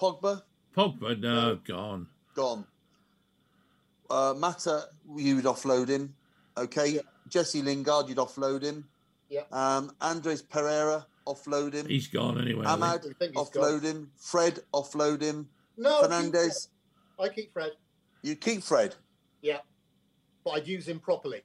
Pogba, 0.00 0.42
Pogba? 0.76 1.18
No, 1.20 1.34
No. 1.50 1.56
gone. 1.56 2.06
gone. 2.34 2.66
Uh, 4.10 4.34
Mata, 4.36 4.88
you'd 5.16 5.44
offload 5.44 5.88
him. 5.88 6.14
Okay. 6.56 6.88
Yeah. 6.88 7.00
Jesse 7.30 7.62
Lingard, 7.62 8.08
you'd 8.08 8.18
offload 8.18 8.62
him. 8.62 8.84
Yeah. 9.30 9.42
Um, 9.52 9.92
Andreas 10.02 10.42
Pereira, 10.42 11.06
offload 11.26 11.72
him. 11.72 11.86
He's 11.86 12.08
gone 12.08 12.40
anyway. 12.40 12.66
I 12.66 12.72
think. 12.72 12.82
Amad, 12.82 13.10
I 13.10 13.12
think 13.18 13.36
he's 13.36 13.48
offload 13.48 13.82
him. 13.82 14.10
Fred, 14.16 14.58
offload 14.74 15.22
him. 15.22 15.48
No, 15.76 16.02
Fernandes, 16.02 16.68
I 17.18 17.28
keep 17.28 17.52
Fred, 17.52 17.70
you 18.22 18.34
keep 18.36 18.62
Fred. 18.62 18.96
Yeah, 19.40 19.58
but 20.44 20.50
I'd 20.50 20.66
use 20.68 20.86
him 20.86 20.98
properly. 20.98 21.42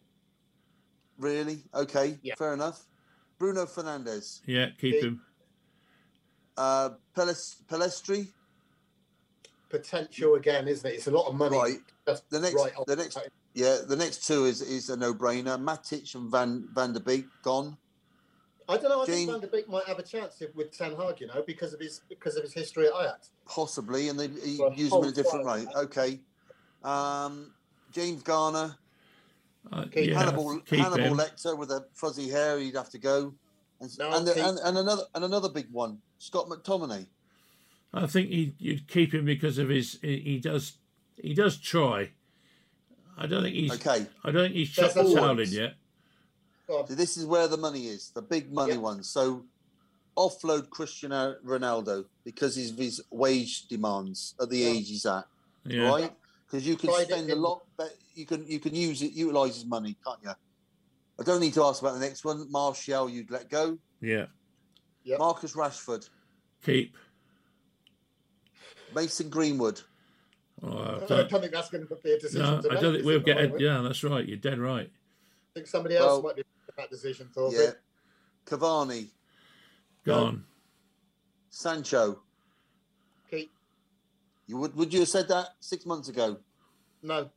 Really? 1.17 1.63
Okay. 1.73 2.17
Yeah. 2.23 2.33
Fair 2.37 2.53
enough. 2.53 2.83
Bruno 3.37 3.65
Fernandes. 3.65 4.41
Yeah, 4.45 4.69
keep 4.77 4.95
Big- 4.95 5.03
him. 5.03 5.21
Uh, 6.57 6.89
Peles- 7.15 7.63
Pellistri. 7.69 8.27
Potential 9.79 10.35
again, 10.35 10.67
isn't 10.67 10.89
it? 10.89 10.93
It's 10.95 11.07
a 11.07 11.11
lot 11.11 11.27
of 11.27 11.35
money. 11.35 11.57
Right. 11.57 11.77
Just 12.07 12.29
The 12.29 12.39
next, 12.39 12.55
right 12.55 12.71
the 12.87 12.95
next, 12.95 13.17
yeah, 13.53 13.77
the 13.87 13.95
next 13.95 14.25
two 14.27 14.45
is 14.45 14.61
is 14.61 14.89
a 14.89 14.97
no-brainer. 14.97 15.57
Matic 15.61 16.13
and 16.15 16.29
Van 16.31 16.67
Van 16.73 16.93
der 16.93 16.99
Beek 16.99 17.25
gone. 17.43 17.77
I 18.67 18.77
don't 18.77 18.89
know. 18.89 19.01
I 19.03 19.05
Gene- 19.05 19.15
think 19.15 19.31
Van 19.31 19.39
der 19.41 19.47
Beek 19.47 19.69
might 19.69 19.85
have 19.85 19.99
a 19.99 20.03
chance 20.03 20.41
if, 20.41 20.55
with 20.55 20.71
Ten 20.75 20.95
Hag, 20.95 21.19
you 21.21 21.27
know, 21.27 21.43
because 21.45 21.73
of 21.73 21.79
his 21.79 22.01
because 22.09 22.35
of 22.35 22.43
his 22.43 22.53
history 22.53 22.87
at 22.87 22.93
Ajax. 22.99 23.31
Possibly, 23.47 24.09
and 24.09 24.19
they 24.19 24.27
he 24.27 24.57
Well, 24.59 24.73
use 24.73 24.91
him 24.93 25.03
in 25.03 25.09
a 25.09 25.11
different 25.11 25.45
side, 25.45 25.67
way. 25.67 25.73
Okay. 25.83 26.19
Um, 26.83 27.53
James 27.91 28.21
Garner, 28.23 28.75
Uh, 29.71 29.85
Keep 29.91 30.09
yeah, 30.09 30.19
Hannibal 30.19 30.59
keep 30.61 30.79
Hannibal 30.79 31.03
him. 31.13 31.17
Lecter 31.17 31.57
with 31.57 31.71
a 31.71 31.85
fuzzy 31.93 32.29
hair, 32.29 32.59
he'd 32.59 32.75
have 32.75 32.89
to 32.91 32.99
go. 32.99 33.33
And, 33.81 33.89
No, 33.99 34.11
and, 34.15 34.27
the- 34.27 34.47
and, 34.47 34.57
and 34.59 34.77
another 34.77 35.03
and 35.15 35.23
another 35.23 35.49
big 35.49 35.71
one, 35.71 35.99
Scott 36.19 36.47
McTominay. 36.47 37.07
I 37.95 38.07
think 38.07 38.29
he, 38.29 38.53
you'd 38.59 38.87
keep 38.87 39.13
him 39.13 39.25
because 39.25 39.57
of 39.57 39.69
his. 39.69 39.97
He, 40.01 40.17
he 40.19 40.39
does. 40.39 40.73
He 41.15 41.33
does 41.33 41.57
try. 41.57 42.11
I 43.17 43.25
don't 43.25 43.43
think 43.43 43.55
he's. 43.55 43.71
Okay, 43.73 44.05
I 44.23 44.31
don't 44.31 44.43
think 44.43 44.55
he's 44.55 44.75
That's 44.75 44.93
chucked 44.93 45.07
the 45.07 45.13
the 45.13 45.19
towel 45.19 45.39
in 45.39 45.49
yet. 45.49 45.73
So 46.67 46.83
this 46.89 47.15
is 47.15 47.25
where 47.25 47.47
the 47.47 47.57
money 47.57 47.85
is, 47.87 48.09
the 48.09 48.21
big 48.21 48.51
money 48.51 48.73
Yeah. 48.73 48.79
ones. 48.79 49.09
So 49.09 49.45
offload 50.17 50.69
Cristiano 50.69 51.35
Ronaldo 51.45 52.05
because 52.23 52.57
of 52.57 52.77
his 52.77 53.01
wage 53.11 53.67
demands 53.67 54.33
at 54.41 54.49
the 54.49 54.57
Yeah. 54.57 54.69
age 54.69 54.89
he's 54.89 55.05
at, 55.05 55.25
Yeah. 55.65 55.87
right? 55.87 56.13
Because 56.45 56.67
you 56.67 56.75
can 56.75 56.89
Tried 56.89 57.05
spend 57.05 57.29
a 57.29 57.35
lot, 57.35 57.65
but 57.77 57.95
you 58.15 58.25
can 58.25 58.45
you 58.47 58.59
can 58.59 58.75
use 58.75 59.01
it, 59.01 59.13
utilize 59.13 59.55
his 59.55 59.65
money, 59.65 59.95
can't 60.05 60.19
you? 60.23 60.31
I 61.19 61.23
don't 61.23 61.39
need 61.39 61.53
to 61.53 61.63
ask 61.63 61.81
about 61.81 61.93
the 61.93 61.99
next 61.99 62.25
one. 62.25 62.51
Martial, 62.51 63.09
you'd 63.09 63.31
let 63.31 63.49
go. 63.49 63.77
Yeah. 64.01 64.25
Yep. 65.03 65.19
Marcus 65.19 65.53
Rashford, 65.53 66.09
Keep. 66.65 66.97
Mason 68.95 69.29
Greenwood. 69.29 69.81
Oh, 70.63 70.69
I 70.69 70.95
I 70.95 70.99
don't, 71.05 71.29
don't 71.29 71.41
think 71.41 71.51
that's 71.53 71.69
going 71.69 71.85
to 71.85 71.95
be 72.01 72.11
a 72.13 72.19
decision. 72.19 72.41
no, 72.41 72.61
to 72.61 72.71
I 72.71 72.81
don't 72.81 72.93
think 72.93 73.05
we'll 73.05 73.19
get. 73.19 73.35
by 73.35 73.41
the 73.43 73.49
A, 73.49 73.51
way? 73.53 73.59
yeah, 73.59 73.81
that's 73.81 74.03
right. 74.03 74.25
You're 74.27 74.37
dead 74.37 74.57
right. 74.59 74.89
I 74.89 75.53
think 75.53 75.67
somebody 75.67 75.95
else 75.97 76.05
Well, 76.07 76.21
might 76.23 76.35
be 76.37 76.43
making 76.43 76.75
that 76.77 76.89
decision. 76.89 77.27
Thorpe. 77.33 77.53
Yeah. 77.55 77.71
Cavani, 78.45 79.07
Gone. 80.05 80.43
Sancho. 81.49 82.21
Keep. 83.29 83.51
You 84.47 84.57
would 84.57 84.75
would 84.75 84.93
you 84.93 84.99
have 85.01 85.09
said 85.09 85.27
that 85.29 85.47
six 85.59 85.85
months 85.85 86.07
ago? 86.09 86.37
No. 87.03 87.29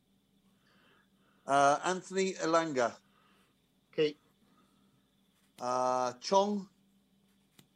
Uh, 1.47 1.79
Anthony 1.83 2.33
Elanga, 2.33 2.93
Keep. 3.95 4.17
uh, 5.59 6.13
Chong. 6.21 6.67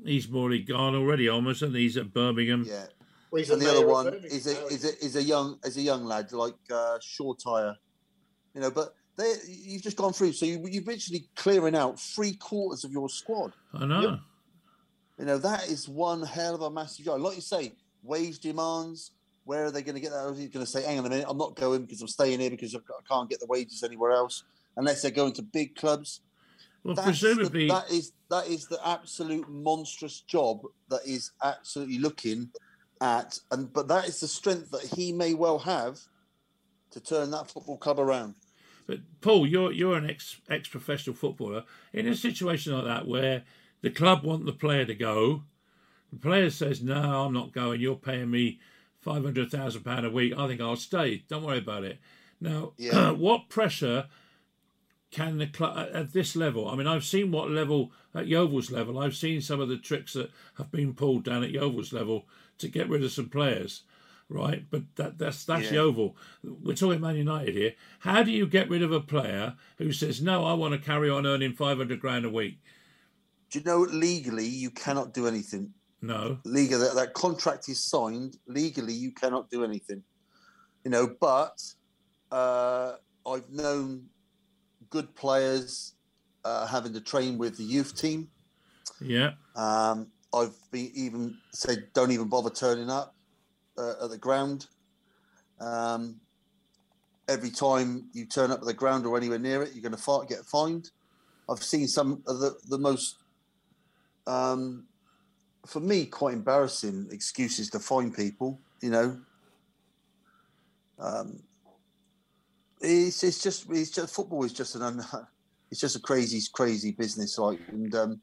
He's 0.05 0.31
already 0.31 0.61
gone 0.63 0.95
already, 0.95 1.27
almost, 1.27 1.61
and 1.63 1.75
he's 1.75 1.97
at 1.97 2.13
Birmingham. 2.13 2.65
Yeah. 2.67 2.85
Well, 3.33 3.51
and 3.51 3.61
the 3.61 3.69
other 3.71 3.87
one 3.87 4.13
is 4.25 4.45
a 4.45 4.67
is 4.67 4.85
a 4.85 5.03
is 5.03 5.15
a 5.15 5.23
young 5.23 5.57
as 5.65 5.75
a 5.77 5.81
young 5.81 6.05
lad 6.05 6.31
like 6.31 6.53
uh, 6.71 6.99
Shoretire, 6.99 7.75
you 8.53 8.61
know. 8.61 8.69
But 8.69 8.93
they 9.17 9.33
you've 9.47 9.81
just 9.81 9.97
gone 9.97 10.13
through, 10.13 10.33
so 10.33 10.45
you, 10.45 10.63
you're 10.69 10.83
literally 10.83 11.27
clearing 11.35 11.75
out 11.75 11.99
three 11.99 12.33
quarters 12.33 12.83
of 12.83 12.91
your 12.91 13.09
squad. 13.09 13.53
I 13.73 13.85
know. 13.85 14.19
You 15.17 15.25
know 15.25 15.37
that 15.39 15.67
is 15.67 15.89
one 15.89 16.21
hell 16.21 16.53
of 16.53 16.61
a 16.61 16.69
massive 16.69 17.05
job. 17.05 17.21
Like 17.21 17.35
you 17.35 17.41
say, 17.41 17.73
wage 18.03 18.39
demands. 18.39 19.11
Where 19.45 19.65
are 19.65 19.71
they 19.71 19.81
going 19.81 19.95
to 19.95 20.01
get 20.01 20.11
that? 20.11 20.35
He's 20.37 20.49
going 20.49 20.65
to 20.65 20.71
say, 20.71 20.83
"Hang 20.83 20.99
on 20.99 21.05
a 21.07 21.09
minute, 21.09 21.25
I'm 21.27 21.37
not 21.37 21.55
going 21.55 21.81
because 21.81 22.01
I'm 22.01 22.07
staying 22.07 22.39
here 22.39 22.51
because 22.51 22.75
I 22.75 22.79
can't 23.09 23.29
get 23.29 23.39
the 23.39 23.47
wages 23.47 23.83
anywhere 23.83 24.11
else." 24.11 24.43
Unless 24.77 25.01
they're 25.01 25.11
going 25.11 25.33
to 25.33 25.41
big 25.41 25.75
clubs. 25.75 26.21
Well, 26.83 26.95
That's 26.95 27.19
the- 27.19 27.27
presumably, 27.27 27.67
that 27.67 27.89
is 27.91 28.11
that 28.29 28.47
is 28.47 28.67
the 28.67 28.79
absolute 28.87 29.49
monstrous 29.49 30.21
job 30.21 30.61
that 30.89 31.01
is 31.05 31.31
absolutely 31.43 31.97
looking 31.97 32.51
at, 33.03 33.39
and 33.51 33.71
but 33.73 33.87
that 33.89 34.07
is 34.07 34.19
the 34.21 34.27
strength 34.27 34.71
that 34.71 34.95
he 34.95 35.11
may 35.11 35.33
well 35.33 35.59
have 35.59 35.99
to 36.91 36.99
turn 36.99 37.31
that 37.31 37.51
football 37.51 37.77
club 37.77 37.99
around. 37.99 38.35
But 38.87 38.99
Paul, 39.21 39.45
you're 39.45 39.71
you're 39.71 39.97
an 39.97 40.09
ex 40.09 40.39
ex 40.49 40.67
professional 40.69 41.15
footballer 41.15 41.63
in 41.91 42.07
a 42.07 42.15
situation 42.15 42.73
like 42.73 42.85
that 42.85 43.07
where 43.07 43.43
the 43.81 43.89
club 43.89 44.23
want 44.23 44.45
the 44.45 44.53
player 44.53 44.85
to 44.85 44.95
go, 44.95 45.43
the 46.11 46.19
player 46.19 46.49
says 46.49 46.81
no, 46.81 47.25
I'm 47.25 47.33
not 47.33 47.51
going. 47.53 47.81
You're 47.81 47.95
paying 47.95 48.31
me 48.31 48.59
five 49.01 49.23
hundred 49.23 49.51
thousand 49.51 49.83
pound 49.83 50.05
a 50.05 50.09
week. 50.09 50.33
I 50.37 50.47
think 50.47 50.61
I'll 50.61 50.75
stay. 50.77 51.23
Don't 51.27 51.43
worry 51.43 51.57
about 51.59 51.83
it. 51.83 51.99
Now, 52.39 52.73
Yeah. 52.77 53.11
what 53.27 53.49
pressure 53.49 54.07
can 55.11 55.37
the 55.37 55.47
club 55.47 55.77
at- 55.77 55.89
at 55.89 56.13
this 56.13 56.35
level? 56.35 56.67
I 56.67 56.75
mean, 56.75 56.87
I've 56.87 57.05
seen 57.05 57.31
what 57.31 57.49
level 57.51 57.91
at 58.15 58.27
Yeovil's 58.27 58.71
level. 58.71 58.97
I've 58.99 59.15
seen 59.15 59.41
some 59.41 59.59
of 59.61 59.69
the 59.69 59.77
tricks 59.77 60.13
that 60.13 60.31
have 60.55 60.71
been 60.71 60.93
pulled 60.93 61.23
down 61.23 61.43
at 61.43 61.51
Yeovil's 61.51 61.93
level 61.93 62.25
to 62.59 62.67
get 62.67 62.89
rid 62.89 63.03
of 63.03 63.11
some 63.11 63.29
players, 63.29 63.83
right? 64.29 64.65
But 64.69 64.83
that, 64.95 65.17
that's 65.17 65.45
that's 65.45 65.65
Yeah. 65.65 65.83
Yeovil. 65.83 66.15
We're 66.43 66.75
talking 66.75 67.01
Man 67.01 67.15
United 67.15 67.55
here. 67.55 67.73
How 67.99 68.23
do 68.23 68.31
you 68.31 68.45
get 68.47 68.69
rid 68.69 68.81
of 68.83 68.91
a 68.91 68.99
player 68.99 69.55
who 69.77 69.91
says, 69.91 70.21
"No, 70.21 70.45
I 70.45 70.53
want 70.53 70.73
to 70.73 70.79
carry 70.79 71.09
on 71.09 71.25
earning 71.25 71.53
five 71.53 71.77
hundred 71.77 71.99
grand 71.99 72.25
a 72.25 72.29
week"? 72.29 72.59
Do 73.49 73.59
you 73.59 73.65
know 73.65 73.79
legally 73.79 74.47
you 74.47 74.71
cannot 74.71 75.13
do 75.13 75.27
anything? 75.27 75.73
No, 76.01 76.37
Legally, 76.43 76.81
that, 76.81 76.95
that 76.95 77.13
contract 77.13 77.69
is 77.69 77.81
signed. 77.85 78.35
Legally, 78.45 78.93
you 78.93 79.11
cannot 79.13 79.49
do 79.49 79.63
anything. 79.63 80.03
You 80.83 80.91
know, 80.91 81.15
but 81.21 81.61
uh, 82.29 82.93
I've 83.25 83.49
known 83.49 84.07
good 84.89 85.15
players 85.15 85.93
uh, 86.43 86.67
having 86.67 86.91
to 86.93 86.99
train 86.99 87.37
with 87.37 87.55
the 87.55 87.63
youth 87.63 87.95
team. 87.95 88.27
yeah, 88.99 89.31
Um, 89.55 90.07
I've 90.33 90.55
been 90.71 90.91
even 90.95 91.37
said, 91.51 91.87
don't 91.93 92.11
even 92.11 92.27
bother 92.27 92.49
turning 92.49 92.89
up 92.89 93.15
uh, 93.77 94.03
at 94.03 94.09
the 94.09 94.17
ground. 94.17 94.67
Um, 95.59 96.19
every 97.27 97.51
time 97.51 98.09
you 98.13 98.25
turn 98.25 98.51
up 98.51 98.59
at 98.59 98.65
the 98.65 98.73
ground 98.73 99.05
or 99.05 99.17
anywhere 99.17 99.39
near 99.39 99.63
it, 99.63 99.73
you're 99.73 99.87
going 99.87 99.95
to 99.95 100.25
get 100.27 100.45
fined. 100.45 100.89
I've 101.49 101.63
seen 101.63 101.87
some 101.87 102.23
of 102.27 102.39
the, 102.39 102.55
the 102.69 102.77
most, 102.77 103.17
um, 104.27 104.85
for 105.65 105.79
me, 105.79 106.05
quite 106.05 106.33
embarrassing 106.33 107.09
excuses 107.11 107.69
to 107.71 107.79
fine 107.79 108.11
people, 108.11 108.59
you 108.81 108.89
know. 108.89 109.19
Um, 110.99 111.43
it's, 112.81 113.23
it's 113.23 113.41
just 113.41 113.69
it's 113.69 113.89
just 113.89 114.13
football 114.13 114.43
is 114.43 114.53
just 114.53 114.75
an 114.75 115.01
it's 115.71 115.79
just 115.79 115.95
a 115.95 115.99
crazy 115.99 116.39
crazy 116.53 116.91
business 116.91 117.37
like 117.37 117.59
and 117.69 117.95
um, 117.95 118.21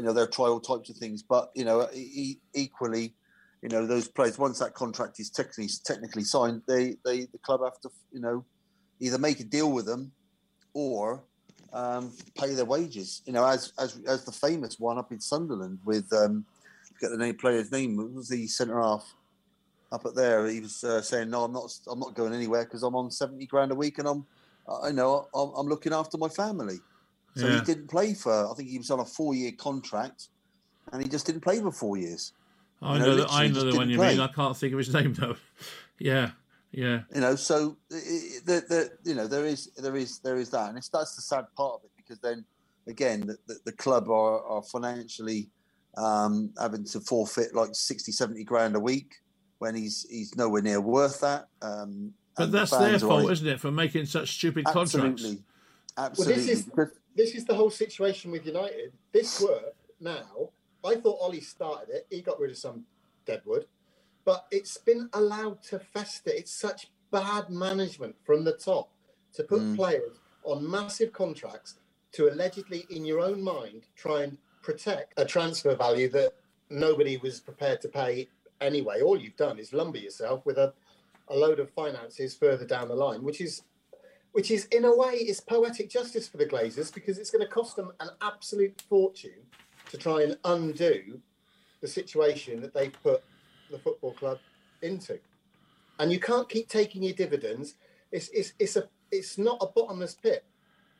you 0.00 0.06
know 0.06 0.14
there 0.14 0.24
are 0.24 0.28
trial 0.28 0.58
types 0.58 0.88
of 0.88 0.96
things 0.96 1.22
but 1.22 1.50
you 1.54 1.62
know 1.62 1.86
equally 2.54 3.12
you 3.60 3.68
know 3.68 3.86
those 3.86 4.08
players 4.08 4.38
once 4.38 4.58
that 4.58 4.72
contract 4.72 5.20
is 5.20 5.28
technically 5.28 5.68
technically 5.84 6.24
signed 6.24 6.62
they 6.66 6.96
they 7.04 7.26
the 7.26 7.38
club 7.42 7.60
have 7.62 7.78
to 7.80 7.90
you 8.10 8.20
know 8.20 8.42
either 8.98 9.18
make 9.18 9.40
a 9.40 9.44
deal 9.44 9.70
with 9.70 9.84
them 9.84 10.10
or 10.72 11.22
um, 11.72 12.12
pay 12.38 12.54
their 12.54 12.64
wages. 12.64 13.22
You 13.26 13.34
know 13.34 13.44
as 13.44 13.74
as 13.78 14.00
as 14.06 14.24
the 14.24 14.32
famous 14.32 14.80
one 14.80 14.96
up 14.96 15.12
in 15.12 15.20
Sunderland 15.20 15.80
with 15.84 16.10
um 16.14 16.46
forget 16.94 17.10
the 17.10 17.18
name 17.18 17.36
player's 17.36 17.70
name 17.70 17.98
what 17.98 18.10
was 18.12 18.28
the 18.28 18.46
centre 18.46 18.80
half 18.80 19.14
up 19.92 20.06
at 20.06 20.14
there? 20.14 20.46
He 20.46 20.60
was 20.60 20.82
uh, 20.82 21.02
saying 21.02 21.28
no 21.28 21.44
I'm 21.44 21.52
not 21.52 21.70
I'm 21.90 22.00
not 22.00 22.14
going 22.14 22.32
anywhere 22.32 22.64
because 22.64 22.82
I'm 22.82 22.96
on 22.96 23.10
70 23.10 23.44
grand 23.46 23.70
a 23.70 23.74
week 23.74 23.98
and 23.98 24.08
I'm 24.08 24.26
I 24.82 24.92
know 24.92 25.28
I'm, 25.34 25.50
I'm 25.56 25.66
looking 25.66 25.92
after 25.92 26.16
my 26.16 26.28
family 26.28 26.80
so 27.36 27.46
yeah. 27.46 27.54
he 27.60 27.60
didn't 27.64 27.88
play 27.88 28.14
for. 28.14 28.50
I 28.50 28.54
think 28.54 28.68
he 28.68 28.78
was 28.78 28.90
on 28.90 29.00
a 29.00 29.04
four-year 29.04 29.52
contract, 29.52 30.28
and 30.92 31.02
he 31.02 31.08
just 31.08 31.26
didn't 31.26 31.42
play 31.42 31.60
for 31.60 31.70
four 31.70 31.96
years. 31.96 32.32
I 32.82 32.94
you 32.94 33.00
know, 33.00 33.06
know, 33.06 33.16
that, 33.16 33.26
I 33.30 33.46
know 33.48 33.70
the 33.70 33.76
one 33.76 33.90
you 33.90 33.96
play. 33.96 34.12
mean. 34.12 34.20
I 34.20 34.28
can't 34.28 34.56
think 34.56 34.72
of 34.72 34.78
his 34.78 34.92
name 34.94 35.12
though. 35.14 35.36
yeah, 35.98 36.30
yeah, 36.72 37.00
You 37.14 37.20
know, 37.20 37.34
so 37.36 37.76
i- 37.92 37.94
i- 37.96 38.38
the, 38.44 38.64
the, 38.68 38.90
you 39.04 39.14
know 39.14 39.26
there 39.26 39.44
is 39.44 39.70
there 39.76 39.96
is 39.96 40.18
there 40.20 40.38
is 40.38 40.50
that, 40.50 40.68
and 40.70 40.78
it's 40.78 40.88
that's 40.88 41.14
the 41.16 41.22
sad 41.22 41.44
part 41.56 41.74
of 41.74 41.84
it 41.84 41.90
because 41.96 42.18
then 42.20 42.44
again 42.86 43.20
the, 43.26 43.36
the, 43.46 43.58
the 43.66 43.72
club 43.72 44.08
are, 44.08 44.42
are 44.44 44.62
financially 44.62 45.48
um, 45.96 46.50
having 46.60 46.84
to 46.84 47.00
forfeit 47.00 47.54
like 47.54 47.70
60, 47.72 48.12
70 48.12 48.44
grand 48.44 48.76
a 48.76 48.80
week 48.80 49.16
when 49.58 49.74
he's 49.74 50.06
he's 50.08 50.34
nowhere 50.36 50.62
near 50.62 50.80
worth 50.80 51.20
that. 51.20 51.48
Um, 51.60 52.14
but 52.36 52.44
and 52.44 52.52
the 52.52 52.58
that's 52.58 52.70
their 52.70 52.80
fans 52.80 53.02
are 53.02 53.06
on 53.10 53.18
fault, 53.20 53.30
it. 53.30 53.32
isn't 53.34 53.46
it, 53.48 53.60
for 53.60 53.70
making 53.72 54.06
such 54.06 54.32
stupid 54.32 54.64
contracts? 54.64 54.94
Absolutely, 55.24 55.42
absolutely. 55.98 56.50
is- 56.50 56.62
because- 56.62 56.88
this 57.16 57.34
is 57.34 57.44
the 57.44 57.54
whole 57.54 57.70
situation 57.70 58.30
with 58.30 58.46
United. 58.46 58.92
This 59.12 59.40
work 59.40 59.74
now, 60.00 60.50
I 60.84 60.96
thought 60.96 61.18
Ollie 61.20 61.40
started 61.40 61.90
it. 61.90 62.06
He 62.10 62.22
got 62.22 62.40
rid 62.40 62.50
of 62.50 62.58
some 62.58 62.84
deadwood, 63.26 63.66
but 64.24 64.46
it's 64.50 64.78
been 64.78 65.10
allowed 65.14 65.62
to 65.64 65.78
fester. 65.78 66.30
It's 66.30 66.52
such 66.52 66.88
bad 67.12 67.50
management 67.50 68.16
from 68.24 68.44
the 68.44 68.52
top 68.52 68.90
to 69.34 69.44
put 69.44 69.60
Mm. 69.60 69.76
players 69.76 70.18
on 70.44 70.68
massive 70.70 71.12
contracts 71.12 71.78
to 72.12 72.28
allegedly, 72.32 72.86
in 72.90 73.04
your 73.04 73.20
own 73.20 73.42
mind, 73.42 73.86
try 73.96 74.22
and 74.24 74.38
protect 74.62 75.14
a 75.18 75.24
transfer 75.24 75.74
value 75.76 76.08
that 76.10 76.34
nobody 76.70 77.16
was 77.18 77.40
prepared 77.40 77.80
to 77.82 77.88
pay 77.88 78.28
anyway. 78.60 79.00
All 79.02 79.18
you've 79.20 79.36
done 79.36 79.58
is 79.58 79.72
lumber 79.72 79.98
yourself 79.98 80.44
with 80.46 80.58
a, 80.58 80.74
a 81.28 81.36
load 81.36 81.60
of 81.60 81.70
finances 81.70 82.34
further 82.36 82.66
down 82.66 82.88
the 82.88 82.94
line, 82.96 83.22
which 83.22 83.40
is 83.40 83.62
which 84.32 84.50
is 84.50 84.66
in 84.66 84.84
a 84.84 84.94
way 84.96 85.14
is 85.14 85.40
poetic 85.40 85.90
justice 85.90 86.28
for 86.28 86.36
the 86.36 86.46
Glazers 86.46 86.92
because 86.92 87.18
it's 87.18 87.30
going 87.30 87.44
to 87.44 87.52
cost 87.52 87.76
them 87.76 87.92
an 88.00 88.10
absolute 88.22 88.82
fortune 88.88 89.42
to 89.90 89.96
try 89.96 90.22
and 90.22 90.36
undo 90.44 91.20
the 91.80 91.88
situation 91.88 92.60
that 92.60 92.72
they 92.74 92.88
put 92.88 93.22
the 93.70 93.78
football 93.78 94.12
club 94.12 94.38
into. 94.82 95.18
And 95.98 96.12
you 96.12 96.20
can't 96.20 96.48
keep 96.48 96.68
taking 96.68 97.02
your 97.02 97.14
dividends. 97.14 97.74
It's 98.12 98.28
it's 98.30 98.52
it's 98.58 98.76
a 98.76 98.88
it's 99.10 99.38
not 99.38 99.58
a 99.60 99.66
bottomless 99.66 100.14
pit. 100.14 100.44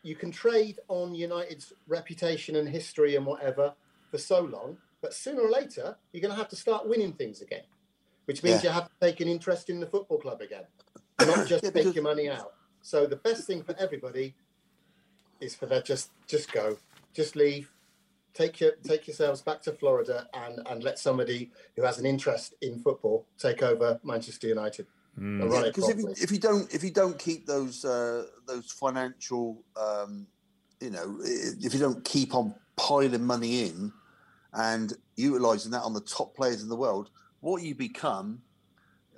You 0.02 0.16
can 0.16 0.30
trade 0.30 0.78
on 0.88 1.14
United's 1.14 1.72
reputation 1.86 2.56
and 2.56 2.68
history 2.68 3.16
and 3.16 3.24
whatever 3.26 3.74
for 4.10 4.18
so 4.18 4.40
long, 4.40 4.76
but 5.02 5.14
sooner 5.14 5.42
or 5.42 5.50
later 5.50 5.96
you're 6.12 6.22
going 6.22 6.32
to 6.32 6.38
have 6.38 6.48
to 6.48 6.56
start 6.56 6.88
winning 6.88 7.12
things 7.12 7.42
again, 7.42 7.62
which 8.24 8.42
means 8.42 8.64
Yeah. 8.64 8.70
you 8.70 8.74
have 8.74 8.88
to 8.88 8.94
take 9.00 9.20
an 9.20 9.28
interest 9.28 9.70
in 9.70 9.78
the 9.78 9.86
football 9.86 10.18
club 10.18 10.40
again, 10.40 10.64
not 11.20 11.46
just 11.46 11.64
Yeah, 11.64 11.70
take 11.70 11.94
your 11.94 12.04
money 12.04 12.28
out. 12.28 12.54
So 12.82 13.06
the 13.06 13.16
best 13.16 13.46
thing 13.46 13.62
for 13.62 13.74
everybody 13.78 14.34
is 15.40 15.54
for 15.54 15.66
that 15.66 15.84
just 15.84 16.10
just 16.26 16.52
go, 16.52 16.76
just 17.14 17.36
leave, 17.36 17.70
take 18.34 18.60
your 18.60 18.72
take 18.84 19.06
yourselves 19.06 19.42
back 19.42 19.62
to 19.62 19.72
Florida 19.72 20.26
and 20.34 20.60
and 20.68 20.82
let 20.82 20.98
somebody 20.98 21.50
who 21.76 21.82
has 21.82 21.98
an 21.98 22.06
interest 22.06 22.54
in 22.62 22.78
football 22.78 23.26
take 23.38 23.62
over 23.62 24.00
Manchester 24.02 24.48
United. 24.48 24.86
Mm. 25.18 25.42
and 25.42 25.50
run 25.50 25.64
because 25.64 25.88
if 25.88 25.98
you, 25.98 26.14
if 26.22 26.30
you 26.30 26.38
don't 26.38 26.72
if 26.72 26.84
you 26.84 26.90
don't 26.90 27.18
keep 27.18 27.44
those 27.44 27.84
uh, 27.84 28.26
those 28.46 28.70
financial 28.70 29.62
um, 29.76 30.26
you 30.80 30.90
know 30.90 31.18
if 31.22 31.74
you 31.74 31.80
don't 31.80 32.04
keep 32.04 32.34
on 32.34 32.54
piling 32.76 33.24
money 33.24 33.64
in 33.64 33.92
and 34.52 34.94
utilizing 35.16 35.72
that 35.72 35.82
on 35.82 35.94
the 35.94 36.00
top 36.00 36.34
players 36.36 36.62
in 36.62 36.68
the 36.68 36.76
world 36.76 37.10
what 37.40 37.62
you 37.62 37.74
become 37.74 38.40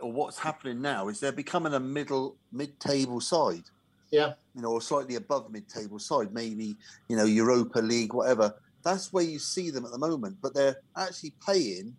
or 0.03 0.13
what's 0.13 0.39
happening 0.39 0.81
now 0.83 1.09
is 1.09 1.21
they're 1.21 1.33
becoming 1.33 1.75
a 1.75 1.81
middle 1.81 2.37
mid-table 2.53 3.21
side 3.21 3.65
Yeah. 4.11 4.35
you 4.55 4.63
know 4.63 4.73
or 4.73 4.81
slightly 4.83 5.15
above 5.17 5.51
mid-table 5.51 5.99
side 5.99 6.33
maybe 6.35 6.77
you 7.09 7.17
know 7.17 7.25
europa 7.25 7.79
league 7.79 8.13
whatever 8.13 8.55
that's 8.83 9.13
where 9.13 9.25
you 9.25 9.39
see 9.39 9.71
them 9.71 9.85
at 9.85 9.93
the 9.93 9.99
moment 9.99 10.37
but 10.43 10.55
they're 10.55 10.77
actually 10.97 11.33
paying 11.47 11.95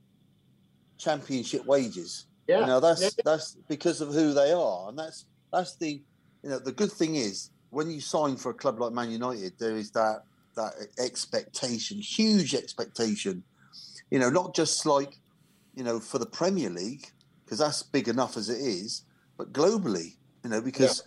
championship 0.97 1.65
wages 1.65 2.25
Yeah, 2.47 2.61
you 2.61 2.65
know, 2.67 2.79
that's 2.79 3.01
yeah. 3.01 3.09
that's 3.25 3.55
because 3.69 4.01
of 4.01 4.13
who 4.13 4.33
they 4.33 4.51
are, 4.51 4.89
and 4.89 4.97
that's 4.99 5.25
that's 5.51 5.75
the 5.77 6.01
you 6.43 6.49
know 6.49 6.59
the 6.59 6.71
good 6.73 6.91
thing 6.91 7.15
is 7.15 7.51
when 7.69 7.89
you 7.89 8.01
sign 8.01 8.35
for 8.35 8.49
a 8.51 8.53
club 8.53 8.79
like 8.79 8.91
Man 8.93 9.09
United, 9.11 9.53
there 9.59 9.75
is 9.77 9.91
that 9.91 10.23
that 10.55 10.73
expectation, 10.99 11.97
huge 11.99 12.53
expectation. 12.53 13.43
You 14.11 14.19
know, 14.19 14.29
not 14.29 14.53
just 14.53 14.85
like 14.85 15.17
you 15.73 15.83
know 15.83 15.99
for 15.99 16.19
the 16.19 16.25
Premier 16.25 16.69
League 16.69 17.05
because 17.53 17.67
that's 17.67 17.83
big 17.83 18.07
enough 18.07 18.35
as 18.35 18.49
it 18.49 18.59
is, 18.59 19.03
but 19.37 19.53
globally, 19.53 20.15
you 20.43 20.49
know, 20.49 20.59
because 20.59 21.03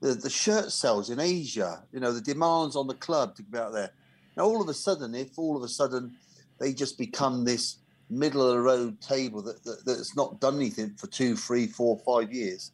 the 0.00 0.14
the 0.14 0.30
shirt 0.30 0.70
sales 0.70 1.10
in 1.10 1.18
Asia, 1.18 1.82
you 1.92 1.98
know, 1.98 2.12
the 2.12 2.20
demands 2.20 2.76
on 2.76 2.86
the 2.86 2.94
club 2.94 3.34
to 3.34 3.42
be 3.42 3.58
out 3.58 3.72
there. 3.72 3.90
Now, 4.36 4.44
all 4.44 4.62
of 4.62 4.68
a 4.68 4.74
sudden, 4.74 5.16
if 5.16 5.36
all 5.36 5.56
of 5.56 5.64
a 5.64 5.68
sudden 5.68 6.14
they 6.60 6.72
just 6.72 6.98
become 6.98 7.44
this 7.44 7.78
middle 8.10 8.46
of 8.46 8.54
the 8.54 8.60
road 8.60 9.00
table 9.00 9.42
that, 9.42 9.64
that 9.64 9.84
that's 9.84 10.14
not 10.14 10.40
done 10.40 10.54
anything 10.54 10.94
for 10.96 11.08
two, 11.08 11.34
three, 11.34 11.66
four, 11.66 11.98
five 12.06 12.32
years. 12.32 12.70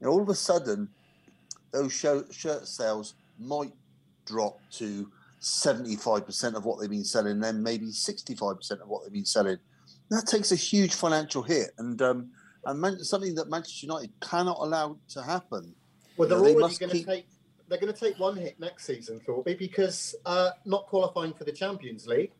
And 0.00 0.10
all 0.10 0.20
of 0.20 0.28
a 0.28 0.34
sudden, 0.34 0.86
those 1.72 1.94
show, 1.94 2.24
shirt 2.30 2.68
sales 2.68 3.14
might 3.38 3.72
drop 4.26 4.60
to 4.72 5.10
75% 5.40 6.54
of 6.56 6.66
what 6.66 6.78
they've 6.78 6.90
been 6.90 7.04
selling, 7.04 7.40
then 7.40 7.62
maybe 7.62 7.86
65% 7.86 8.82
of 8.82 8.88
what 8.88 9.02
they've 9.02 9.12
been 9.12 9.24
selling. 9.24 9.56
That 10.10 10.26
takes 10.26 10.52
a 10.52 10.56
huge 10.56 10.94
financial 10.94 11.42
hit, 11.42 11.70
and 11.78 12.02
um, 12.02 12.30
and 12.64 12.80
Man- 12.80 13.02
something 13.04 13.34
that 13.36 13.48
Manchester 13.48 13.86
United 13.86 14.12
cannot 14.20 14.58
allow 14.60 14.98
to 15.10 15.22
happen. 15.22 15.74
Well, 16.16 16.28
they're 16.28 16.38
Yeah, 16.38 16.44
they 16.44 16.54
already 16.54 16.76
going 16.76 16.90
to 16.90 16.96
keep- 16.98 17.06
take. 17.06 17.26
They're 17.68 17.78
going 17.78 17.92
to 17.92 17.98
take 17.98 18.18
one 18.18 18.36
hit 18.36 18.58
next 18.58 18.84
season, 18.84 19.20
Thorpe, 19.24 19.56
because 19.56 20.16
uh, 20.26 20.50
not 20.64 20.86
qualifying 20.86 21.32
for 21.34 21.44
the 21.44 21.52
Champions 21.52 22.04
League 22.06 22.32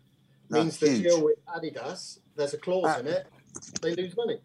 means 0.51 0.77
That's 0.77 0.79
the 0.79 0.91
huge. 0.91 1.03
deal 1.05 1.25
with 1.25 1.47
Adidas. 1.47 2.19
There's 2.35 2.53
a 2.55 2.59
clause 2.59 2.99
in 2.99 3.07
it. 3.07 3.29
They 3.81 3.95
lose 3.95 4.17
money. 4.17 4.41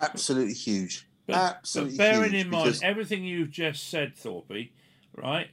Absolutely 0.00 0.54
huge. 0.54 1.08
But, 1.26 1.34
Absolutely 1.36 1.96
but 1.96 2.02
bearing 2.12 2.30
huge 2.32 2.44
in 2.44 2.50
mind 2.50 2.64
because- 2.66 2.82
everything 2.84 3.24
you've 3.24 3.50
just 3.50 3.88
said, 3.90 4.14
Thorpe, 4.16 4.52
right? 5.16 5.48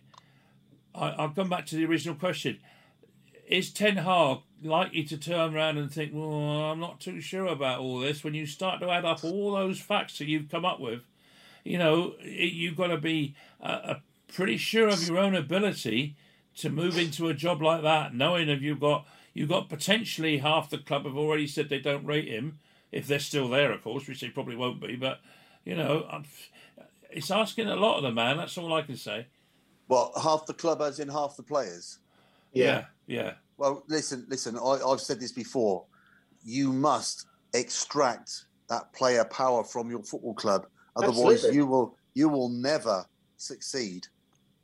I, 0.94 1.10
I'll 1.10 1.30
come 1.30 1.50
back 1.50 1.66
to 1.68 1.76
the 1.76 1.86
original 1.86 2.16
question. 2.16 2.60
Is 3.48 3.72
Ten 3.72 3.98
Hag 3.98 4.40
likely 4.64 5.04
to 5.06 5.18
turn 5.18 5.56
around 5.56 5.78
and 5.78 5.92
think, 5.92 6.12
well, 6.14 6.32
I'm 6.72 6.80
not 6.80 7.00
too 7.00 7.20
sure 7.22 7.48
about 7.48 7.80
all 7.80 8.00
this? 8.00 8.24
When 8.24 8.34
you 8.34 8.46
start 8.46 8.80
to 8.82 8.90
add 8.90 9.06
up 9.06 9.24
all 9.24 9.52
those 9.54 9.80
facts 9.80 10.18
that 10.20 10.28
you've 10.28 10.50
come 10.50 10.66
up 10.66 10.80
with, 10.80 11.02
you 11.64 11.78
know, 11.78 12.14
it- 12.22 12.54
you've 12.54 12.76
got 12.78 12.88
to 12.88 12.98
be 12.98 13.36
uh, 13.62 13.64
uh, 13.84 14.00
pretty 14.34 14.58
sure 14.58 14.88
of 14.88 15.08
your 15.08 15.18
own 15.18 15.36
ability 15.36 16.16
to 16.58 16.70
move 16.70 16.98
into 16.98 17.28
a 17.30 17.34
job 17.34 17.62
like 17.62 17.82
that, 17.84 18.14
knowing 18.14 18.50
if 18.50 18.62
you've 18.62 18.80
got 18.80 19.06
you've 19.34 19.50
got 19.50 19.70
potentially 19.70 20.40
half 20.40 20.70
the 20.70 20.78
club 20.78 21.06
have 21.06 21.16
already 21.16 21.48
said 21.48 21.70
they 21.70 21.80
don't 21.80 22.06
rate 22.06 22.28
him, 22.28 22.60
if 22.92 23.08
they're 23.08 23.20
still 23.20 23.48
there, 23.48 23.72
of 23.72 23.82
course, 23.82 24.06
which 24.08 24.20
they 24.20 24.28
probably 24.28 24.56
won't 24.58 24.82
be. 24.82 24.96
But 24.96 25.22
you 25.66 25.76
know, 25.76 26.02
I'm- 26.10 26.26
it's 27.10 27.30
asking 27.32 27.68
a 27.68 27.76
lot 27.76 27.98
of 27.98 28.04
the 28.04 28.12
man. 28.12 28.38
That's 28.38 28.58
all 28.58 28.74
I 28.74 28.82
can 28.84 28.96
say. 28.98 29.28
Well, 29.88 30.14
half 30.22 30.46
the 30.46 30.54
club, 30.54 30.82
as 30.82 31.00
in 31.00 31.10
half 31.10 31.36
the 31.36 31.44
players. 31.44 32.00
Yeah, 32.54 32.86
yeah. 33.08 33.34
Well, 33.62 33.84
listen, 33.88 34.26
listen. 34.28 34.58
I, 34.58 34.80
I've 34.84 35.02
said 35.02 35.20
this 35.20 35.32
before. 35.32 35.86
You 36.44 36.74
must 36.74 37.28
extract 37.54 38.46
that 38.70 38.92
player 38.92 39.24
power 39.26 39.64
from 39.64 39.92
your 39.92 40.02
football 40.02 40.34
club. 40.34 40.66
Otherwise, 40.96 41.46
Absolutely. 41.46 41.58
you 41.58 41.68
will 41.68 41.96
you 42.16 42.28
will 42.28 42.50
never 42.50 43.06
succeed. 43.38 44.08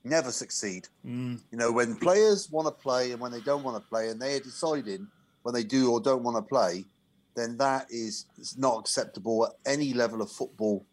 Never 0.04 0.32
succeed. 0.32 0.88
Mm, 1.06 1.39
You 1.52 1.60
know, 1.60 1.72
when 1.72 1.95
players 1.98 2.50
want 2.50 2.68
to 2.68 2.72
play 2.72 3.12
and 3.12 3.22
when 3.22 3.32
they 3.32 3.41
don't 3.41 3.64
want 3.64 3.78
to 3.78 3.88
play, 3.88 4.10
and 4.10 4.20
they 4.20 4.36
are 4.36 4.39
deciding 4.39 5.08
when 5.43 5.54
they 5.54 5.64
do 5.64 5.91
or 5.91 6.00
don't 6.00 6.24
want 6.24 6.38
to 6.38 6.41
play, 6.41 6.84
then 7.36 7.56
that 7.58 7.86
is, 7.91 8.26
is 8.39 8.58
not 8.58 8.80
acceptable 8.80 9.45
at 9.45 9.54
any 9.72 9.93
level 9.93 10.24
of 10.24 10.32
football. 10.32 10.84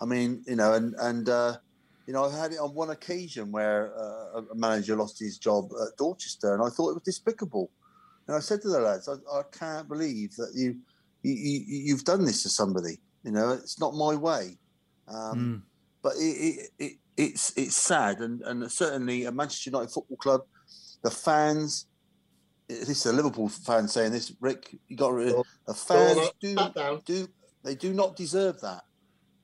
I 0.00 0.04
mean, 0.04 0.42
you 0.48 0.56
know, 0.56 0.72
and 0.72 0.96
and 0.98 1.28
uh, 1.28 1.58
you 2.06 2.12
know, 2.12 2.24
I've 2.24 2.32
had 2.32 2.52
it 2.52 2.58
on 2.58 2.74
one 2.74 2.90
occasion 2.90 3.52
where 3.52 3.92
uh, 3.96 4.42
a 4.50 4.54
manager 4.54 4.96
lost 4.96 5.18
his 5.18 5.38
job 5.38 5.70
at 5.80 5.96
Dorchester, 5.96 6.54
and 6.54 6.62
I 6.62 6.68
thought 6.68 6.90
it 6.90 6.94
was 6.94 7.02
despicable. 7.04 7.70
And 8.26 8.36
I 8.36 8.40
said 8.40 8.62
to 8.62 8.68
the 8.68 8.80
lads, 8.80 9.08
I, 9.08 9.14
I 9.32 9.42
can't 9.52 9.88
believe 9.88 10.34
that 10.36 10.52
you, 10.54 10.76
you, 11.22 11.32
you 11.32 11.64
you've 11.66 12.04
done 12.04 12.24
this 12.24 12.42
to 12.42 12.48
somebody. 12.48 12.98
You 13.24 13.32
know, 13.32 13.50
it's 13.50 13.78
not 13.80 13.94
my 13.94 14.14
way. 14.14 14.58
Um, 15.08 15.36
mm. 15.36 15.62
but 16.02 16.14
it, 16.16 16.20
it, 16.20 16.70
it 16.78 16.92
it's 17.16 17.52
it's 17.56 17.76
sad 17.76 18.20
and 18.20 18.40
and 18.42 18.70
certainly 18.70 19.26
at 19.26 19.34
Manchester 19.34 19.70
United 19.70 19.92
Football 19.92 20.16
Club, 20.16 20.40
the 21.02 21.10
fans. 21.10 21.86
This 22.68 22.88
is 22.88 23.06
a 23.06 23.12
Liverpool 23.12 23.48
fan 23.48 23.86
saying 23.86 24.12
this. 24.12 24.32
Rick, 24.40 24.74
you 24.88 24.96
got 24.96 25.10
to 25.10 25.44
the 25.66 25.74
fans 25.74 26.30
do 26.40 26.56
do 27.04 27.28
they 27.64 27.74
do 27.74 27.92
not 27.92 28.16
deserve 28.16 28.60
that. 28.62 28.82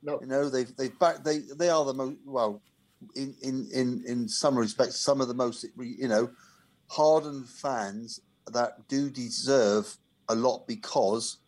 No. 0.03 0.21
You 0.21 0.27
know 0.29 0.49
they've 0.49 0.75
they've 0.77 0.99
back 0.99 1.25
they 1.25 1.39
they 1.57 1.71
are 1.71 1.85
the 1.85 1.95
most 1.95 2.17
well 2.25 2.63
in 3.15 3.35
in 3.43 3.69
in 3.73 4.05
in 4.07 4.29
some 4.29 4.57
respects 4.57 4.97
some 4.97 5.21
of 5.21 5.29
the 5.29 5.35
most 5.35 5.65
you 5.79 6.09
know 6.09 6.31
hardened 6.89 7.49
fans 7.49 8.21
that 8.53 8.87
do 8.89 9.11
deserve 9.11 9.97
a 10.29 10.35
lot 10.35 10.67
because 10.67 11.39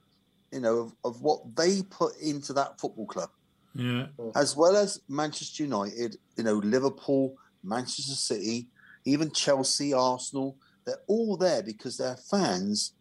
you 0.52 0.60
know 0.60 0.78
of, 0.78 0.94
of 1.04 1.22
what 1.22 1.40
they 1.56 1.82
put 1.82 2.16
into 2.20 2.52
that 2.52 2.78
football 2.80 3.06
club 3.06 3.30
Yeah. 3.74 4.06
as 4.34 4.56
well 4.56 4.76
as 4.76 5.00
Manchester 5.08 5.62
United, 5.62 6.16
you 6.36 6.42
know, 6.42 6.54
Liverpool, 6.54 7.36
Manchester 7.62 8.14
City, 8.16 8.68
even 9.04 9.30
Chelsea, 9.30 9.94
Arsenal, 9.94 10.56
they're 10.84 11.04
all 11.06 11.36
there 11.36 11.62
because 11.62 11.96
their 11.96 12.16
fans 12.16 12.94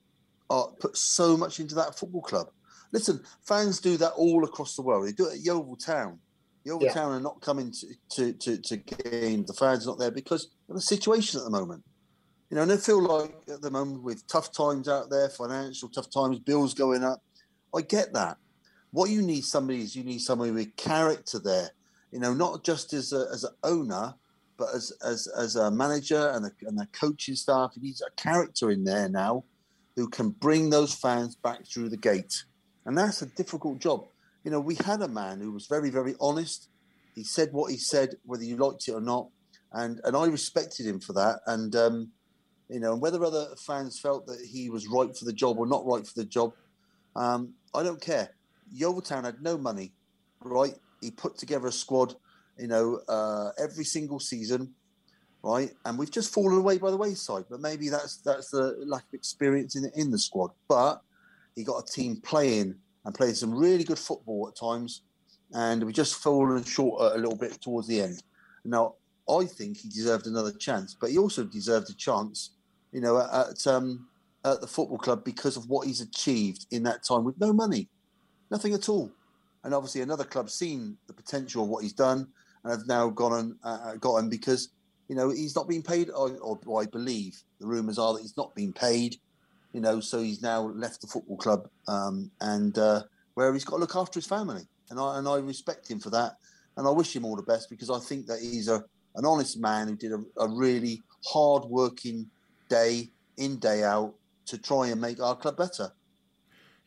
are 0.50 0.68
put 0.80 0.95
so 0.95 1.36
much 1.36 1.60
into 1.60 1.76
that 1.76 1.97
football 1.97 2.22
club. 2.22 2.50
Listen, 2.91 3.21
fans 3.45 3.79
do 3.79 3.97
that 3.97 4.11
all 4.11 4.43
across 4.43 4.75
the 4.75 4.81
world. 4.81 5.07
They 5.07 5.11
do 5.11 5.27
it 5.27 5.35
at 5.35 5.45
Yeovil 5.45 5.77
Town. 5.77 6.19
Yeovil 6.65 6.87
Yeah. 6.87 6.93
Town 6.93 7.11
are 7.11 7.19
not 7.19 7.41
coming 7.41 7.71
to, 7.71 7.87
to, 8.11 8.33
to, 8.33 8.57
to 8.57 8.77
games. 8.77 9.47
The 9.47 9.53
fans 9.53 9.85
are 9.85 9.91
not 9.91 9.99
there 9.99 10.11
because 10.11 10.49
of 10.69 10.75
the 10.75 10.81
situation 10.81 11.39
at 11.39 11.43
the 11.43 11.51
moment. 11.51 11.83
You 12.49 12.55
know, 12.55 12.63
and 12.63 12.71
they 12.71 12.77
feel 12.77 13.01
like 13.01 13.35
at 13.47 13.61
the 13.61 13.69
moment 13.69 14.01
with 14.01 14.25
tough 14.27 14.51
times 14.51 14.89
out 14.89 15.09
there, 15.09 15.29
financial 15.29 15.87
tough 15.89 16.09
times, 16.09 16.39
bills 16.39 16.73
going 16.73 17.03
up. 17.03 17.21
I 17.75 17.81
get 17.81 18.13
that 18.13 18.37
what 18.91 19.09
you 19.09 19.21
need 19.21 19.45
somebody 19.45 19.81
is 19.81 19.95
you 19.95 20.03
need 20.03 20.19
somebody 20.19 20.51
with 20.51 20.75
character 20.75 21.39
there 21.39 21.69
you 22.11 22.19
know 22.19 22.33
not 22.33 22.63
just 22.63 22.93
as 22.93 23.13
a, 23.13 23.27
as 23.31 23.43
an 23.43 23.53
owner 23.63 24.13
but 24.57 24.69
as 24.73 24.91
as 25.05 25.27
as 25.37 25.55
a 25.55 25.71
manager 25.71 26.29
and 26.33 26.45
the, 26.45 26.51
and 26.63 26.77
the 26.77 26.87
coaching 26.91 27.35
staff 27.35 27.71
you 27.75 27.81
need 27.81 27.95
a 28.05 28.21
character 28.21 28.71
in 28.71 28.83
there 28.83 29.09
now 29.09 29.43
who 29.95 30.07
can 30.07 30.29
bring 30.29 30.69
those 30.69 30.93
fans 30.93 31.35
back 31.35 31.65
through 31.65 31.89
the 31.89 31.97
gate 31.97 32.43
and 32.86 32.97
that's 32.97 33.21
a 33.21 33.25
difficult 33.25 33.80
job 33.80 34.05
you 34.43 34.51
know 34.51 34.59
we 34.59 34.75
had 34.75 35.01
a 35.01 35.07
man 35.07 35.39
who 35.39 35.51
was 35.51 35.67
very 35.67 35.89
very 35.89 36.15
honest 36.19 36.69
he 37.15 37.23
said 37.23 37.49
what 37.51 37.71
he 37.71 37.77
said 37.77 38.15
whether 38.25 38.43
you 38.43 38.55
liked 38.55 38.88
it 38.88 38.93
or 38.93 39.01
not 39.01 39.27
and 39.73 39.99
and 40.03 40.15
i 40.15 40.25
respected 40.25 40.86
him 40.86 40.99
for 40.99 41.13
that 41.13 41.39
and 41.47 41.75
um 41.75 42.09
you 42.69 42.80
know 42.80 42.93
and 42.93 43.01
whether 43.01 43.23
other 43.23 43.47
fans 43.65 43.99
felt 43.99 44.25
that 44.25 44.39
he 44.51 44.69
was 44.69 44.88
right 44.88 45.15
for 45.17 45.25
the 45.25 45.34
job 45.34 45.57
or 45.57 45.67
not 45.67 45.86
right 45.86 46.05
for 46.05 46.13
the 46.15 46.25
job 46.25 46.53
um 47.15 47.53
i 47.73 47.84
don't 47.84 48.01
care 48.01 48.30
Yeovil 48.71 49.03
had 49.09 49.41
no 49.41 49.57
money, 49.57 49.93
right? 50.41 50.75
He 51.01 51.11
put 51.11 51.38
together 51.38 51.67
a 51.67 51.71
squad, 51.71 52.15
you 52.57 52.67
know, 52.67 52.99
uh, 53.07 53.51
every 53.57 53.84
single 53.84 54.19
season, 54.19 54.73
right? 55.43 55.71
And 55.86 55.97
we've 55.97 56.11
just 56.11 56.34
fallen 56.34 56.57
away 56.57 56.77
by 56.77 56.91
the 56.91 56.97
wayside. 56.97 57.45
But 57.49 57.61
maybe 57.61 57.89
that's 57.89 58.17
that's 58.17 58.49
the 58.49 58.75
lack 58.86 59.03
of 59.03 59.13
experience 59.13 59.75
in 59.75 59.89
in 59.95 60.11
the 60.11 60.19
squad. 60.19 60.51
But 60.67 61.01
he 61.56 61.64
got 61.64 61.84
a 61.84 61.91
team 61.91 62.18
playing 62.22 62.76
and 63.06 63.16
playing 63.16 63.36
some 63.36 63.54
really 63.54 63.84
good 63.84 64.00
football 64.00 64.47
at 64.47 64.60
times, 64.60 65.02
and 65.54 65.84
we 65.84 65.93
just 65.93 66.16
fallen 66.16 66.64
short 66.64 67.14
a 67.14 67.18
little 67.18 67.36
bit 67.36 67.60
towards 67.62 67.88
the 67.88 68.02
end. 68.02 68.22
Now, 68.66 68.95
I 69.30 69.45
think 69.45 69.78
he 69.78 69.89
deserved 69.89 70.28
another 70.28 70.52
chance, 70.52 70.95
but 71.00 71.12
he 71.12 71.18
also 71.18 71.43
deserved 71.43 71.89
a 71.89 71.95
chance, 71.95 72.52
you 72.91 73.02
know, 73.02 73.20
at, 73.20 73.66
um 73.68 74.08
at 74.45 74.62
the 74.62 74.68
football 74.68 74.97
club 74.97 75.24
because 75.26 75.58
of 75.58 75.70
what 75.70 75.86
he's 75.86 76.00
achieved 76.00 76.66
in 76.72 76.82
that 76.84 77.04
time 77.04 77.26
with 77.26 77.38
no 77.39 77.52
money 77.52 77.89
nothing 78.52 78.74
at 78.74 78.89
all. 78.89 79.12
And 79.64 79.74
obviously, 79.74 80.02
another 80.02 80.24
club 80.24 80.50
seen 80.50 80.97
the 81.08 81.14
potential 81.14 81.64
of 81.64 81.70
what 81.70 81.84
he's 81.84 81.93
done 81.93 82.28
and 82.64 82.72
have 82.72 82.88
now 82.88 83.10
gone 83.10 83.34
and 83.34 83.56
uh, 83.64 83.95
got 83.95 84.18
him 84.18 84.30
because 84.30 84.70
you 85.08 85.16
know 85.16 85.30
he's 85.30 85.56
not 85.56 85.68
being 85.68 85.84
paid, 85.84 86.10
or, 86.10 86.32
or, 86.38 86.60
or 86.66 86.82
I 86.82 86.86
believe 86.86 87.41
the 87.60 87.68
rumours 87.68 88.00
are 88.00 88.14
that 88.14 88.22
he's 88.22 88.38
not 88.38 88.56
being 88.56 88.74
paid. 88.74 89.18
You 89.74 89.82
know, 89.82 89.99
so 89.99 90.22
he's 90.22 90.41
now 90.41 90.61
left 90.61 91.01
the 91.01 91.07
football 91.07 91.38
club, 91.38 91.70
um, 91.88 92.32
and 92.41 92.78
uh, 92.78 93.03
where 93.36 93.53
he's 93.53 93.65
got 93.65 93.76
to 93.76 93.82
look 93.82 93.95
after 93.95 94.20
his 94.20 94.26
family, 94.26 94.63
and 94.89 94.99
I 94.99 95.17
and 95.20 95.28
I 95.28 95.38
respect 95.38 95.89
him 95.89 95.99
for 95.99 96.09
that, 96.09 96.38
and 96.78 96.88
I 96.88 96.91
wish 96.91 97.15
him 97.15 97.26
all 97.26 97.36
the 97.36 97.43
best 97.43 97.70
because 97.70 97.89
I 97.89 97.99
think 97.99 98.26
that 98.28 98.39
he's 98.39 98.67
a 98.67 98.84
an 99.15 99.26
honest 99.26 99.59
man 99.59 99.88
who 99.88 99.95
did 99.95 100.11
a, 100.11 100.24
a 100.38 100.47
really 100.47 101.01
hard 101.26 101.65
working 101.65 102.30
day 102.70 103.09
in 103.38 103.57
day 103.57 103.84
out 103.84 104.13
to 104.45 104.57
try 104.57 104.88
and 104.88 104.99
make 104.99 105.22
our 105.22 105.36
club 105.36 105.57
better. 105.57 105.91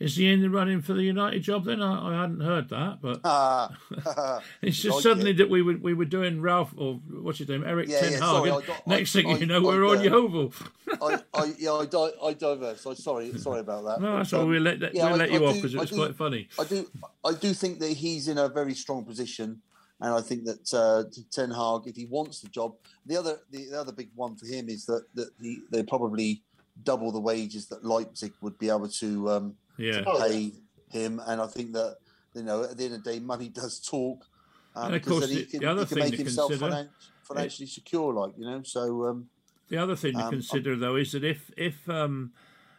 Is 0.02 0.16
he 0.16 0.32
in 0.32 0.40
the 0.40 0.50
running 0.50 0.82
for 0.82 0.94
the 0.94 1.02
United 1.04 1.42
job 1.42 1.64
then? 1.64 1.80
I, 1.80 2.08
I 2.12 2.20
hadn't 2.22 2.40
heard 2.40 2.68
that, 2.70 3.00
but 3.00 3.20
Ah, 3.22 3.70
it's 4.62 4.78
just 4.82 4.96
like 4.96 5.02
suddenly 5.04 5.30
it. 5.30 5.36
that 5.36 5.48
we 5.48 5.62
were 5.62 5.76
we 5.76 5.94
were 5.94 6.04
doing 6.04 6.40
Ralph 6.42 6.74
or 6.76 6.94
what's 7.22 7.38
his 7.38 7.48
name, 7.48 7.62
Eric 7.64 7.88
Yeah, 7.88 8.00
Ten 8.00 8.12
yeah, 8.12 8.18
Hag. 8.18 8.24
sorry, 8.26 8.50
I 8.50 8.60
got- 8.66 8.86
next 8.88 9.14
I- 9.14 9.22
thing 9.22 9.38
you 9.38 9.46
know, 9.46 9.58
I, 9.58 9.60
we're 9.60 9.86
on 9.86 9.98
uh, 9.98 10.02
Yeovil. 10.02 10.52
I, 11.00 11.20
I, 11.34 11.52
yeah, 11.58 11.72
I, 11.72 11.86
di- 11.86 12.10
I 12.20 12.32
diverse. 12.32 12.84
I'm 12.84 12.96
sorry, 12.96 13.32
sorry 13.38 13.60
about 13.60 13.84
that. 13.84 14.00
No, 14.00 14.16
that's 14.16 14.32
all. 14.32 14.42
um, 14.42 14.48
We'll 14.48 14.62
let 14.62 14.80
that, 14.80 14.92
yeah, 14.94 15.04
we'll 15.04 15.14
I- 15.14 15.18
let 15.18 15.30
I 15.30 15.34
you 15.34 15.46
off 15.46 15.54
because 15.54 15.74
it 15.74 15.78
was 15.80 15.90
do- 15.90 15.96
quite 15.96 16.16
funny. 16.16 16.48
I 16.58 16.64
do, 16.64 16.90
I 17.24 17.32
do 17.34 17.54
think 17.54 17.78
that 17.78 17.92
he's 17.92 18.26
in 18.26 18.38
a 18.38 18.48
very 18.48 18.74
strong 18.74 19.04
position, 19.04 19.62
and 20.00 20.12
I 20.12 20.20
think 20.20 20.44
that 20.46 20.74
uh, 20.74 21.04
Ten 21.30 21.52
Hag, 21.52 21.82
if 21.86 21.94
he 21.94 22.06
wants 22.06 22.40
the 22.40 22.48
job, 22.48 22.74
the 23.06 23.16
other, 23.16 23.38
the, 23.52 23.68
the 23.70 23.80
other 23.80 23.92
big 23.92 24.10
one 24.16 24.34
for 24.34 24.46
him 24.46 24.68
is 24.68 24.84
that 24.86 25.04
that 25.14 25.28
he, 25.40 25.60
they 25.70 25.84
probably 25.84 26.42
double 26.84 27.12
the 27.12 27.20
wages 27.20 27.66
that 27.66 27.84
Leipzig 27.84 28.32
would 28.40 28.58
be 28.58 28.68
able 28.70 28.88
to 28.88 29.30
um, 29.30 29.54
Yeah, 29.78 30.02
Oh, 30.06 30.20
pay 30.20 30.52
him, 30.90 31.20
and 31.26 31.40
I 31.40 31.46
think 31.46 31.72
that 31.72 31.96
you 32.34 32.42
know 32.42 32.62
at 32.64 32.76
the 32.76 32.84
end 32.84 32.94
of 32.94 33.04
the 33.04 33.12
day, 33.12 33.18
money 33.20 33.48
does 33.48 33.80
talk. 33.80 34.26
Um, 34.74 34.86
And 34.86 34.94
of 34.96 35.02
course, 35.04 35.28
he 35.28 35.36
the- 35.36 35.44
can, 35.46 35.60
the 35.60 35.66
other 35.66 35.80
he 35.82 35.86
can 35.86 35.94
thing 35.96 36.04
make 36.04 36.12
to 36.12 36.16
himself 36.18 36.50
consider- 36.50 36.70
finan- 36.72 36.88
financially 37.22 37.66
secure, 37.66 38.12
like 38.12 38.32
you 38.38 38.44
know. 38.44 38.62
So 38.62 39.06
um, 39.06 39.28
the 39.68 39.78
other 39.78 39.96
thing 39.96 40.14
to 40.14 40.24
Um, 40.24 40.30
consider 40.30 40.76
though 40.76 40.96
is 40.96 41.12
that 41.12 41.24
if 41.24 41.50
if 41.56 41.88
um, 41.88 42.32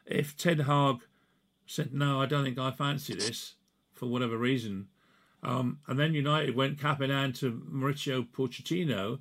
if 0.06 0.36
Ted 0.38 0.62
Hag 0.62 0.98
said, 1.66 1.94
"No, 1.94 2.22
I 2.22 2.26
don't 2.26 2.44
think 2.44 2.58
I 2.60 2.72
fancy 2.72 3.16
this 3.16 3.56
for 3.94 4.08
whatever 4.08 4.38
reason." 4.38 4.88
Um, 5.44 5.80
and 5.88 6.00
then 6.00 6.14
United 6.14 6.56
went 6.56 6.80
cap 6.80 7.02
in 7.02 7.10
hand 7.10 7.36
to 7.36 7.52
Mauricio 7.52 8.26
Pochettino. 8.32 9.20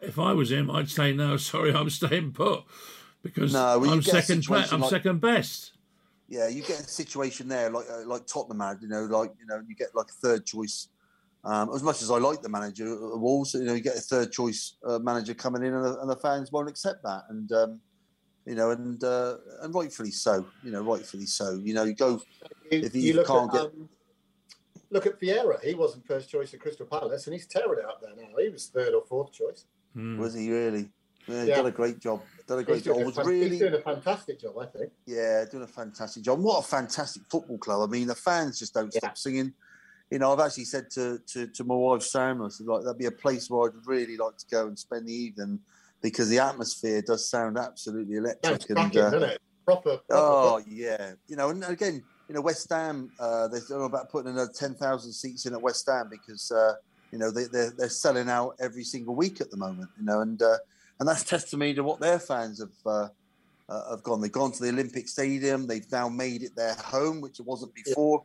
If 0.00 0.18
I 0.18 0.32
was 0.32 0.50
him, 0.50 0.70
I'd 0.70 0.88
say, 0.90 1.12
"No, 1.12 1.36
sorry, 1.50 1.72
I'm 1.74 1.90
staying 1.90 2.32
put 2.32 2.64
because 3.22 3.52
No, 3.52 3.78
well, 3.78 3.90
I'm 3.92 4.02
second. 4.02 4.44
Play, 4.44 4.62
situation 4.62 4.74
I'm 4.74 4.80
like- 4.80 4.90
second 4.90 5.20
best." 5.20 5.72
Yeah, 6.34 6.48
you 6.48 6.62
get 6.62 6.80
a 6.80 6.82
situation 6.82 7.46
there 7.46 7.70
like 7.70 7.86
uh, 7.88 8.04
like 8.06 8.26
Tottenham 8.26 8.58
had, 8.58 8.78
you 8.82 8.88
know, 8.88 9.04
like 9.04 9.30
you 9.38 9.46
know, 9.46 9.62
you 9.68 9.76
get 9.76 9.94
like 9.94 10.08
a 10.10 10.14
third 10.14 10.44
choice. 10.44 10.88
Um, 11.44 11.72
as 11.72 11.80
much 11.82 12.02
as 12.02 12.10
I 12.10 12.18
like 12.18 12.42
the 12.42 12.48
manager 12.48 12.86
at 12.92 13.20
Wolves, 13.20 13.54
you 13.54 13.62
know, 13.62 13.74
you 13.74 13.80
get 13.80 13.96
a 13.96 14.00
third 14.00 14.32
choice 14.32 14.74
uh, 14.84 14.98
manager 14.98 15.32
coming 15.34 15.62
in, 15.62 15.74
and 15.74 15.84
the, 15.84 16.00
and 16.00 16.10
the 16.10 16.16
fans 16.16 16.50
won't 16.50 16.68
accept 16.68 17.04
that, 17.04 17.22
and 17.28 17.52
um, 17.52 17.80
you 18.46 18.56
know, 18.56 18.70
and 18.72 19.04
uh, 19.04 19.36
and 19.62 19.72
rightfully 19.72 20.10
so, 20.10 20.44
you 20.64 20.72
know, 20.72 20.82
rightfully 20.82 21.26
so. 21.26 21.52
You 21.62 21.74
know, 21.74 21.84
you 21.84 21.94
go 21.94 22.20
You, 22.68 22.80
If 22.82 22.96
you 22.96 23.02
you 23.02 23.14
look 23.14 23.28
can't 23.28 23.48
at 23.50 23.52
get- 23.52 23.62
um, 23.66 23.88
look 24.90 25.06
at 25.06 25.20
Vieira. 25.20 25.62
He 25.62 25.74
wasn't 25.74 26.04
first 26.04 26.28
choice 26.28 26.52
at 26.52 26.58
Crystal 26.58 26.86
Palace, 26.86 27.28
and 27.28 27.34
he's 27.34 27.46
tearing 27.46 27.78
it 27.78 27.84
up 27.84 28.00
there 28.02 28.10
now. 28.16 28.36
He 28.42 28.48
was 28.48 28.66
third 28.66 28.92
or 28.92 29.04
fourth 29.04 29.30
choice. 29.30 29.66
Hmm. 29.92 30.18
was 30.18 30.34
he 30.34 30.50
really? 30.50 30.88
Yeah, 31.28 31.42
he 31.44 31.48
Yeah. 31.50 31.56
done 31.58 31.66
a 31.66 31.70
great 31.70 32.00
job. 32.00 32.22
Done 32.46 32.58
a 32.58 32.60
He's 32.60 32.66
great 32.66 32.82
job. 32.84 32.94
doing, 32.96 33.02
a 33.04 33.06
Was 33.06 33.16
fan- 33.16 33.26
really 33.26 33.48
he's 33.50 33.58
doing 33.60 33.74
a 33.74 33.80
fantastic 33.80 34.40
job, 34.40 34.58
I 34.58 34.66
think. 34.66 34.92
Yeah, 35.06 35.44
doing 35.50 35.62
a 35.64 35.66
fantastic 35.68 36.22
job. 36.22 36.40
What 36.40 36.58
a 36.58 36.62
fantastic 36.68 37.22
football 37.30 37.58
club. 37.58 37.88
I 37.88 37.90
mean, 37.90 38.06
the 38.06 38.14
fans 38.14 38.58
just 38.58 38.74
don't 38.74 38.92
Yeah. 38.92 38.98
stop 38.98 39.16
singing. 39.18 39.54
You 40.10 40.18
know, 40.18 40.32
I've 40.32 40.40
actually 40.40 40.66
said 40.66 40.90
to, 40.92 41.18
to, 41.28 41.46
to 41.46 41.64
my 41.64 41.74
wife, 41.74 42.02
Sam, 42.02 42.42
I 42.42 42.48
said, 42.48 42.66
like, 42.66 42.82
that'd 42.84 42.98
be 42.98 43.06
a 43.06 43.10
place 43.10 43.48
where 43.48 43.68
I'd 43.70 43.86
really 43.86 44.16
like 44.18 44.36
to 44.36 44.46
go 44.50 44.66
and 44.66 44.78
spend 44.78 45.08
the 45.08 45.14
evening 45.14 45.58
because 46.02 46.28
the 46.28 46.38
atmosphere 46.38 47.00
does 47.00 47.28
sound 47.28 47.56
absolutely 47.56 48.16
electric. 48.16 48.68
and, 48.68 48.76
cracking, 48.92 49.00
uh? 49.00 49.10
Proper. 49.64 49.96
proper 49.96 50.00
oh, 50.10 50.62
yeah. 50.68 51.12
You 51.26 51.36
know, 51.36 51.48
and 51.48 51.64
again, 51.64 52.04
you 52.28 52.34
know, 52.34 52.42
West 52.42 52.68
Ham, 52.68 53.10
uh, 53.18 53.48
they're 53.48 53.60
talking 53.60 53.84
about 53.86 54.10
putting 54.10 54.30
another 54.32 54.52
10,000 54.54 55.10
seats 55.12 55.46
in 55.46 55.54
at 55.54 55.62
West 55.62 55.86
Ham 55.88 56.08
because, 56.10 56.50
uh, 56.50 56.74
you 57.10 57.18
know, 57.18 57.30
they, 57.30 57.44
they're, 57.44 57.70
they're 57.70 57.88
selling 57.88 58.28
out 58.28 58.54
every 58.60 58.84
single 58.84 59.14
week 59.14 59.40
at 59.40 59.50
the 59.50 59.56
moment, 59.56 59.88
you 59.98 60.04
know, 60.04 60.20
and 60.20 60.42
uh, 60.42 60.58
and 60.98 61.08
that's 61.08 61.24
testimony 61.24 61.74
to 61.74 61.82
what 61.82 62.00
their 62.00 62.18
fans 62.18 62.60
have 62.60 62.70
uh, 62.86 63.08
uh, 63.68 63.90
have 63.90 64.02
gone. 64.02 64.20
They've 64.20 64.30
gone 64.30 64.52
to 64.52 64.62
the 64.62 64.68
Olympic 64.70 65.08
Stadium. 65.08 65.66
They've 65.66 65.90
now 65.90 66.08
made 66.08 66.42
it 66.42 66.54
their 66.56 66.74
home, 66.74 67.20
which 67.20 67.40
it 67.40 67.46
wasn't 67.46 67.74
before. 67.74 68.24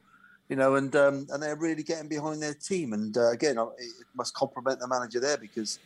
You 0.49 0.55
know, 0.55 0.76
and 0.76 0.95
um, 0.95 1.28
and 1.30 1.41
they're 1.41 1.55
really 1.55 1.84
getting 1.84 2.09
behind 2.09 2.41
their 2.41 2.55
team. 2.55 2.93
And 2.93 3.15
uh, 3.15 3.32
again, 3.32 3.59
I- 3.59 3.67
it 3.78 4.07
must 4.15 4.34
compliment 4.34 4.80
the 4.80 4.88
manager 4.88 5.20
there 5.20 5.38
because, 5.38 5.80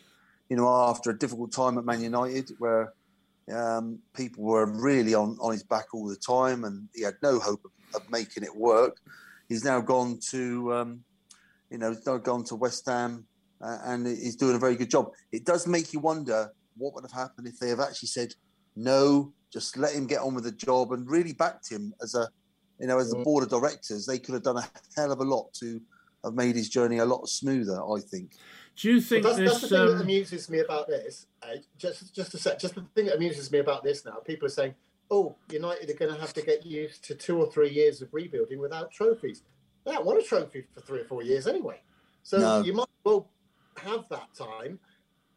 you 0.49 0.55
know, 0.55 0.67
after 0.69 1.09
a 1.09 1.17
difficult 1.17 1.51
time 1.51 1.77
at 1.77 1.85
Man 1.85 2.01
United, 2.01 2.51
where 2.59 2.93
um, 3.53 3.99
people 4.15 4.43
were 4.43 4.65
really 4.65 5.13
on, 5.15 5.37
on 5.41 5.51
his 5.51 5.63
back 5.63 5.93
all 5.93 6.07
the 6.07 6.15
time, 6.15 6.63
and 6.63 6.87
he 6.95 7.03
had 7.03 7.15
no 7.21 7.39
hope 7.39 7.65
of, 7.65 8.01
of 8.01 8.09
making 8.09 8.43
it 8.43 8.55
work. 8.55 8.97
He's 9.49 9.65
now 9.65 9.81
gone 9.81 10.19
to, 10.31 10.73
um, 10.73 11.03
you 11.69 11.77
know, 11.77 11.89
he's 11.89 12.05
now 12.05 12.17
gone 12.17 12.45
to 12.45 12.55
West 12.55 12.85
Ham, 12.85 13.25
uh, 13.61 13.79
and 13.83 14.07
he's 14.07 14.37
doing 14.37 14.55
a 14.55 14.59
very 14.59 14.77
good 14.77 14.89
job. 14.89 15.11
It 15.33 15.43
does 15.43 15.67
make 15.67 15.91
you 15.91 15.99
wonder 15.99 16.51
what 16.77 16.93
would 16.93 17.03
have 17.03 17.11
happened 17.11 17.47
if 17.47 17.59
they 17.59 17.69
have 17.69 17.79
actually 17.79 18.07
said 18.07 18.33
no, 18.75 19.33
just 19.51 19.77
let 19.77 19.93
him 19.93 20.07
get 20.07 20.21
on 20.21 20.33
with 20.33 20.45
the 20.45 20.51
job, 20.51 20.91
and 20.93 21.09
really 21.09 21.33
backed 21.33 21.69
him 21.71 21.93
as 22.01 22.15
a, 22.15 22.27
you 22.79 22.87
know, 22.87 22.97
as 22.97 23.09
the 23.11 23.17
Mm. 23.17 23.23
board 23.23 23.43
of 23.43 23.49
directors. 23.49 24.05
They 24.05 24.17
could 24.19 24.33
have 24.33 24.43
done 24.43 24.57
a 24.57 24.67
hell 24.95 25.11
of 25.11 25.19
a 25.19 25.23
lot 25.23 25.53
to 25.59 25.79
have 26.23 26.33
made 26.33 26.55
his 26.55 26.69
journey 26.69 26.97
a 26.97 27.05
lot 27.05 27.27
smoother. 27.27 27.79
I 27.83 27.99
think. 27.99 28.31
Do 28.75 28.89
you 28.91 28.99
But 28.99 29.07
think 29.07 29.23
that's, 29.23 29.37
that's 29.37 29.61
the 29.61 29.67
this? 29.67 29.69
thing 29.69 29.85
that 29.87 29.95
Um, 29.97 30.01
amuses 30.01 30.49
me 30.49 30.59
about 30.59 30.87
this. 30.87 31.27
eh, 31.43 31.57
just, 31.77 32.15
just 32.15 32.33
a 32.33 32.37
sec. 32.39 32.57
Just 32.57 32.73
the 32.75 32.85
thing 32.95 33.05
that 33.05 33.15
amuses 33.17 33.51
me 33.51 33.59
about 33.59 33.83
this 33.83 34.03
now. 34.05 34.15
People 34.25 34.47
are 34.47 34.49
saying, 34.49 34.73
"Oh, 35.11 35.35
United 35.49 35.89
are 35.91 35.93
going 35.93 36.13
to 36.13 36.19
have 36.19 36.33
to 36.33 36.41
get 36.41 36.65
used 36.65 37.03
to 37.05 37.13
two 37.13 37.37
or 37.37 37.51
three 37.51 37.69
years 37.69 38.01
of 38.01 38.11
rebuilding 38.11 38.59
without 38.59 38.91
trophies." 38.91 39.43
They 39.85 39.91
don't 39.91 40.05
want 40.05 40.17
a 40.19 40.23
trophy 40.23 40.65
for 40.73 40.81
three 40.81 41.01
or 41.01 41.05
four 41.05 41.21
years 41.21 41.45
anyway. 41.45 41.81
So 42.23 42.39
No. 42.39 42.61
you 42.61 42.73
might 42.73 42.87
well 43.05 43.29
have 43.77 44.07
that 44.09 44.33
time 44.33 44.79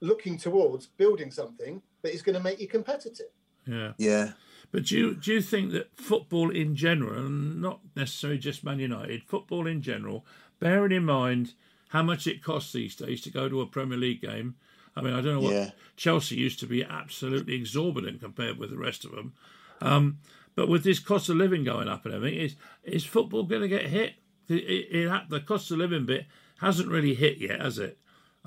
looking 0.00 0.36
towards 0.38 0.86
building 0.86 1.30
something 1.30 1.82
that 2.02 2.12
is 2.12 2.22
going 2.22 2.36
to 2.36 2.42
make 2.42 2.60
you 2.60 2.68
competitive. 2.68 3.26
yeah. 3.66 3.92
Yeah. 3.98 4.32
But 4.72 4.86
do 4.86 4.98
you, 4.98 5.14
do 5.14 5.32
you 5.32 5.40
think 5.40 5.70
that 5.72 5.96
football 5.96 6.50
in 6.50 6.74
general, 6.74 7.24
and 7.24 7.62
not 7.62 7.80
necessarily 7.94 8.38
just 8.38 8.64
Man 8.64 8.80
United, 8.80 9.22
football 9.22 9.66
in 9.66 9.80
general, 9.80 10.26
bearing 10.58 10.92
in 10.92 11.04
mind 11.04 11.54
how 11.90 12.02
much 12.02 12.26
it 12.26 12.42
costs 12.42 12.72
these 12.72 12.96
days 12.96 13.20
to 13.22 13.30
go 13.30 13.48
to 13.48 13.60
a 13.60 13.66
Premier 13.66 13.96
League 13.96 14.20
game? 14.20 14.56
I 14.96 15.02
mean, 15.02 15.12
I 15.12 15.20
don't 15.20 15.34
know 15.34 15.40
what 15.40 15.54
Yeah. 15.54 15.70
Chelsea 15.96 16.36
used 16.36 16.58
to 16.60 16.66
be 16.66 16.82
absolutely 16.84 17.54
exorbitant 17.54 18.20
compared 18.20 18.58
with 18.58 18.70
the 18.70 18.78
rest 18.78 19.04
of 19.04 19.12
them. 19.12 19.34
Um, 19.80 20.18
but 20.56 20.68
with 20.68 20.84
this 20.84 20.98
cost 20.98 21.28
of 21.28 21.36
living 21.36 21.64
going 21.64 21.88
up 21.88 22.04
and 22.04 22.14
everything, 22.14 22.38
is 22.38 22.56
is 22.82 23.04
football 23.04 23.44
going 23.44 23.62
to 23.62 23.68
get 23.68 23.86
hit? 23.86 24.14
It, 24.48 24.54
it, 24.54 24.96
it, 24.96 25.28
the 25.28 25.40
cost 25.40 25.70
of 25.70 25.78
living 25.78 26.06
bit 26.06 26.26
hasn't 26.60 26.88
really 26.88 27.14
hit 27.14 27.38
yet, 27.38 27.60
has 27.60 27.78
it? 27.78 27.98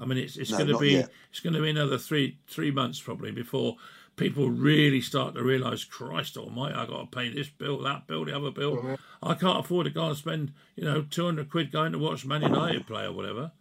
I 0.02 0.06
mean, 0.06 0.18
it's 0.18 0.38
it's 0.38 0.52
No, 0.52 0.58
going 0.58 0.70
to 0.70 0.78
be 0.80 0.92
yet. 0.92 1.10
it's 1.32 1.40
going 1.40 1.54
to 1.54 1.62
be 1.62 1.70
another 1.70 1.98
three 1.98 2.38
three 2.48 2.72
months 2.72 3.00
probably 3.02 3.32
before 3.32 3.78
people 4.16 4.50
really 4.50 5.00
start 5.02 5.34
to 5.36 5.44
realise, 5.44 5.86
Christ 5.86 6.36
Almighty, 6.38 6.76
I 6.76 6.86
got 6.86 7.00
to 7.00 7.18
pay 7.18 7.30
this 7.30 7.48
bill, 7.50 7.80
that 7.84 8.06
bill, 8.08 8.26
the 8.26 8.36
other 8.36 8.52
bill. 8.52 8.76
Mm-hmm. 8.78 8.96
I 9.24 9.34
can't 9.36 9.60
afford 9.60 9.86
to 9.86 9.92
go 9.92 10.08
and 10.08 10.18
spend 10.18 10.54
you 10.76 10.86
know 10.86 11.04
two 11.10 11.26
hundred 11.26 11.50
quid 11.50 11.72
going 11.72 11.92
to 11.94 12.00
watch 12.00 12.26
Man 12.26 12.42
United 12.42 12.86
play 12.88 13.06
or 13.06 13.12
whatever. 13.14 13.52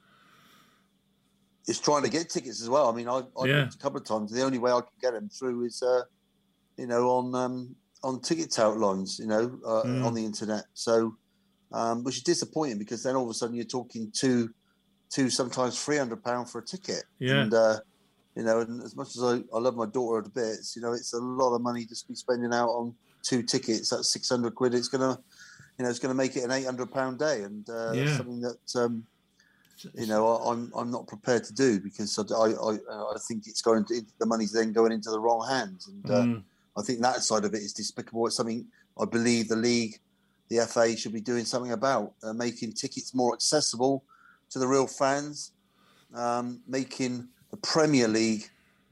it's 1.66 1.78
trying 1.80 2.03
to 2.03 2.09
get 2.11 2.30
tickets 2.30 2.62
as 2.62 2.70
well. 2.70 2.89
I 2.89 2.95
mean, 2.95 3.09
I, 3.09 3.22
I 3.39 3.47
Yeah. 3.47 3.68
a 3.68 3.78
couple 3.78 4.01
of 4.01 4.07
times. 4.07 4.32
The 4.32 4.43
only 4.43 4.59
way 4.59 4.72
I 4.72 4.80
can 4.80 4.89
get 5.03 5.12
them 5.12 5.28
through 5.28 5.66
is, 5.66 5.82
uh, 5.82 6.03
you 6.78 6.86
know, 6.86 7.11
on 7.11 7.34
um, 7.34 7.76
on 8.03 8.20
ticket 8.20 8.51
tout 8.53 8.78
lines, 8.78 9.18
you 9.18 9.26
know, 9.26 9.59
uh, 9.66 9.82
Mm. 9.84 10.05
on 10.05 10.14
the 10.14 10.24
internet. 10.24 10.64
So, 10.74 11.16
um, 11.72 12.05
which 12.05 12.16
is 12.18 12.22
disappointing 12.22 12.78
because 12.78 13.03
then 13.03 13.16
all 13.16 13.24
of 13.24 13.30
a 13.30 13.34
sudden 13.34 13.55
you're 13.55 13.64
talking 13.64 14.11
two, 14.12 14.51
two 15.11 15.30
sometimes 15.30 15.82
three 15.82 15.96
hundred 15.96 16.22
pound 16.22 16.50
for 16.50 16.61
a 16.61 16.64
ticket. 16.64 17.04
Yeah. 17.18 17.42
And 17.42 17.54
uh, 17.54 17.78
you 18.36 18.44
know, 18.44 18.61
and 18.61 18.82
as 18.82 18.94
much 18.94 19.16
as 19.16 19.22
I, 19.22 19.42
I 19.54 19.59
love 19.59 19.74
my 19.76 19.86
daughter 19.86 20.22
to 20.22 20.30
bits, 20.30 20.76
you 20.76 20.82
know, 20.82 20.92
it's 20.92 21.12
a 21.12 21.18
lot 21.18 21.54
of 21.54 21.62
money 21.62 21.84
just 21.84 22.06
to 22.06 22.09
be 22.09 22.14
spending 22.14 22.52
out 22.52 22.68
on 22.68 22.94
two 23.22 23.42
tickets. 23.42 23.90
That's 23.90 24.12
six 24.12 24.28
hundred 24.28 24.54
quid. 24.54 24.74
It's 24.74 24.88
gonna, 24.88 25.18
you 25.78 25.84
know, 25.84 25.90
it's 25.90 25.98
gonna 25.98 26.14
make 26.14 26.36
it 26.36 26.44
an 26.44 26.52
eight 26.52 26.64
hundred 26.64 26.92
pound 26.92 27.18
day, 27.18 27.42
and 27.42 27.68
uh, 27.68 27.92
Yeah. 27.92 28.04
that's 28.04 28.16
something 28.16 28.40
that. 28.42 28.59
Um, 28.76 29.04
you 29.94 30.06
know, 30.09 30.26
I, 30.26 30.52
I'm 30.52 30.72
I'm 30.76 30.90
not 30.90 31.06
prepared 31.06 31.44
to 31.44 31.54
do 31.54 31.78
because 31.78 32.18
I 32.18 32.34
I, 32.34 32.48
I, 32.50 33.14
I 33.14 33.16
think 33.28 33.46
it's 33.46 33.62
going 33.62 33.84
to 33.84 34.02
the 34.18 34.26
money's 34.26 34.50
then 34.52 34.72
going 34.72 34.90
into 34.90 35.11
the 35.11 35.20
wrong 35.20 35.46
hands, 35.48 35.86
and 35.86 36.11
uh, 36.11 36.24
Mm. 36.24 36.42
I 36.76 36.82
think 36.82 37.00
that 37.00 37.22
side 37.22 37.44
of 37.44 37.54
it 37.54 37.62
is 37.62 37.72
despicable. 37.72 38.26
It's 38.26 38.36
something 38.36 38.66
I 39.00 39.04
believe 39.04 39.48
the 39.48 39.56
league, 39.56 39.96
the 40.48 40.66
FA 40.66 40.96
should 40.96 41.12
be 41.12 41.20
doing 41.20 41.44
something 41.44 41.72
about, 41.72 42.14
uh, 42.24 42.32
making 42.32 42.72
tickets 42.72 43.14
more 43.14 43.34
accessible 43.34 44.04
to 44.51 44.59
the 44.59 44.66
real 44.66 44.86
fans, 44.86 45.53
um, 46.14 46.61
making 46.66 47.28
the 47.51 47.57
Premier 47.59 48.09
League 48.09 48.49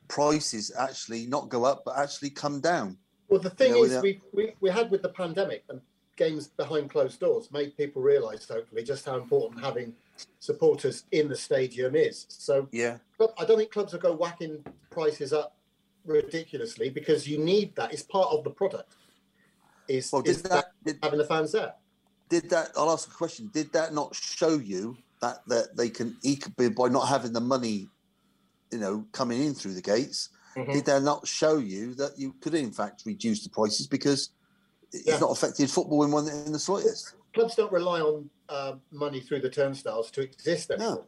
prices 0.09 0.72
actually 0.78 1.26
not 1.26 1.48
go 1.48 1.64
up 1.64 1.82
but 1.84 1.98
actually 1.98 2.30
come 2.30 2.61
down. 2.61 2.96
Well, 3.28 3.40
the 3.40 3.50
thing 3.50 3.72
know, 3.72 3.82
is, 3.82 3.88
without- 3.88 4.02
we, 4.02 4.20
we, 4.32 4.52
we 4.61 4.70
had 4.70 4.90
with 4.90 5.02
the 5.02 5.09
pandemic 5.09 5.64
and 5.68 5.80
games 6.16 6.48
behind 6.48 6.90
closed 6.90 7.20
doors 7.20 7.50
made 7.50 7.76
people 7.76 8.00
realise, 8.00 8.48
hopefully, 8.48 8.82
just 8.82 9.04
how 9.04 9.16
important 9.16 9.62
having 9.62 9.92
supporters 10.38 11.04
in 11.12 11.28
the 11.28 11.36
stadium 11.36 11.94
is. 11.94 12.26
So 12.28 12.68
Yeah, 12.72 12.98
I 13.38 13.44
don't 13.44 13.59
think 13.59 13.70
clubs 13.70 13.92
will 13.92 14.00
go 14.00 14.14
whacking 14.14 14.64
prices 14.90 15.32
up 15.32 15.57
ridiculously 16.04 16.88
because 16.88 17.28
you 17.28 17.38
need 17.38 17.74
that. 17.76 17.92
It's 17.92 18.02
part 18.02 18.28
of 18.30 18.44
the 18.44 18.50
product. 18.50 18.94
Is, 19.88 20.11
well, 20.12 20.22
is 20.22 20.42
did 20.42 20.50
that 20.50 20.72
did, 20.84 20.98
having 21.02 21.18
the 21.18 21.24
fans 21.24 21.52
there? 21.52 21.74
did 22.28 22.50
that? 22.50 22.70
I'll 22.76 22.90
ask 22.90 23.09
a 23.09 23.14
question. 23.14 23.50
Did 23.52 23.72
that 23.72 23.94
not 23.94 24.14
show 24.14 24.59
you 24.59 24.96
that 25.20 25.38
that 25.48 25.76
they 25.76 25.88
can 25.90 26.16
eke 26.22 26.46
by 26.76 26.88
not 26.88 27.06
having 27.08 27.32
the 27.32 27.40
money, 27.40 27.88
you 28.72 28.78
know, 28.78 29.06
coming 29.12 29.42
in 29.42 29.54
through 29.54 29.74
the 29.74 29.82
gates? 29.82 30.28
Mhm. 30.56 30.72
did 30.72 30.84
they 30.86 30.98
not 31.00 31.26
show 31.28 31.58
you 31.58 31.94
that 31.96 32.18
you 32.18 32.32
could 32.40 32.54
in 32.54 32.72
fact 32.72 33.02
reduce 33.04 33.44
the 33.44 33.50
prices 33.50 33.86
because 33.86 34.30
it's 34.90 35.06
Yeah. 35.06 35.18
not 35.18 35.30
affected 35.30 35.70
football 35.70 36.02
in 36.04 36.10
one 36.10 36.26
in 36.28 36.50
the 36.50 36.58
slightest? 36.58 37.12
Clubs 37.34 37.54
don't 37.56 37.70
rely 37.70 38.00
on 38.00 38.30
uh, 38.48 38.76
money 38.90 39.20
through 39.20 39.40
the 39.42 39.50
turnstiles 39.50 40.10
to 40.12 40.22
exist 40.22 40.70
anymore. 40.70 41.04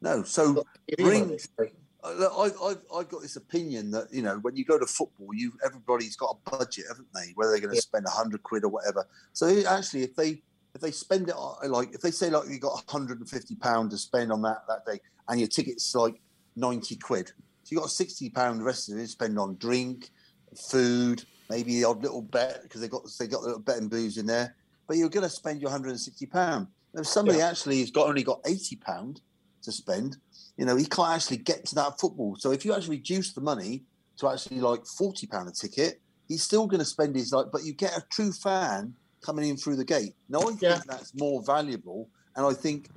No. 0.00 0.22
So 0.22 0.64
Bring- 0.96 1.26
money, 1.26 1.38
so- 1.38 1.66
look, 2.14 2.32
I, 2.34 2.64
I've, 2.64 2.82
I've 2.96 3.08
got 3.10 3.20
this 3.20 3.36
opinion 3.36 3.90
that 3.90 4.10
you 4.10 4.22
know 4.22 4.38
when 4.38 4.56
you 4.56 4.64
go 4.64 4.78
to 4.78 4.86
football, 4.86 5.34
you 5.34 5.52
everybody's 5.62 6.16
got 6.16 6.38
a 6.46 6.50
budget, 6.56 6.86
haven't 6.88 7.08
they? 7.12 7.32
Whether 7.34 7.50
they're 7.50 7.60
going 7.60 7.70
to 7.72 7.76
Yeah. 7.76 7.80
spend 7.82 8.06
a 8.06 8.10
hundred 8.10 8.42
quid 8.42 8.64
or 8.64 8.68
whatever. 8.68 9.06
So 9.34 9.48
actually, 9.68 10.04
if 10.04 10.16
they 10.16 10.42
they 10.82 10.90
spend 10.90 11.28
it 11.28 11.34
on- 11.34 11.70
like 11.70 11.94
if 11.94 12.00
they 12.00 12.10
say 12.10 12.28
like 12.28 12.48
you 12.48 12.58
got 12.58 12.74
150 12.74 13.54
pound 13.56 13.90
to 13.92 13.98
spend 13.98 14.30
on 14.32 14.42
that 14.42 14.64
that 14.68 14.84
day, 14.84 15.00
and 15.28 15.38
your 15.40 15.48
ticket's 15.48 15.94
like 15.94 16.20
90 16.56 16.96
quid, 16.96 17.28
so 17.62 17.74
you 17.74 17.80
got 17.80 17.90
60 17.90 18.28
pound. 18.30 18.60
The 18.60 18.64
rest 18.64 18.90
of 18.90 18.98
it 18.98 19.02
to 19.02 19.08
spend 19.08 19.38
on 19.38 19.56
drink, 19.56 20.10
food, 20.56 21.24
maybe 21.48 21.76
the 21.76 21.84
odd 21.84 22.02
little 22.02 22.22
bet 22.22 22.62
because 22.62 22.80
they 22.80 22.88
got 22.88 23.02
they 23.18 23.26
got 23.26 23.40
a 23.40 23.46
little 23.46 23.60
bet 23.60 23.78
and 23.78 23.90
booze 23.90 24.18
in 24.18 24.26
there. 24.26 24.54
But 24.86 24.96
you're 24.96 25.08
going 25.08 25.24
to 25.24 25.30
spend 25.30 25.60
your 25.60 25.70
160 25.70 26.26
pound. 26.26 26.66
If 26.94 27.06
somebody 27.06 27.40
actually 27.40 27.80
has 27.80 27.90
got 27.90 28.08
only 28.08 28.22
got 28.22 28.40
80 28.44 28.76
pound 28.76 29.20
to 29.62 29.72
spend, 29.72 30.18
you 30.56 30.66
know, 30.66 30.76
he 30.76 30.84
can't 30.84 31.14
actually 31.14 31.38
get 31.38 31.64
to 31.66 31.74
that 31.76 31.98
football. 31.98 32.36
So 32.36 32.50
if 32.50 32.64
you 32.64 32.74
actually 32.74 32.96
reduce 32.96 33.32
the 33.32 33.40
money 33.40 33.84
to 34.18 34.28
actually 34.28 34.60
like 34.60 34.84
forty 34.86 35.26
pound 35.26 35.48
a 35.48 35.52
ticket, 35.52 36.00
he's 36.28 36.42
still 36.42 36.66
going 36.66 36.80
to 36.80 36.84
spend 36.84 37.16
his 37.16 37.32
like. 37.32 37.46
But 37.52 37.64
you 37.64 37.72
get 37.72 37.96
a 37.96 38.04
true 38.10 38.32
fan 38.32 38.94
coming 39.22 39.48
in 39.48 39.56
through 39.56 39.76
the 39.76 39.84
gate. 39.84 40.14
Now, 40.28 40.40
I 40.40 40.44
think 40.46 40.62
Yeah. 40.62 40.80
that's 40.86 41.14
more 41.14 41.42
valuable 41.42 42.08
and 42.36 42.44
I 42.46 42.52
think 42.52 42.88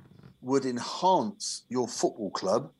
would 0.42 0.64
enhance 0.64 1.64
your 1.68 1.88
football 1.88 2.30
club 2.30 2.72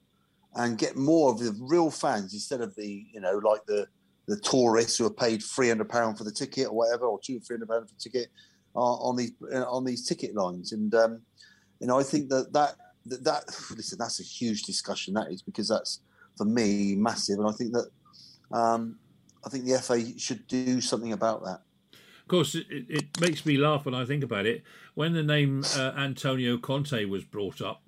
and 0.55 0.78
get 0.78 0.97
more 0.97 1.30
of 1.32 1.38
the 1.38 1.55
real 1.61 1.90
fans 1.90 2.32
instead 2.32 2.61
of 2.61 2.74
the, 2.76 3.07
you 3.12 3.20
know, 3.20 3.38
like 3.38 3.64
the 3.66 3.86
the 4.28 4.38
tourists 4.40 4.99
who 4.99 5.07
are 5.07 5.11
paid 5.11 5.40
three 5.42 5.68
hundred 5.68 5.88
pound 5.88 6.18
for 6.18 6.24
the 6.24 6.32
ticket 6.32 6.66
or 6.66 6.72
whatever, 6.72 7.07
or 7.07 7.20
two 7.22 7.38
three 7.40 7.55
hundred 7.55 7.68
pound 7.68 7.88
for 7.88 7.94
the 7.94 8.01
ticket 8.01 8.28
uh, 8.74 8.80
on 8.80 9.16
these 9.16 9.32
uh, 9.55 9.62
on 9.70 9.84
these 9.84 10.07
ticket 10.07 10.34
lines. 10.34 10.72
And 10.72 10.92
um, 10.94 11.20
you 11.80 11.86
know, 11.86 11.99
I 11.99 12.03
think 12.03 12.28
that 12.30 12.53
that 12.53 12.74
that, 13.07 13.24
that 13.24 13.44
listen, 13.76 13.99
that's 13.99 14.20
a 14.20 14.24
huge 14.24 14.62
discussion. 14.62 15.14
That 15.14 15.30
is 15.30 15.42
because 15.42 15.68
that's 15.68 16.01
for 16.36 16.44
me 16.44 16.97
massive, 16.97 17.38
and 17.38 17.49
I 17.49 17.53
think 17.53 17.72
that 17.72 17.88
um, 18.57 18.97
I 19.44 19.49
think 19.49 19.64
the 19.64 19.78
FA 19.78 20.18
should 20.18 20.47
do 20.49 20.80
something 20.80 21.12
about 21.12 21.44
that. 21.44 21.61
Of 22.27 22.31
course, 22.31 22.57
it, 22.57 22.66
it 22.70 23.20
makes 23.20 23.47
me 23.47 23.57
laugh 23.57 23.85
when 23.85 23.95
I 23.95 24.05
think 24.05 24.24
about 24.24 24.47
it. 24.47 24.64
When 24.95 25.12
the 25.12 25.22
name 25.22 25.62
uh, 25.77 25.93
Antonio 25.97 26.59
Conte 26.59 27.05
was 27.05 27.22
brought 27.22 27.61
up, 27.62 27.83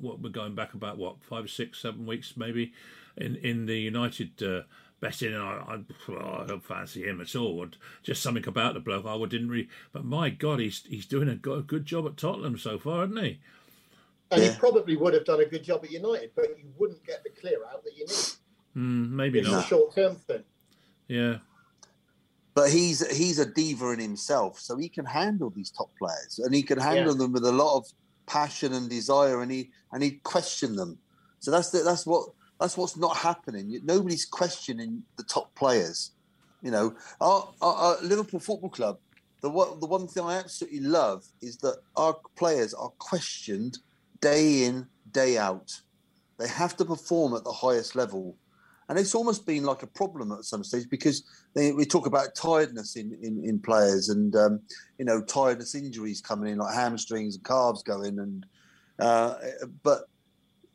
what 0.00 0.20
we're 0.20 0.30
going 0.30 0.54
back 0.54 0.72
about 0.72 0.96
what 0.96 1.22
five, 1.22 1.50
six, 1.50 1.80
seven 1.82 2.06
weeks 2.06 2.34
maybe, 2.34 2.72
in 3.18 3.36
in 3.36 3.66
the 3.66 3.78
United 3.78 4.42
uh, 4.42 4.62
betting, 5.00 5.34
and 5.34 5.42
I, 5.42 5.76
I, 6.08 6.42
I 6.42 6.46
don't 6.46 6.64
fancy 6.64 7.02
him 7.06 7.20
at 7.20 7.36
all. 7.36 7.66
Just 8.02 8.22
something 8.22 8.48
about 8.48 8.72
the 8.72 8.80
bloke 8.80 9.04
I 9.04 9.18
didn't 9.26 9.50
really. 9.50 9.68
But 9.92 10.06
my 10.06 10.30
God, 10.30 10.60
he's 10.60 10.82
he's 10.88 11.04
doing 11.04 11.28
a 11.28 11.34
good, 11.34 11.66
good 11.66 11.84
job 11.84 12.06
at 12.06 12.16
Tottenham 12.16 12.56
so 12.56 12.78
far, 12.78 13.02
hasn't 13.02 13.20
he? 13.20 13.40
And 14.30 14.42
Yeah. 14.42 14.52
he 14.52 14.58
probably 14.58 14.96
would 14.96 15.12
have 15.12 15.26
done 15.26 15.40
a 15.40 15.44
good 15.44 15.64
job 15.64 15.84
at 15.84 15.90
United, 15.90 16.30
but 16.34 16.58
you 16.58 16.72
wouldn't 16.78 17.04
get 17.04 17.22
the 17.24 17.30
clear 17.38 17.58
out 17.70 17.84
that 17.84 17.94
you 17.94 18.06
need. 18.06 18.16
Mm, 18.74 19.10
maybe 19.10 19.40
It's 19.40 19.50
not. 19.50 19.66
a 19.66 19.68
short 19.68 19.94
term 19.94 20.16
thing. 20.16 20.44
Yeah, 21.08 21.38
But 22.54 22.70
he's 22.70 23.06
he's 23.16 23.38
a 23.38 23.46
diva 23.46 23.90
in 23.90 24.00
himself, 24.00 24.60
so 24.60 24.76
he 24.76 24.88
can 24.88 25.06
handle 25.06 25.50
these 25.50 25.70
top 25.70 25.90
players, 25.98 26.38
and 26.38 26.54
he 26.54 26.62
can 26.62 26.78
handle 26.78 27.14
them 27.14 27.32
with 27.32 27.46
a 27.46 27.52
lot 27.52 27.78
of 27.78 27.86
passion 28.26 28.72
and 28.74 28.90
desire, 28.90 29.40
and 29.40 29.50
he 29.50 29.70
and 29.92 30.02
he 30.02 30.12
question 30.22 30.76
them. 30.76 30.98
So 31.38 31.50
that's 31.50 31.70
the, 31.70 31.82
that's 31.82 32.06
what 32.06 32.28
that's 32.60 32.76
what's 32.76 32.96
not 32.96 33.16
happening. 33.16 33.80
Nobody's 33.84 34.26
questioning 34.26 35.02
the 35.16 35.24
top 35.24 35.54
players. 35.54 36.12
You 36.62 36.70
know, 36.70 36.94
our, 37.20 37.48
our, 37.60 37.74
our 37.74 38.02
Liverpool 38.02 38.38
Football 38.38 38.70
Club. 38.70 38.98
The 39.40 39.50
one 39.50 39.80
the 39.80 39.86
one 39.86 40.06
thing 40.06 40.24
I 40.24 40.38
absolutely 40.38 40.80
love 40.80 41.24
is 41.40 41.56
that 41.58 41.78
our 41.96 42.16
players 42.36 42.74
are 42.74 42.90
questioned 42.98 43.78
day 44.20 44.64
in 44.64 44.86
day 45.10 45.36
out. 45.36 45.80
They 46.38 46.48
have 46.48 46.76
to 46.76 46.84
perform 46.84 47.34
at 47.34 47.42
the 47.42 47.52
highest 47.52 47.96
level, 47.96 48.36
and 48.88 48.98
it's 48.98 49.14
almost 49.14 49.46
been 49.46 49.64
like 49.64 49.82
a 49.82 49.86
problem 49.86 50.32
at 50.32 50.44
some 50.44 50.64
stage 50.64 50.88
because 50.90 51.24
they, 51.54 51.72
we 51.72 51.84
talk 51.84 52.06
about 52.06 52.34
tiredness 52.34 52.96
in, 52.96 53.16
in, 53.22 53.42
in 53.44 53.58
players 53.58 54.08
and 54.08 54.34
um, 54.36 54.60
you 54.98 55.04
know 55.04 55.22
tiredness 55.22 55.74
injuries 55.74 56.20
coming 56.20 56.52
in 56.52 56.58
like 56.58 56.74
hamstrings 56.74 57.36
and 57.36 57.44
calves 57.44 57.82
going 57.82 58.18
and 58.18 58.46
uh, 58.98 59.34
but 59.82 60.08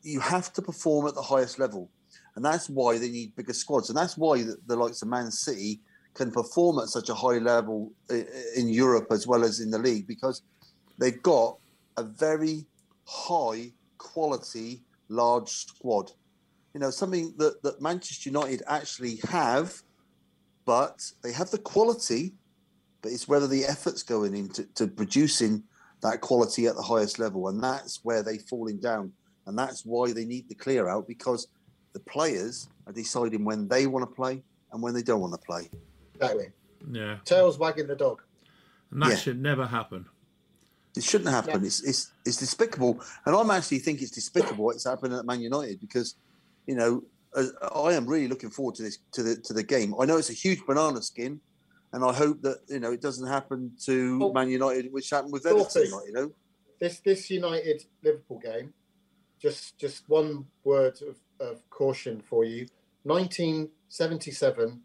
you 0.02 0.20
have 0.20 0.54
to 0.54 0.62
perform 0.62 1.08
at 1.08 1.16
the 1.16 1.22
highest 1.22 1.60
level. 1.60 1.90
And 2.36 2.46
that's 2.46 2.70
why 2.70 2.98
they 2.98 3.10
need 3.10 3.36
bigger 3.36 3.54
squads. 3.54 3.90
And 3.90 3.98
that's 3.98 4.18
why 4.18 4.44
the, 4.44 4.58
the 4.66 4.76
likes 4.76 5.02
of 5.02 5.08
Man 5.08 5.32
City 5.32 5.82
can 6.14 6.32
perform 6.32 6.80
at 6.80 6.88
such 6.88 7.10
a 7.10 7.14
high 7.14 7.38
level 7.38 7.92
in 8.56 8.70
Europe 8.70 9.08
as 9.12 9.28
well 9.28 9.44
as 9.44 9.60
in 9.60 9.70
the 9.72 9.78
league 9.78 10.08
because 10.08 10.42
they've 10.98 11.22
got 11.22 11.58
a 11.98 12.04
very 12.04 12.66
high 13.06 13.72
quality 13.98 14.82
large 15.10 15.50
squad 15.50 16.12
you 16.78 16.82
know 16.82 16.92
something 16.92 17.34
that, 17.38 17.64
that 17.64 17.82
Manchester 17.82 18.30
United 18.30 18.62
actually 18.68 19.20
have 19.30 19.82
but 20.64 21.02
they 21.24 21.32
have 21.32 21.50
the 21.50 21.58
quality, 21.58 22.34
but 23.02 23.12
it's 23.12 23.28
whether 23.28 23.48
the 23.48 23.64
effort's 23.64 24.04
going 24.04 24.36
into 24.36 24.66
to 24.76 24.88
producing 24.88 25.64
that 26.02 26.22
quality 26.22 26.68
at 26.68 26.76
the 26.76 26.82
highest 26.84 27.18
level, 27.18 27.48
and 27.48 27.64
that's 27.64 28.02
where 28.04 28.22
they're 28.22 28.38
falling 28.50 28.78
down, 28.78 29.12
and 29.48 29.58
that's 29.58 29.86
why 29.86 30.12
they 30.12 30.26
need 30.26 30.48
the 30.50 30.56
clear 30.56 30.88
out 30.88 31.08
because 31.08 31.48
the 31.94 32.00
players 32.02 32.68
are 32.86 32.94
deciding 32.94 33.44
when 33.44 33.68
they 33.70 33.88
want 33.88 34.08
to 34.08 34.14
play 34.14 34.44
and 34.72 34.84
when 34.84 34.94
they 34.94 35.02
don't 35.02 35.22
want 35.22 35.34
to 35.34 35.40
play. 35.40 35.68
Exactly. 36.14 36.50
yeah. 36.92 37.18
Tails 37.26 37.58
wagging 37.58 37.88
the 37.88 37.96
dog. 37.96 38.22
And 38.92 39.02
that 39.02 39.10
Yeah. 39.12 39.16
should 39.16 39.42
never 39.42 39.66
happen. 39.66 40.06
It 40.96 41.04
shouldn't 41.04 41.32
happen. 41.32 41.62
Yeah. 41.62 41.68
It's, 41.68 41.82
it's 41.82 42.12
it's 42.26 42.38
despicable, 42.38 43.02
and 43.26 43.36
I'm 43.36 43.50
actually 43.52 43.80
think 43.80 44.02
it's 44.02 44.12
despicable 44.12 44.66
what's 44.66 44.84
happening 44.84 45.18
at 45.18 45.26
Man 45.26 45.40
United 45.42 45.80
because, 45.80 46.16
you 46.68 46.76
know, 46.76 47.04
I 47.36 47.94
am 47.94 48.06
really 48.08 48.28
looking 48.28 48.50
forward 48.52 48.76
to 48.76 48.84
this 48.84 49.00
to 49.14 49.24
the 49.24 49.36
to 49.38 49.54
the 49.54 49.64
game. 49.64 49.96
I 50.00 50.06
know 50.06 50.18
it's 50.18 50.30
a 50.30 50.34
huge 50.34 50.66
banana 50.66 51.02
skin, 51.02 51.40
and 51.94 52.04
I 52.04 52.14
hope 52.14 52.42
that 52.44 52.60
you 52.68 52.80
know 52.80 52.92
it 52.92 53.02
doesn't 53.02 53.28
happen 53.28 53.72
to 53.86 54.20
Oh. 54.22 54.34
Man 54.34 54.50
United, 54.50 54.92
which 54.94 55.10
happened 55.10 55.34
with 55.34 55.46
Everton. 55.46 55.84
it. 55.84 55.92
Like, 55.92 56.08
you 56.08 56.14
know, 56.14 56.32
This 56.80 57.00
this 57.00 57.30
United 57.30 57.84
Liverpool 58.04 58.40
game, 58.40 58.74
just 59.42 59.78
just 59.80 60.08
one 60.10 60.46
word 60.64 61.00
of, 61.10 61.16
of 61.40 61.68
caution 61.70 62.22
for 62.22 62.44
you. 62.46 62.68
1977 63.04 64.82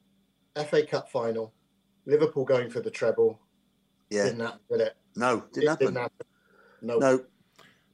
FA 0.69 0.87
Cup 0.87 1.11
final, 1.11 1.53
Liverpool 2.07 2.45
going 2.45 2.71
for 2.71 2.81
the 2.81 2.91
treble. 2.91 3.39
yeah, 4.11 4.25
Didn't 4.25 4.41
happen, 4.41 4.61
did 4.71 4.81
it? 4.81 4.97
no, 5.17 5.45
didn't 5.53 5.69
happen. 5.69 5.87
Didn't 5.87 6.01
happen. 6.03 6.27
No. 6.83 6.99
No, 6.99 7.25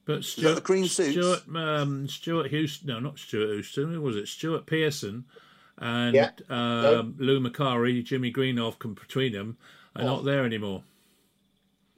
But 0.09 0.15
got 0.15 0.21
the 0.21 0.23
Stuart, 0.23 0.63
green 0.63 0.87
suits? 0.87 1.11
Stuart, 1.11 1.43
um, 1.55 2.07
Stewart 2.07 2.47
Houston, 2.47 2.87
no, 2.87 2.99
not 2.99 3.19
Stewart 3.19 3.49
Houston. 3.51 3.93
Who 3.93 4.01
was 4.01 4.15
it? 4.15 4.27
Stuart 4.27 4.65
Pearson 4.65 5.23
and 5.77 6.15
Yeah. 6.15 6.31
um, 6.49 7.13
Lou 7.19 7.39
Macari, 7.39 8.03
Jimmy 8.03 8.33
Greenhoff, 8.33 8.79
come 8.79 8.95
between 8.95 9.33
them, 9.33 9.55
are 9.95 10.01
Oh. 10.01 10.05
not 10.05 10.25
there 10.25 10.45
anymore. 10.45 10.83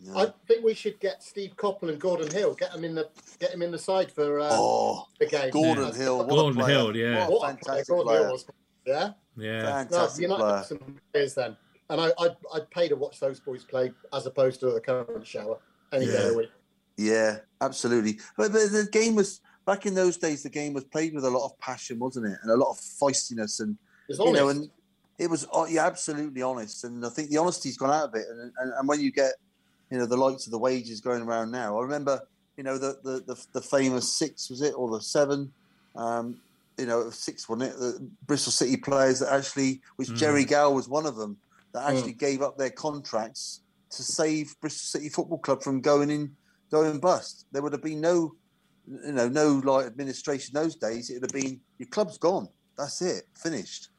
no. 0.01 0.17
I 0.17 0.33
think 0.45 0.65
we 0.65 0.73
should 0.73 0.99
get 0.99 1.23
Steve 1.23 1.55
Coppell 1.55 1.87
and 1.87 2.01
Gordon 2.01 2.29
Hill. 2.29 2.53
Get 2.55 2.73
them 2.73 2.83
in 2.83 2.95
the 2.95 3.07
get 3.39 3.51
them 3.51 3.61
in 3.61 3.71
the 3.71 3.77
side 3.77 4.11
for 4.11 4.41
uh, 4.41 4.49
oh, 4.51 5.07
the 5.19 5.27
game. 5.27 5.51
Gordon 5.51 5.85
Yeah. 5.85 5.93
Hill, 5.93 6.17
what 6.17 6.29
Gordon 6.29 6.59
a. 6.61 6.67
Hill, 6.67 6.97
yeah. 6.97 7.27
what 7.29 7.35
a 7.37 7.39
player 7.39 7.53
fantastic 7.55 7.87
Gordon 7.87 8.07
player. 8.07 8.21
Hill 8.23 8.31
was. 8.33 8.45
Yeah. 8.85 9.11
Yeah, 9.37 9.61
No, 9.61 9.67
Fantastic 9.67 10.21
United 10.23 10.41
player. 10.41 10.55
have 10.57 10.65
some 10.65 10.99
players 11.13 11.33
then, 11.35 11.55
and 11.89 12.01
I 12.01 12.11
I'd, 12.19 12.35
I'd 12.53 12.69
pay 12.71 12.89
to 12.89 12.95
watch 12.97 13.21
those 13.21 13.39
boys 13.39 13.63
play 13.63 13.93
as 14.11 14.25
opposed 14.25 14.59
to 14.61 14.71
the 14.71 14.81
current 14.81 15.25
shower 15.25 15.59
any 15.93 16.07
day 16.07 16.17
of 16.25 16.31
the 16.31 16.37
week. 16.39 16.49
Yeah, 16.97 17.37
absolutely. 17.61 18.19
But 18.37 18.53
the, 18.53 18.59
the 18.59 18.89
game 18.91 19.15
was 19.15 19.41
back 19.65 19.85
in 19.85 19.93
those 19.93 20.17
days. 20.17 20.43
The 20.43 20.49
game 20.49 20.73
was 20.73 20.83
played 20.85 21.13
with 21.13 21.25
a 21.25 21.29
lot 21.29 21.45
of 21.45 21.57
passion, 21.59 21.99
wasn't 21.99 22.27
it, 22.27 22.37
and 22.41 22.51
a 22.51 22.57
lot 22.57 22.71
of 22.71 22.77
feistiness, 22.77 23.59
and 23.59 23.77
It's 24.09 24.19
you 24.19 24.33
know, 24.33 24.49
and 24.49 24.69
it 25.19 25.29
was 25.29 25.47
oh, 25.51 25.65
yeah, 25.65 25.85
absolutely 25.85 26.41
honest. 26.41 26.83
And 26.83 27.05
I 27.05 27.09
think 27.09 27.29
the 27.29 27.37
honesty's 27.37 27.77
gone 27.77 27.91
out 27.91 28.09
of 28.09 28.15
it. 28.15 28.25
And, 28.29 28.51
and 28.57 28.73
and 28.77 28.87
when 28.87 28.99
you 28.99 29.11
get, 29.11 29.33
you 29.89 29.97
know, 29.97 30.05
the 30.05 30.17
likes 30.17 30.45
of 30.45 30.51
the 30.51 30.59
wages 30.59 31.01
going 31.01 31.21
around 31.23 31.51
now, 31.51 31.77
I 31.77 31.83
remember, 31.83 32.19
you 32.57 32.63
know, 32.63 32.77
the 32.77 32.97
the 33.03 33.23
the, 33.27 33.45
the 33.53 33.61
famous 33.61 34.17
six 34.17 34.49
was 34.49 34.61
it 34.61 34.73
or 34.75 34.89
the 34.91 35.01
seven, 35.01 35.53
um, 35.95 36.37
you 36.77 36.85
know, 36.85 37.09
six 37.09 37.47
wasn't 37.47 37.71
it? 37.71 37.79
The 37.79 38.09
Bristol 38.25 38.51
City 38.51 38.77
players 38.77 39.19
that 39.19 39.33
actually, 39.33 39.81
which 39.97 40.09
Mhm. 40.09 40.17
Gerry 40.17 40.45
Gow 40.45 40.71
was 40.71 40.89
one 40.89 41.05
of 41.05 41.15
them, 41.15 41.37
that 41.73 41.83
Mm. 41.83 41.97
actually 41.97 42.13
gave 42.13 42.41
up 42.41 42.57
their 42.57 42.71
contracts 42.71 43.61
to 43.91 44.03
save 44.03 44.55
Bristol 44.61 44.99
City 44.99 45.09
Football 45.09 45.39
Club 45.39 45.61
from 45.61 45.81
going 45.81 46.09
in 46.09 46.35
going 46.71 46.99
bust. 46.99 47.45
There 47.51 47.61
would 47.61 47.73
have 47.73 47.83
been 47.83 48.01
no, 48.01 48.33
you 48.87 49.11
know, 49.11 49.27
no 49.27 49.61
like 49.63 49.85
administration 49.85 50.53
those 50.53 50.75
days. 50.75 51.09
It 51.09 51.21
would 51.21 51.31
have 51.31 51.41
been 51.41 51.59
your 51.77 51.89
club's 51.89 52.17
gone. 52.17 52.47
That's 52.77 53.01
it, 53.01 53.23
finished. 53.35 53.89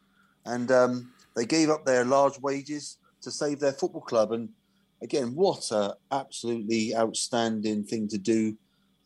And 0.44 0.72
um, 0.72 1.12
they 1.36 1.46
gave 1.46 1.70
up 1.70 1.84
their 1.84 2.04
large 2.04 2.38
wages 2.40 2.98
to 3.20 3.30
save 3.30 3.60
their 3.60 3.72
football 3.72 4.00
club. 4.00 4.32
And 4.32 4.48
again, 5.02 5.34
what 5.34 5.70
a 5.70 5.94
absolutely 6.10 6.96
outstanding 6.96 7.84
thing 7.84 8.08
to 8.08 8.18
do. 8.18 8.56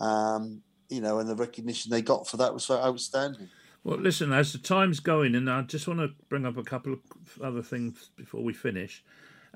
Um, 0.00 0.62
you 0.88 1.00
know, 1.00 1.18
and 1.18 1.28
the 1.28 1.34
recognition 1.34 1.90
they 1.90 2.02
got 2.02 2.28
for 2.28 2.36
that 2.36 2.54
was 2.54 2.64
so 2.64 2.76
outstanding. 2.76 3.48
Well, 3.82 3.98
listen, 3.98 4.32
as 4.32 4.52
the 4.52 4.58
time's 4.58 5.00
going, 5.00 5.34
and 5.34 5.50
I 5.50 5.62
just 5.62 5.86
want 5.86 6.00
to 6.00 6.08
bring 6.28 6.44
up 6.44 6.56
a 6.56 6.62
couple 6.62 6.92
of 6.92 7.00
other 7.42 7.62
things 7.62 8.10
before 8.16 8.42
we 8.42 8.52
finish. 8.52 9.04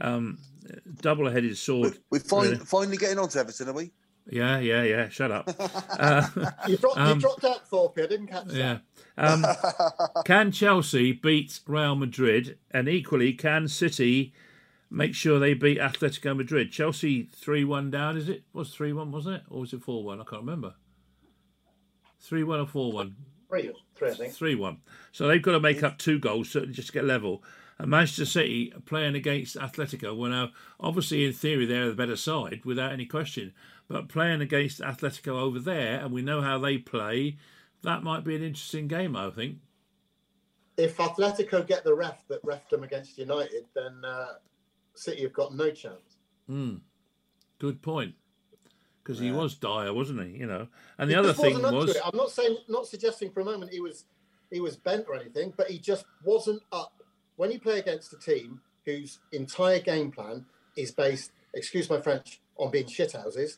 Um, 0.01 0.39
double-headed 1.01 1.57
sword. 1.57 1.99
We're, 2.11 2.19
we're 2.19 2.21
fin- 2.21 2.53
really. 2.53 2.57
finally 2.65 2.97
getting 2.97 3.19
on 3.19 3.29
to 3.31 3.39
Everton, 3.41 3.69
are 3.69 3.73
we? 3.73 3.93
Yeah, 4.29 4.59
yeah, 4.59 4.83
yeah. 4.85 5.09
Shut 5.09 5.31
up. 5.31 5.51
Uh, 6.01 6.27
you, 6.67 6.79
dropped, 6.79 6.99
Um, 6.99 7.17
you 7.17 7.21
dropped 7.21 7.45
out, 7.45 7.69
Thorpe. 7.69 7.99
I 7.99 8.07
didn't 8.07 8.29
catch 8.29 8.47
yeah. 8.53 8.79
that. 9.17 9.33
Um, 9.33 9.45
can 10.25 10.51
Chelsea 10.51 11.13
beat 11.13 11.61
Real 11.67 11.95
Madrid, 11.95 12.59
and 12.71 12.89
equally 12.89 13.35
can 13.35 13.69
City 13.69 14.33
make 14.91 15.15
sure 15.15 15.39
they 15.39 15.53
beat 15.53 15.79
Atletico 15.79 16.35
Madrid? 16.35 16.73
Chelsea 16.73 17.29
three-one 17.35 17.91
down, 17.91 18.17
is 18.17 18.31
it? 18.31 18.45
Was 18.55 18.71
three-one, 18.75 19.13
wasn't 19.13 19.37
it, 19.37 19.43
or 19.51 19.61
was 19.61 19.75
it 19.75 19.83
four-one? 19.83 20.23
I 20.23 20.25
can't 20.25 20.43
remember. 20.43 20.75
Three-one 22.21 22.61
or 22.61 22.67
four-one? 22.67 23.17
Three, 23.51 23.71
three, 23.95 24.11
I 24.11 24.15
think. 24.15 24.33
Three 24.33 24.55
one. 24.55 24.79
So 25.13 25.27
they've 25.27 25.43
got 25.43 25.53
to 25.53 25.61
make 25.61 25.83
up 25.83 25.99
two 25.99 26.19
goals 26.19 26.51
certainly 26.51 26.75
just 26.75 26.89
to 26.89 26.93
get 26.95 27.05
level. 27.05 27.43
And 27.81 27.91
Manchester 27.91 28.27
City 28.27 28.75
playing 28.85 29.15
against 29.15 29.57
Atletico. 29.57 30.15
Well, 30.15 30.31
now 30.31 30.51
obviously 30.79 31.25
in 31.25 31.33
theory 31.33 31.65
they're 31.65 31.89
the 31.89 31.95
better 31.95 32.17
side 32.17 32.61
without 32.67 32.93
any 32.93 33.07
question. 33.07 33.55
But 33.89 34.09
playing 34.11 34.43
against 34.43 34.81
Atletico 34.81 35.41
over 35.41 35.59
there, 35.59 35.99
and 35.99 36.13
we 36.13 36.21
know 36.21 36.43
how 36.43 36.59
they 36.59 36.77
play, 36.77 37.39
that 37.83 38.03
might 38.03 38.23
be 38.23 38.37
an 38.37 38.43
interesting 38.43 38.87
game. 38.87 39.17
I 39.17 39.31
think. 39.31 39.57
If 40.77 40.99
Atletico 40.99 41.67
get 41.67 41.83
the 41.83 41.95
ref 41.95 42.29
that 42.29 42.45
refed 42.45 42.69
them 42.69 42.83
against 42.85 43.17
United, 43.17 43.65
then 43.75 44.05
uh, 44.05 44.35
City 44.95 45.23
have 45.23 45.33
got 45.33 45.55
no 45.55 45.71
chance. 45.71 46.19
Hmm. 46.47 46.77
Good 47.59 47.81
point. 47.81 48.15
Because 49.03 49.19
he 49.19 49.29
Yeah. 49.29 49.37
was 49.37 49.55
dire, 49.55 49.95
wasn't 49.95 50.29
he? 50.29 50.39
You 50.39 50.47
know. 50.47 50.69
And 50.99 51.09
the 51.09 51.15
He 51.15 51.19
other 51.19 51.33
thing 51.33 51.55
wasn't 51.55 51.65
up 51.65 51.71
to 51.71 51.77
was. 51.79 51.97
I'm 52.05 52.17
not 52.17 52.31
saying, 52.31 52.59
not 52.69 52.87
suggesting 52.87 53.31
for 53.31 53.41
a 53.41 53.45
moment 53.45 53.73
he 53.73 53.81
was 53.81 54.05
he 54.51 54.61
was 54.61 54.77
bent 54.77 55.07
or 55.09 55.15
anything, 55.17 55.55
but 55.57 55.71
he 55.71 55.79
just 55.79 56.05
wasn't 56.25 56.63
up. 56.73 57.00
When 57.41 57.51
you 57.51 57.59
play 57.59 57.79
against 57.79 58.13
a 58.13 58.19
team 58.19 58.61
whose 58.85 59.21
entire 59.33 59.79
game 59.79 60.13
plan 60.13 60.45
is 60.77 60.91
based, 60.91 61.33
excuse 61.55 61.89
my 61.89 61.99
French, 61.99 62.39
on 62.59 62.71
being 62.71 62.85
shithouses, 62.85 63.57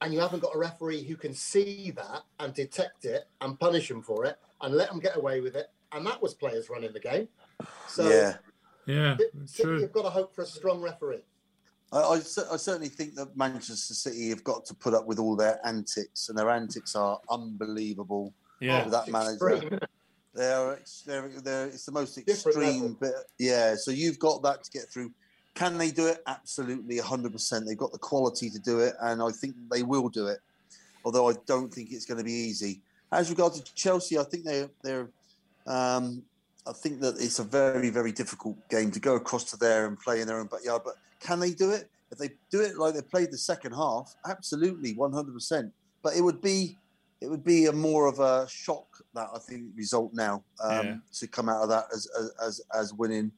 and 0.00 0.12
you 0.12 0.18
haven't 0.18 0.40
got 0.40 0.56
a 0.56 0.58
referee 0.58 1.04
who 1.04 1.14
can 1.14 1.32
see 1.32 1.92
that 1.92 2.22
and 2.40 2.52
detect 2.52 3.04
it 3.04 3.28
and 3.40 3.56
punish 3.60 3.86
them 3.86 4.02
for 4.02 4.24
it 4.24 4.36
and 4.62 4.74
let 4.74 4.88
them 4.88 4.98
get 4.98 5.16
away 5.16 5.40
with 5.40 5.54
it, 5.54 5.68
and 5.92 6.04
that 6.04 6.20
was 6.20 6.34
players 6.34 6.68
running 6.70 6.92
the 6.92 6.98
game. 6.98 7.28
So 7.86 8.10
yeah. 8.10 8.34
yeah, 8.86 9.16
City 9.44 9.62
true. 9.62 9.80
have 9.82 9.92
got 9.92 10.02
to 10.02 10.10
hope 10.10 10.34
for 10.34 10.42
a 10.42 10.46
strong 10.46 10.82
referee. 10.82 11.22
I, 11.92 11.98
I, 11.98 12.14
I 12.16 12.56
certainly 12.56 12.88
think 12.88 13.14
that 13.14 13.36
Manchester 13.36 13.94
City 13.94 14.30
have 14.30 14.42
got 14.42 14.64
to 14.64 14.74
put 14.74 14.92
up 14.92 15.06
with 15.06 15.20
all 15.20 15.36
their 15.36 15.64
antics, 15.64 16.30
and 16.30 16.36
their 16.36 16.50
antics 16.50 16.96
are 16.96 17.20
unbelievable. 17.30 18.34
Yeah, 18.58 18.88
that 18.88 19.02
It's 19.02 19.12
manager. 19.12 19.78
They're, 20.34 20.78
they're, 21.06 21.28
they're 21.28 21.66
it's 21.66 21.84
the 21.84 21.92
most 21.92 22.16
extreme 22.16 22.94
bit. 22.94 23.12
Yeah, 23.38 23.74
so 23.74 23.90
you've 23.90 24.18
got 24.18 24.42
that 24.42 24.64
to 24.64 24.70
get 24.70 24.88
through. 24.88 25.12
Can 25.54 25.76
they 25.76 25.90
do 25.90 26.06
it? 26.06 26.22
Absolutely, 26.26 26.96
100%. 26.98 27.66
They've 27.66 27.76
got 27.76 27.92
the 27.92 27.98
quality 27.98 28.48
to 28.48 28.58
do 28.58 28.80
it, 28.80 28.94
and 29.02 29.22
I 29.22 29.30
think 29.30 29.54
they 29.70 29.82
will 29.82 30.08
do 30.08 30.28
it. 30.28 30.38
Although 31.04 31.28
I 31.28 31.34
don't 31.46 31.72
think 31.72 31.92
it's 31.92 32.06
going 32.06 32.18
to 32.18 32.24
be 32.24 32.32
easy. 32.32 32.80
As 33.10 33.28
regards 33.28 33.60
to 33.60 33.74
Chelsea, 33.74 34.18
I 34.18 34.24
think 34.24 34.44
they're 34.44 34.70
they're. 34.82 35.08
Um, 35.66 36.22
I 36.66 36.72
think 36.72 37.00
that 37.00 37.16
it's 37.18 37.40
a 37.40 37.44
very 37.44 37.90
very 37.90 38.12
difficult 38.12 38.56
game 38.70 38.90
to 38.92 39.00
go 39.00 39.16
across 39.16 39.44
to 39.50 39.56
there 39.56 39.86
and 39.86 39.98
play 39.98 40.20
in 40.20 40.26
their 40.26 40.38
own 40.38 40.46
backyard. 40.46 40.82
But 40.84 40.94
can 41.20 41.40
they 41.40 41.50
do 41.50 41.70
it? 41.70 41.90
If 42.10 42.18
they 42.18 42.30
do 42.50 42.60
it 42.60 42.76
like 42.78 42.94
they 42.94 43.02
played 43.02 43.32
the 43.32 43.38
second 43.38 43.72
half, 43.72 44.14
absolutely, 44.28 44.94
100%. 44.94 45.72
But 46.02 46.14
it 46.14 46.20
would 46.20 46.42
be 46.42 46.76
it 47.22 47.30
would 47.30 47.44
be 47.44 47.66
a 47.66 47.72
more 47.72 48.06
of 48.06 48.18
a 48.18 48.46
shock 48.48 48.86
that 49.14 49.28
I 49.34 49.38
think 49.38 49.66
result 49.76 50.12
now 50.12 50.42
um, 50.62 50.86
Yeah. 50.86 50.96
to 51.20 51.26
come 51.28 51.48
out 51.48 51.62
of 51.62 51.68
that 51.68 51.84
as 51.94 52.08
as 52.18 52.30
as, 52.42 52.60
as 52.74 52.92
winning. 52.94 53.30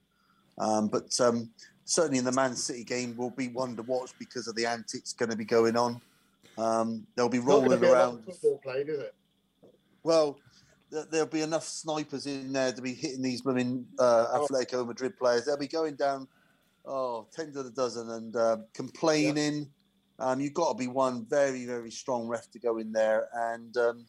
Um, 0.58 0.88
but 0.88 1.08
um, 1.20 1.50
certainly 1.84 2.18
in 2.18 2.24
the 2.24 2.32
Man 2.32 2.54
City 2.54 2.84
game 2.84 3.16
will 3.16 3.30
be 3.30 3.48
one 3.48 3.76
to 3.76 3.82
watch 3.82 4.12
because 4.18 4.46
of 4.48 4.54
the 4.56 4.66
antics 4.66 5.12
going 5.12 5.30
to 5.30 5.36
be 5.36 5.44
going 5.44 5.76
on. 5.76 6.00
Um, 6.56 7.06
they'll 7.16 7.28
be 7.28 7.38
Not 7.38 7.46
going 7.46 7.62
to 7.62 7.76
rolling 7.76 7.80
be 7.80 7.86
a 7.88 7.90
lot 7.92 7.98
around. 7.98 8.24
football 8.24 8.60
played, 8.62 8.88
is 8.88 9.00
it? 9.00 9.14
Well, 10.04 10.38
th- 10.92 11.06
there'll 11.10 11.26
be 11.26 11.42
enough 11.42 11.64
snipers 11.64 12.26
in 12.26 12.52
there 12.52 12.72
to 12.72 12.80
be 12.80 12.94
hitting 12.94 13.20
these 13.22 13.42
blooming 13.42 13.86
uh, 13.98 14.26
Oh. 14.30 14.46
Atletico 14.48 14.86
Madrid 14.86 15.18
players. 15.18 15.44
They'll 15.44 15.56
be 15.58 15.66
going 15.66 15.96
down, 15.96 16.28
oh, 16.86 17.26
10 17.34 17.52
to 17.54 17.62
the 17.64 17.70
dozen 17.70 18.08
and 18.10 18.36
uh, 18.36 18.58
complaining. 18.72 19.68
Um, 20.18 20.40
you've 20.40 20.54
got 20.54 20.72
to 20.72 20.78
be 20.78 20.86
one 20.86 21.26
very, 21.26 21.66
very 21.66 21.90
strong 21.90 22.26
ref 22.28 22.50
to 22.52 22.58
go 22.58 22.78
in 22.78 22.92
there. 22.92 23.28
And 23.34 23.76
um, 23.76 24.06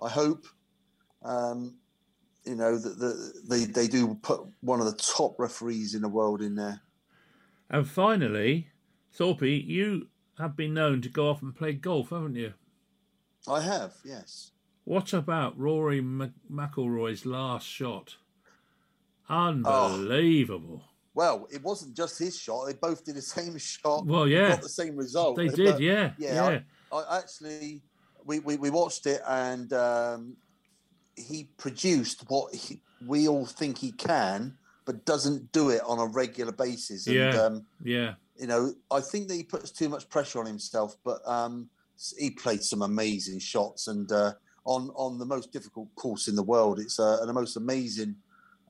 I 0.00 0.08
hope, 0.08 0.46
um, 1.22 1.76
you 2.44 2.54
know, 2.54 2.78
that 2.78 2.98
the, 2.98 3.32
they, 3.48 3.64
they 3.64 3.86
do 3.86 4.14
put 4.22 4.40
one 4.60 4.80
of 4.80 4.86
the 4.86 4.96
top 4.96 5.38
referees 5.38 5.94
in 5.94 6.02
the 6.02 6.08
world 6.08 6.40
in 6.40 6.54
there. 6.54 6.80
And 7.70 7.88
finally, 7.88 8.68
Thorpe, 9.12 9.42
you 9.42 10.08
have 10.38 10.56
been 10.56 10.74
known 10.74 11.02
to 11.02 11.08
go 11.08 11.28
off 11.28 11.42
and 11.42 11.54
play 11.54 11.74
golf, 11.74 12.10
haven't 12.10 12.36
you? 12.36 12.54
I 13.46 13.60
have, 13.60 13.94
yes. 14.04 14.52
What 14.84 15.12
about 15.12 15.58
Rory 15.58 16.02
McIlroy's 16.02 17.26
last 17.26 17.66
shot? 17.66 18.16
Oh. 20.78 20.91
Well, 21.14 21.46
it 21.52 21.62
wasn't 21.62 21.94
just 21.94 22.18
his 22.18 22.38
shot. 22.38 22.66
They 22.66 22.74
both 22.74 23.04
did 23.04 23.16
the 23.16 23.22
same 23.38 23.58
shot. 23.58 24.06
Well, 24.06 24.26
yeah. 24.26 24.50
Got 24.50 24.62
the 24.62 24.68
same 24.68 24.96
result. 24.96 25.36
They 25.36 25.46
But- 25.48 25.56
did, 25.56 25.80
yeah, 25.80 26.12
yeah, 26.18 26.50
yeah. 26.50 26.60
I 26.92 27.18
actually, 27.18 27.82
we, 28.24 28.38
we, 28.40 28.56
we 28.56 28.70
watched 28.70 29.06
it 29.06 29.20
and 29.26 29.72
um, 29.72 30.36
he 31.16 31.48
produced 31.56 32.24
what 32.28 32.54
he, 32.54 32.80
we 33.06 33.28
all 33.28 33.46
think 33.46 33.78
he 33.78 33.92
can, 33.92 34.56
but 34.84 35.04
doesn't 35.04 35.52
do 35.52 35.70
it 35.70 35.80
on 35.86 35.98
a 35.98 36.06
regular 36.06 36.52
basis. 36.52 37.06
And, 37.06 37.16
Yeah. 37.16 37.30
um, 37.30 37.66
yeah. 37.82 38.14
you 38.38 38.46
know, 38.46 38.74
I 38.90 39.00
think 39.00 39.28
that 39.28 39.34
he 39.34 39.42
puts 39.42 39.70
too 39.70 39.88
much 39.88 40.08
pressure 40.10 40.38
on 40.40 40.46
himself, 40.46 40.96
but 41.04 41.26
um, 41.26 41.68
he 42.18 42.30
played 42.30 42.62
some 42.62 42.82
amazing 42.82 43.38
shots 43.38 43.88
and 43.88 44.10
uh, 44.12 44.32
on, 44.64 44.90
on 44.94 45.18
the 45.18 45.26
most 45.26 45.52
difficult 45.52 45.88
course 45.94 46.28
in 46.28 46.36
the 46.36 46.42
world. 46.42 46.78
It's 46.78 46.98
uh, 47.00 47.24
the 47.24 47.32
most 47.32 47.56
amazing 47.56 48.16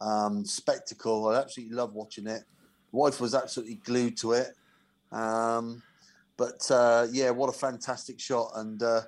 um, 0.03 0.45
spectacle. 0.45 1.29
I 1.29 1.41
absolutely 1.41 1.75
love 1.75 1.95
watching 1.95 2.27
it. 2.27 2.43
Wife 2.91 3.21
was 3.21 3.35
absolutely 3.35 3.77
glued 3.77 4.17
to 4.19 4.33
it. 4.33 4.49
Um, 5.11 5.83
but 6.37 6.71
uh, 6.71 7.07
yeah, 7.13 7.31
what 7.31 7.49
a 7.49 7.53
fantastic 7.53 8.19
shot! 8.19 8.51
And 8.57 8.83
uh, 8.83 9.03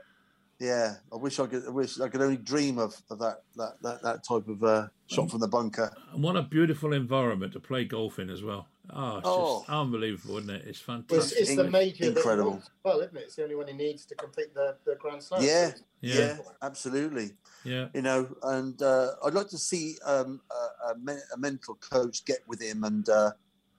yeah, 0.60 0.94
I 1.12 1.16
wish 1.16 1.40
I 1.40 1.46
could. 1.46 1.66
I 1.66 1.70
wish 1.70 2.00
I 2.00 2.08
could 2.08 2.22
only 2.22 2.36
dream 2.36 2.78
of, 2.78 2.94
of 3.10 3.18
that, 3.18 3.42
that 3.56 3.74
that 3.82 4.02
that 4.02 4.24
type 4.24 4.48
of 4.48 4.62
uh, 4.62 4.88
shot 5.06 5.30
from 5.30 5.40
the 5.40 5.48
bunker. 5.48 5.90
And 6.12 6.22
what 6.22 6.36
a 6.36 6.42
beautiful 6.42 6.92
environment 6.92 7.52
to 7.54 7.60
play 7.60 7.84
golf 7.84 8.18
in 8.18 8.30
as 8.30 8.42
well. 8.42 8.68
Oh, 8.90 9.16
it's 9.18 9.26
Oh. 9.28 9.58
just 9.60 9.70
unbelievable, 9.70 10.38
isn't 10.38 10.50
it? 10.50 10.64
It's 10.66 10.86
Well, 10.86 10.98
it's, 10.98 11.08
fantastic. 11.08 11.38
it's 11.40 11.56
the 11.56 11.70
major 11.70 12.04
incredible. 12.06 12.50
wants 12.52 12.70
well, 12.84 13.00
isn't 13.00 13.16
it? 13.16 13.20
It's 13.22 13.36
the 13.36 13.42
only 13.44 13.54
one 13.54 13.66
he 13.68 13.72
needs 13.74 14.04
to 14.06 14.14
complete 14.14 14.52
the, 14.54 14.76
the 14.84 14.94
Grand 14.96 15.22
Slam. 15.22 15.42
Yeah, 15.42 15.72
Yeah. 16.02 16.14
yeah, 16.14 16.38
absolutely. 16.62 17.30
Yeah. 17.64 17.88
You 17.94 18.02
know, 18.02 18.28
and 18.42 18.80
uh, 18.82 19.12
I'd 19.24 19.32
like 19.34 19.48
to 19.48 19.58
see 19.58 19.96
um, 20.04 20.42
a, 20.50 20.90
a, 20.90 20.98
men- 20.98 21.22
a 21.32 21.38
mental 21.38 21.76
coach 21.76 22.24
get 22.26 22.40
with 22.46 22.60
him 22.60 22.84
and 22.84 23.08
uh, 23.08 23.32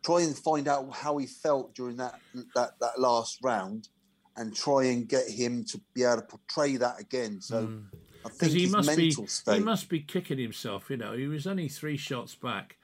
try 0.04 0.22
and 0.22 0.36
find 0.36 0.68
out 0.68 0.92
how 0.92 1.18
he 1.18 1.28
felt 1.28 1.76
during 1.76 1.98
that 1.98 2.20
that 2.56 2.80
that 2.80 3.00
last 3.00 3.40
round, 3.44 3.90
and 4.38 4.56
try 4.56 4.86
and 4.86 5.08
get 5.08 5.30
him 5.30 5.64
to 5.66 5.80
be 5.94 6.04
able 6.04 6.16
to 6.18 6.22
portray 6.24 6.78
that 6.78 7.00
again. 7.00 7.42
So 7.42 7.68
Mm. 7.68 7.84
I 8.26 8.30
think 8.30 8.40
Because 8.40 8.54
he 8.54 8.66
must 8.66 8.98
be 8.98 9.12
state. 9.12 9.54
he 9.58 9.60
must 9.64 9.88
be 9.88 10.00
kicking 10.00 10.40
himself. 10.40 10.90
You 10.90 10.98
know, 10.98 11.14
he 11.14 11.28
was 11.28 11.46
only 11.46 11.68
three 11.70 11.96
shots 11.96 12.34
back, 12.34 12.76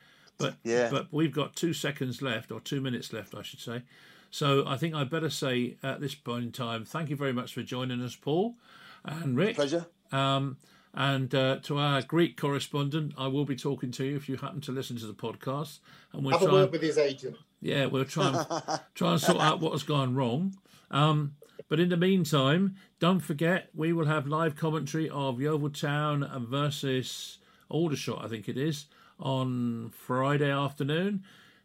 but 0.42 0.56
Yeah. 0.64 0.89
but 0.89 1.08
we've 1.12 1.34
got 1.34 1.56
two 1.56 1.74
seconds 1.74 2.22
left 2.22 2.52
or 2.52 2.60
two 2.60 2.82
minutes 2.82 3.14
left, 3.14 3.36
I 3.36 3.42
should 3.42 3.60
say. 3.60 3.84
So 4.30 4.64
I 4.66 4.78
think 4.78 4.96
I 4.96 5.04
better 5.04 5.30
say 5.30 5.78
at 5.84 6.00
this 6.00 6.16
point 6.16 6.44
in 6.46 6.52
time, 6.52 6.86
thank 6.86 7.10
you 7.10 7.16
very 7.16 7.34
much 7.34 7.54
for 7.54 7.64
joining 7.64 8.02
us, 8.02 8.16
Paul 8.16 8.56
and 9.04 9.36
Rick. 9.38 9.56
Pleasure. 9.56 9.86
Um, 10.12 10.58
and 10.94 11.34
uh, 11.34 11.58
to 11.64 11.78
our 11.78 12.02
Greek 12.02 12.36
correspondent, 12.39 13.14
I 13.18 13.28
will 13.28 13.46
be 13.46 13.56
talking 13.56 13.92
to 13.92 14.06
you 14.06 14.16
if 14.18 14.28
you 14.28 14.36
happen 14.38 14.60
to 14.62 14.72
listen 14.74 14.98
to 14.98 15.08
the 15.08 15.14
podcast, 15.14 15.80
and 16.12 16.24
we'll 16.26 16.38
Have 16.38 16.48
a 16.48 16.52
word 16.52 16.64
And, 16.64 16.72
with 16.74 16.82
his 16.82 16.98
agent. 16.98 17.38
yeah, 17.62 17.86
we'll 17.86 18.04
try 18.06 18.28
and 18.28 18.82
try 18.96 19.12
and 19.14 19.22
sort 19.22 19.39
out 19.39 19.62
what 19.62 19.72
has 19.72 19.84
gone 19.84 20.16
wrong. 20.16 20.56
Um, 20.92 21.36
but 21.70 21.80
in 21.80 21.88
the 21.89 21.96
meantime, 21.98 22.76
don't 23.00 23.22
forget 23.22 23.70
we 23.74 23.94
will 23.94 24.06
have 24.08 24.28
live 24.28 24.58
commentary 24.58 25.10
of 25.10 25.39
Yeovil 25.39 25.70
Town 25.70 26.30
versus 26.50 27.38
Aldershot, 27.70 28.24
I 28.24 28.28
think 28.28 28.50
it 28.50 28.58
is, 28.58 28.86
on 29.22 29.91
Friday 29.95 30.51
afternoon. 30.51 31.24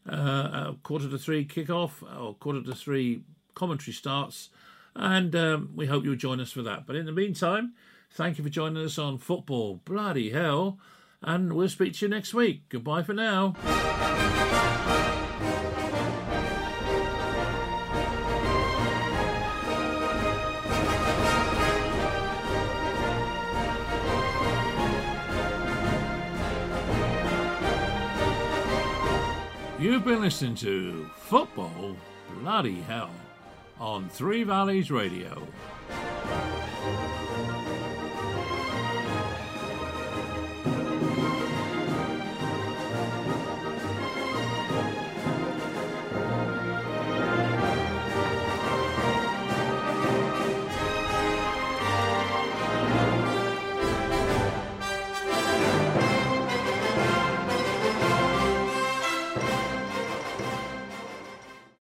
Uh, 0.08 0.74
quarter 0.84 1.08
to 1.08 1.18
three 1.18 1.44
kickoff 1.44 2.02
or 2.16 2.34
quarter 2.34 2.62
to 2.62 2.74
three 2.74 3.22
commentary 3.54 3.92
starts, 3.92 4.50
and 4.94 5.34
um, 5.34 5.70
we 5.74 5.86
hope 5.86 6.04
you'll 6.04 6.14
join 6.14 6.38
us 6.38 6.52
for 6.52 6.62
that. 6.62 6.86
But 6.86 6.94
in 6.94 7.06
the 7.06 7.12
meantime, 7.12 7.72
thank 8.12 8.38
you 8.38 8.44
for 8.44 8.50
joining 8.50 8.84
us 8.84 8.98
on 8.98 9.18
Football 9.18 9.80
Bloody 9.84 10.30
Hell, 10.30 10.78
and 11.22 11.54
we'll 11.54 11.68
speak 11.68 11.94
to 11.94 12.06
you 12.06 12.08
next 12.08 12.34
week. 12.34 12.68
Goodbye 12.68 13.02
for 13.02 13.14
now. 13.14 13.56
You've 29.96 30.04
been 30.04 30.20
listening 30.20 30.54
to 30.56 31.08
Football 31.16 31.96
Bloody 32.42 32.82
Hell 32.82 33.08
on 33.80 34.10
Three 34.10 34.44
Valleys 34.44 34.90
Radio. 34.90 35.48